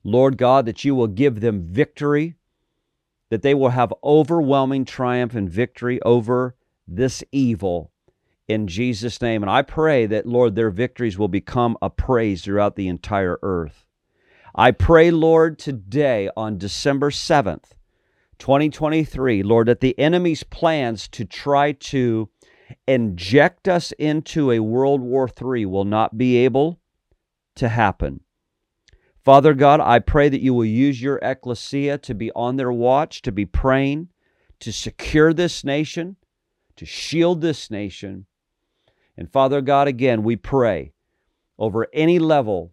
Lord 0.07 0.39
God, 0.39 0.67
that 0.67 0.85
you 0.85 0.95
will 0.95 1.09
give 1.09 1.41
them 1.41 1.63
victory, 1.63 2.37
that 3.29 3.43
they 3.43 3.55
will 3.55 3.71
have 3.71 3.93
overwhelming 4.05 4.85
triumph 4.85 5.35
and 5.35 5.51
victory 5.51 6.01
over 6.03 6.55
this 6.87 7.25
evil 7.33 7.91
in 8.47 8.69
Jesus' 8.69 9.21
name. 9.21 9.43
And 9.43 9.51
I 9.51 9.63
pray 9.63 10.07
that, 10.07 10.25
Lord, 10.25 10.55
their 10.55 10.71
victories 10.71 11.19
will 11.19 11.27
become 11.27 11.77
a 11.83 11.91
praise 11.91 12.45
throughout 12.45 12.77
the 12.77 12.87
entire 12.87 13.41
earth. 13.43 13.85
I 14.55 14.71
pray, 14.71 15.11
Lord, 15.11 15.59
today 15.59 16.31
on 16.37 16.57
December 16.57 17.11
7th, 17.11 17.73
2023, 18.39 19.43
Lord, 19.43 19.67
that 19.67 19.81
the 19.81 19.99
enemy's 19.99 20.45
plans 20.45 21.09
to 21.09 21.25
try 21.25 21.73
to 21.73 22.29
inject 22.87 23.67
us 23.67 23.91
into 23.99 24.53
a 24.53 24.61
World 24.61 25.01
War 25.01 25.29
III 25.29 25.67
will 25.67 25.85
not 25.85 26.17
be 26.17 26.37
able 26.37 26.79
to 27.57 27.69
happen. 27.69 28.21
Father 29.27 29.55
God, 29.55 29.81
I 29.81 29.99
pray 29.99 30.29
that 30.29 30.41
you 30.41 30.55
will 30.55 30.65
use 30.65 31.03
your 31.03 31.19
ecclesia 31.21 31.99
to 31.99 32.15
be 32.15 32.31
on 32.37 32.55
their 32.55 32.71
watch, 32.71 33.23
to 33.23 33.33
be 33.33 33.45
praying, 33.45 34.07
to 34.61 34.73
secure 34.73 35.33
this 35.33 35.65
nation, 35.65 36.15
to 36.77 36.87
shield 36.87 37.41
this 37.41 37.69
nation. 37.69 38.27
And 39.17 39.29
Father 39.29 39.61
God, 39.61 39.89
again, 39.89 40.23
we 40.23 40.37
pray 40.37 40.93
over 41.59 41.89
any 41.93 42.21
level 42.21 42.71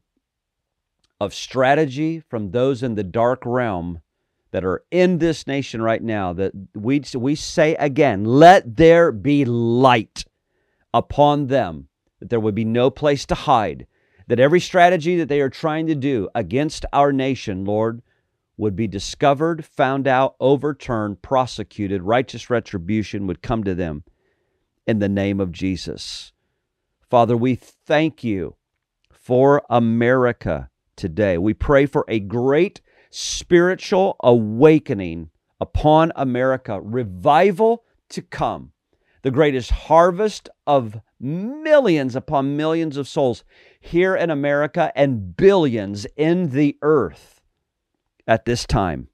of 1.19 1.33
strategy 1.33 2.21
from 2.29 2.51
those 2.51 2.83
in 2.83 2.93
the 2.93 3.03
dark 3.03 3.41
realm 3.47 4.01
that 4.51 4.63
are 4.63 4.83
in 4.91 5.17
this 5.17 5.47
nation 5.47 5.81
right 5.81 6.03
now 6.03 6.33
that 6.33 6.51
we, 6.75 7.01
we 7.15 7.33
say 7.33 7.73
again, 7.77 8.25
let 8.25 8.77
there 8.77 9.11
be 9.11 9.43
light 9.43 10.23
upon 10.93 11.47
them, 11.47 11.87
that 12.19 12.29
there 12.29 12.39
would 12.39 12.53
be 12.53 12.63
no 12.63 12.91
place 12.91 13.25
to 13.25 13.33
hide, 13.33 13.87
that 14.27 14.39
every 14.39 14.59
strategy 14.59 15.17
that 15.17 15.29
they 15.29 15.41
are 15.41 15.49
trying 15.49 15.87
to 15.87 15.95
do 15.95 16.29
against 16.35 16.85
our 16.93 17.11
nation, 17.11 17.65
Lord, 17.65 18.01
would 18.57 18.75
be 18.75 18.87
discovered, 18.87 19.65
found 19.65 20.07
out, 20.07 20.35
overturned, 20.39 21.21
prosecuted, 21.21 22.03
righteous 22.03 22.49
retribution 22.49 23.27
would 23.27 23.41
come 23.41 23.63
to 23.63 23.75
them 23.75 24.03
in 24.85 24.99
the 24.99 25.09
name 25.09 25.39
of 25.39 25.51
Jesus. 25.51 26.33
Father, 27.09 27.35
we 27.35 27.55
thank 27.55 28.23
you 28.23 28.55
for 29.11 29.63
America 29.69 30.69
today. 30.95 31.37
We 31.37 31.53
pray 31.53 31.85
for 31.85 32.05
a 32.07 32.19
great 32.19 32.81
spiritual 33.09 34.17
awakening 34.21 35.29
upon 35.59 36.11
America, 36.15 36.81
revival 36.81 37.83
to 38.09 38.21
come 38.21 38.72
the 39.23 39.31
greatest 39.31 39.71
harvest 39.71 40.49
of 40.67 41.01
millions 41.19 42.15
upon 42.15 42.55
millions 42.55 42.97
of 42.97 43.07
souls 43.07 43.43
here 43.79 44.15
in 44.15 44.29
America 44.29 44.91
and 44.95 45.35
billions 45.35 46.05
in 46.15 46.49
the 46.49 46.77
earth 46.81 47.41
at 48.27 48.45
this 48.45 48.65
time. 48.65 49.07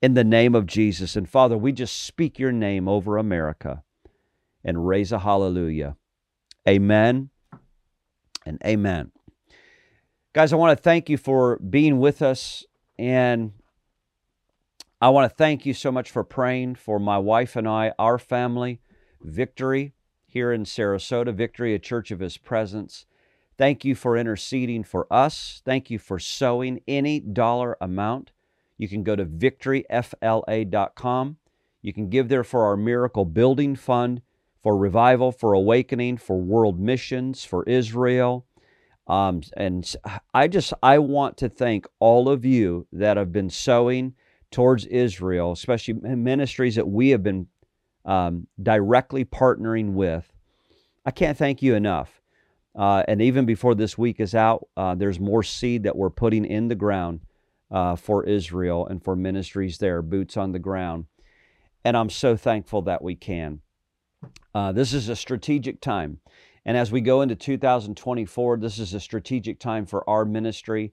In 0.00 0.14
the 0.14 0.24
name 0.24 0.54
of 0.54 0.66
Jesus. 0.66 1.16
And 1.16 1.28
Father, 1.28 1.58
we 1.58 1.72
just 1.72 2.04
speak 2.04 2.38
your 2.38 2.52
name 2.52 2.88
over 2.88 3.16
America 3.16 3.82
and 4.64 4.86
raise 4.86 5.10
a 5.10 5.18
hallelujah. 5.18 5.96
Amen 6.68 7.30
and 8.46 8.62
amen. 8.64 9.10
Guys, 10.32 10.52
I 10.52 10.56
want 10.56 10.76
to 10.76 10.82
thank 10.82 11.08
you 11.08 11.16
for 11.16 11.58
being 11.58 11.98
with 11.98 12.22
us. 12.22 12.64
And 12.96 13.52
I 15.00 15.08
want 15.08 15.28
to 15.28 15.34
thank 15.34 15.66
you 15.66 15.74
so 15.74 15.90
much 15.90 16.12
for 16.12 16.22
praying 16.22 16.76
for 16.76 17.00
my 17.00 17.18
wife 17.18 17.56
and 17.56 17.66
I, 17.66 17.92
our 17.98 18.18
family, 18.18 18.80
Victory 19.22 19.94
here 20.26 20.52
in 20.52 20.64
Sarasota, 20.64 21.34
Victory, 21.34 21.74
a 21.74 21.78
church 21.78 22.10
of 22.10 22.20
His 22.20 22.36
presence. 22.36 23.06
Thank 23.56 23.84
you 23.84 23.94
for 23.94 24.16
interceding 24.16 24.84
for 24.84 25.06
us. 25.12 25.62
Thank 25.64 25.90
you 25.90 25.98
for 25.98 26.18
sowing 26.18 26.80
any 26.86 27.18
dollar 27.18 27.76
amount. 27.80 28.32
You 28.76 28.88
can 28.88 29.02
go 29.02 29.16
to 29.16 29.26
victoryfla.com. 29.26 31.36
You 31.82 31.92
can 31.92 32.08
give 32.08 32.28
there 32.28 32.44
for 32.44 32.64
our 32.64 32.76
Miracle 32.76 33.24
Building 33.24 33.74
Fund, 33.74 34.22
for 34.62 34.76
revival, 34.76 35.32
for 35.32 35.54
awakening, 35.54 36.18
for 36.18 36.38
world 36.38 36.78
missions, 36.78 37.44
for 37.44 37.64
Israel. 37.64 38.46
Um, 39.08 39.40
and 39.56 39.90
I 40.34 40.48
just 40.48 40.74
I 40.82 40.98
want 40.98 41.38
to 41.38 41.48
thank 41.48 41.86
all 41.98 42.28
of 42.28 42.44
you 42.44 42.86
that 42.92 43.16
have 43.16 43.32
been 43.32 43.50
sowing 43.50 44.14
towards 44.50 44.86
Israel, 44.86 45.52
especially 45.52 45.94
ministries 45.94 46.76
that 46.76 46.88
we 46.88 47.10
have 47.10 47.22
been 47.22 47.46
um, 48.08 48.48
directly 48.60 49.24
partnering 49.24 49.92
with. 49.92 50.32
I 51.04 51.12
can't 51.12 51.38
thank 51.38 51.62
you 51.62 51.74
enough. 51.74 52.20
Uh, 52.74 53.04
and 53.06 53.20
even 53.20 53.44
before 53.44 53.74
this 53.74 53.98
week 53.98 54.18
is 54.18 54.34
out, 54.34 54.66
uh, 54.76 54.94
there's 54.94 55.20
more 55.20 55.42
seed 55.42 55.82
that 55.82 55.96
we're 55.96 56.10
putting 56.10 56.44
in 56.44 56.68
the 56.68 56.74
ground 56.74 57.20
uh, 57.70 57.94
for 57.96 58.24
Israel 58.24 58.86
and 58.86 59.04
for 59.04 59.14
ministries 59.14 59.78
there, 59.78 60.00
boots 60.00 60.36
on 60.36 60.52
the 60.52 60.58
ground. 60.58 61.04
And 61.84 61.96
I'm 61.96 62.10
so 62.10 62.36
thankful 62.36 62.82
that 62.82 63.02
we 63.02 63.14
can. 63.14 63.60
Uh, 64.54 64.72
this 64.72 64.92
is 64.92 65.08
a 65.08 65.16
strategic 65.16 65.80
time. 65.80 66.20
And 66.64 66.76
as 66.76 66.90
we 66.90 67.00
go 67.00 67.20
into 67.20 67.34
2024, 67.34 68.56
this 68.58 68.78
is 68.78 68.94
a 68.94 69.00
strategic 69.00 69.58
time 69.58 69.86
for 69.86 70.08
our 70.08 70.24
ministry. 70.24 70.92